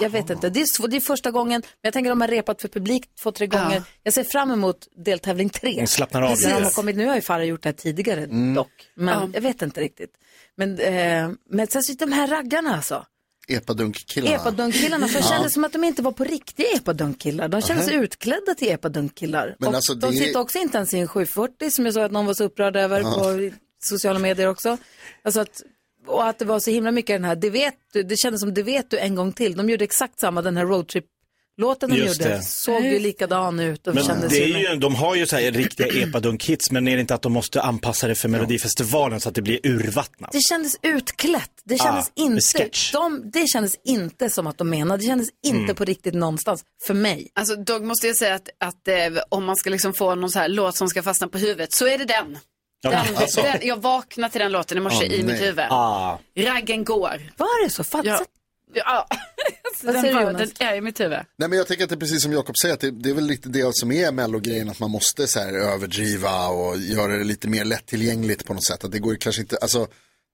jag 0.00 0.10
vet 0.10 0.30
inte, 0.30 0.48
det 0.50 0.60
är, 0.60 0.88
det 0.88 0.96
är 0.96 1.00
första 1.00 1.30
gången, 1.30 1.60
men 1.64 1.80
jag 1.82 1.92
tänker 1.92 2.10
de 2.10 2.20
har 2.20 2.28
repat 2.28 2.60
för 2.62 2.68
publik 2.68 3.04
två, 3.22 3.32
tre 3.32 3.46
gånger. 3.46 3.74
Ja. 3.76 3.82
Jag 4.02 4.14
ser 4.14 4.24
fram 4.24 4.50
emot 4.50 4.88
deltävling 5.04 5.48
tre. 5.50 5.80
De 5.80 5.86
slappnar 5.86 6.22
av 6.22 6.28
Precis, 6.30 6.46
lite. 6.46 6.62
har 6.64 6.70
kommit, 6.70 6.96
nu 6.96 7.06
har 7.06 7.14
ju 7.14 7.20
Farah 7.20 7.44
gjort 7.44 7.62
det 7.62 7.68
här 7.68 7.74
tidigare 7.74 8.26
dock, 8.54 8.72
men 8.94 9.14
Ja. 9.14 9.28
jag 9.32 9.40
vet 9.40 9.62
inte 9.62 9.80
riktigt. 9.80 10.10
Men, 10.56 10.78
eh, 10.78 11.30
men 11.50 11.66
sen 11.66 11.82
så 11.82 11.92
de 11.92 12.12
här 12.12 12.26
raggarna 12.28 12.76
alltså. 12.76 13.06
Epadunk-killarna. 13.48 14.36
Epadunk-killarna, 14.36 15.08
för 15.08 15.18
det 15.20 15.26
kändes 15.28 15.52
som 15.54 15.64
att 15.64 15.72
de 15.72 15.84
inte 15.84 16.02
var 16.02 16.12
på 16.12 16.24
riktiga 16.24 16.66
epadunk-killar. 16.76 17.48
De 17.48 17.62
kändes 17.62 17.86
Nähä. 17.86 17.98
utklädda 18.02 18.54
till 18.54 18.68
epadunk-killar. 18.68 19.56
Men 19.58 19.68
Och 19.68 19.74
alltså, 19.74 19.94
de 19.94 20.10
det 20.10 20.16
sitter 20.16 20.40
också 20.40 20.58
inte 20.58 20.76
ens 20.76 20.94
i 20.94 20.98
en 20.98 21.08
740 21.08 21.70
som 21.70 21.84
jag 21.84 21.94
såg 21.94 22.02
att 22.02 22.12
någon 22.12 22.26
var 22.26 22.34
så 22.34 22.44
upprörd 22.44 22.76
över 22.76 23.00
Ja. 23.00 23.14
på 23.14 23.50
sociala 23.82 24.18
medier 24.18 24.48
också. 24.48 24.78
Alltså 25.24 25.40
att, 25.40 25.62
och 26.06 26.28
att 26.28 26.38
det 26.38 26.44
var 26.44 26.60
så 26.60 26.70
himla 26.70 26.90
mycket 26.90 27.14
den 27.14 27.24
här, 27.24 27.36
det 27.36 27.50
vet 27.50 27.74
du, 27.92 28.02
det 28.02 28.16
kändes 28.16 28.40
som 28.40 28.54
det 28.54 28.62
vet 28.62 28.90
du 28.90 28.98
en 28.98 29.14
gång 29.14 29.32
till. 29.32 29.56
De 29.56 29.70
gjorde 29.70 29.84
exakt 29.84 30.20
samma, 30.20 30.42
den 30.42 30.56
här 30.56 30.64
roadtrip 30.66 31.04
Låten 31.56 31.90
de 31.90 31.96
Just 31.96 32.20
gjorde 32.20 32.34
det. 32.34 32.42
såg 32.42 32.82
ju 32.84 32.98
likadan 32.98 33.60
ut 33.60 33.86
och 33.86 33.94
Men 33.94 34.04
kändes 34.04 34.30
det 34.32 34.44
är 34.44 34.72
ju, 34.72 34.76
de 34.78 34.94
har 34.94 35.14
ju 35.14 35.26
så 35.26 35.36
här 35.36 35.50
riktiga 35.52 35.86
epadunk-hits, 35.86 36.70
men 36.72 36.88
är 36.88 36.94
det 36.96 37.00
inte 37.00 37.14
att 37.14 37.22
de 37.22 37.32
måste 37.32 37.60
anpassa 37.62 38.08
det 38.08 38.14
för 38.14 38.28
Melodifestivalen 38.28 39.20
så 39.20 39.28
att 39.28 39.34
det 39.34 39.42
blir 39.42 39.66
urvattnat? 39.66 40.32
Det 40.32 40.40
kändes 40.48 40.76
utklätt. 40.82 41.50
Det 41.64 41.78
kändes 41.78 42.06
Ah, 42.08 42.22
inte, 42.22 42.70
de, 42.92 43.30
det 43.32 43.46
kändes 43.48 43.74
inte 43.84 44.30
som 44.30 44.46
att 44.46 44.58
de 44.58 44.70
menade. 44.70 45.02
Det 45.02 45.06
kändes 45.06 45.28
inte 45.44 45.58
Mm. 45.64 45.76
på 45.76 45.84
riktigt 45.84 46.14
någonstans. 46.14 46.64
För 46.86 46.94
mig. 46.94 47.28
Alltså 47.34 47.56
dock 47.56 47.82
måste 47.82 48.06
jag 48.06 48.16
säga 48.16 48.34
att, 48.34 48.48
att 48.60 48.88
eh, 48.88 49.22
om 49.28 49.44
man 49.44 49.56
ska 49.56 49.70
liksom 49.70 49.94
få 49.94 50.14
någon 50.14 50.30
så 50.30 50.38
här 50.38 50.48
låt 50.48 50.76
som 50.76 50.88
ska 50.88 51.02
fastna 51.02 51.28
på 51.28 51.38
huvudet 51.38 51.72
så 51.72 51.86
är 51.86 51.98
det 51.98 52.04
den. 52.04 52.38
Den, 52.82 53.16
alltså. 53.16 53.42
den 53.42 53.58
jag 53.62 53.76
vaknade 53.82 54.32
till 54.32 54.40
den 54.40 54.52
låten 54.52 54.78
i 54.78 54.80
morse 54.80 54.96
Ah, 55.10 55.12
i 55.12 55.22
mitt 55.22 55.40
huvud. 55.42 55.64
Ah. 55.70 56.18
Raggen 56.36 56.84
går. 56.84 57.30
Var 57.36 57.64
det 57.64 57.70
så? 57.70 57.84
Fatt, 57.84 58.04
Ja. 58.04 58.20
Ja. 58.74 59.06
Den, 59.82 60.14
bara- 60.14 60.32
den 60.32 60.50
är 60.60 60.74
i 60.74 60.80
mitt 60.80 61.00
huvud. 61.00 61.18
Nej 61.38 61.48
men 61.48 61.58
jag 61.58 61.66
tänker 61.66 61.84
att 61.84 61.90
det 61.90 61.94
är 61.96 62.00
precis 62.00 62.22
som 62.22 62.32
Jakob 62.32 62.56
säger, 62.62 62.74
att 62.74 62.80
det, 62.80 62.90
det 62.90 63.10
är 63.10 63.14
väl 63.14 63.26
lite 63.26 63.48
det 63.48 63.70
som 63.74 63.92
är 63.92 64.12
mellogrejen, 64.12 64.68
att 64.70 64.80
man 64.80 64.90
måste 64.90 65.26
så 65.26 65.40
här 65.40 65.52
överdriva 65.52 66.46
och 66.48 66.76
göra 66.78 67.16
det 67.16 67.24
lite 67.24 67.48
mer 67.48 67.64
lättillgängligt 67.64 68.46
på 68.46 68.54
något 68.54 68.64
sätt. 68.66 68.84
Att 68.84 68.92
det 68.92 68.98
går 68.98 69.12
ju 69.12 69.18
kanske 69.18 69.42
inte, 69.42 69.56
alltså, 69.62 69.86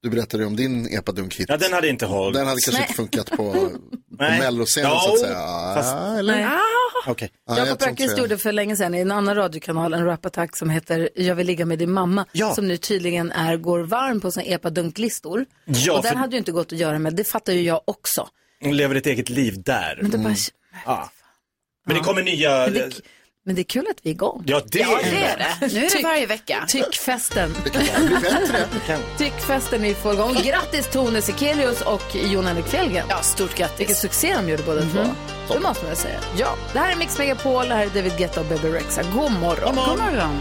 du 0.02 0.10
berättade 0.10 0.42
ju 0.42 0.46
om 0.46 0.56
din 0.56 0.86
epadunk-hit. 0.98 1.46
Ja, 1.48 1.56
den 1.56 1.72
hade 1.72 1.88
inte 1.88 2.06
hållit. 2.06 2.34
Den 2.34 2.46
hade 2.46 2.60
kanske 2.60 2.72
Nej. 2.80 2.82
inte 2.82 2.94
funkat 2.94 3.30
på, 3.30 3.36
på 3.52 3.70
melloscenen 4.18 4.90
så 5.00 5.12
att 5.12 5.18
säga. 5.20 5.34
fast- 5.74 5.94
Ah, 5.94 6.18
eller? 6.18 6.34
Nej. 6.36 6.44
Okej. 7.06 7.30
Ah, 7.46 7.56
jag 7.58 7.66
Jakob 7.68 7.88
Öqvist 7.88 8.18
gjorde 8.18 8.38
för 8.38 8.52
länge 8.52 8.76
sedan 8.76 8.94
i 8.94 9.00
en 9.00 9.10
annan 9.10 9.34
radiokanal 9.34 9.94
en 9.94 10.04
rapattack 10.04 10.56
som 10.56 10.70
heter 10.70 11.08
Jag 11.14 11.34
vill 11.34 11.46
ligga 11.46 11.66
med 11.66 11.78
din 11.78 11.92
mamma. 11.92 12.26
Ja. 12.32 12.54
Som 12.54 12.68
nu 12.68 12.76
tydligen 12.76 13.32
är, 13.32 13.56
går 13.56 13.80
varm 13.80 14.20
på 14.20 14.30
såna 14.30 14.46
epa-dunklistor. 14.46 15.46
Ja, 15.64 15.96
och 15.96 16.02
den 16.02 16.12
för- 16.12 16.18
hade 16.18 16.32
ju 16.32 16.38
inte 16.38 16.52
gått 16.52 16.72
att 16.72 16.78
göra 16.78 16.98
med, 16.98 17.14
det 17.14 17.24
fattar 17.24 17.52
ju 17.52 17.62
jag 17.62 17.80
också. 17.84 18.28
Hon 18.62 18.76
lever 18.76 18.94
ett 18.94 19.06
eget 19.06 19.28
liv 19.28 19.62
där. 19.62 19.98
Men 20.02 20.10
det, 20.10 20.18
bara, 20.18 20.34
Ja. 20.86 21.10
Men 21.86 21.96
det 21.96 22.02
kommer 22.02 22.22
nya... 22.22 22.58
men, 22.64 22.72
det, 22.72 23.00
men 23.48 23.54
det 23.56 23.62
är 23.62 23.64
kul 23.64 23.86
att 23.90 23.96
vi 24.02 24.10
är 24.10 24.14
igång. 24.14 24.42
Ja, 24.46 24.60
det 24.66 24.78
Ja, 24.78 25.00
är 25.00 25.10
det 25.10 25.24
är 25.24 25.38
det. 25.60 25.74
Nu 25.74 25.84
är 25.86 25.90
det 25.96 26.02
varje 26.02 26.26
vecka. 26.26 26.64
Tyckfesten. 26.68 27.54
Det 27.64 27.70
kan 27.70 27.82
bara 27.86 28.06
bli 28.06 28.16
bättre. 28.16 28.98
Tyckfesten 29.18 29.84
är 29.84 29.88
i 29.88 29.94
full 29.94 30.16
gång. 30.16 30.34
Grattis 30.34 30.88
Tone 30.88 31.22
Sekelius 31.22 31.80
och 31.80 32.02
Jon 32.14 32.46
Henrik 32.46 32.66
Fjällgren. 32.66 33.06
Ja, 33.08 33.22
stort 33.22 33.54
grattis. 33.54 33.80
Vilken 33.80 33.96
succé 33.96 34.34
de 34.36 34.48
gjorde 34.48 34.62
båda 34.62 34.80
två. 34.82 35.04
Det 35.54 35.60
måste 35.60 35.86
man 35.86 35.96
säga. 35.96 36.18
Ja, 36.38 36.54
det 36.72 36.78
här 36.78 36.92
är 36.92 36.96
Mix 36.96 37.18
Megapol, 37.18 37.68
det 37.68 37.74
här 37.74 37.82
är 37.82 37.90
David 37.90 38.12
Guetta 38.18 38.40
och 38.40 38.46
Baby 38.46 38.68
Rexha. 38.68 39.02
God 39.02 39.32
morgon. 39.32 39.74
God 39.74 39.98
morgon. 39.98 40.40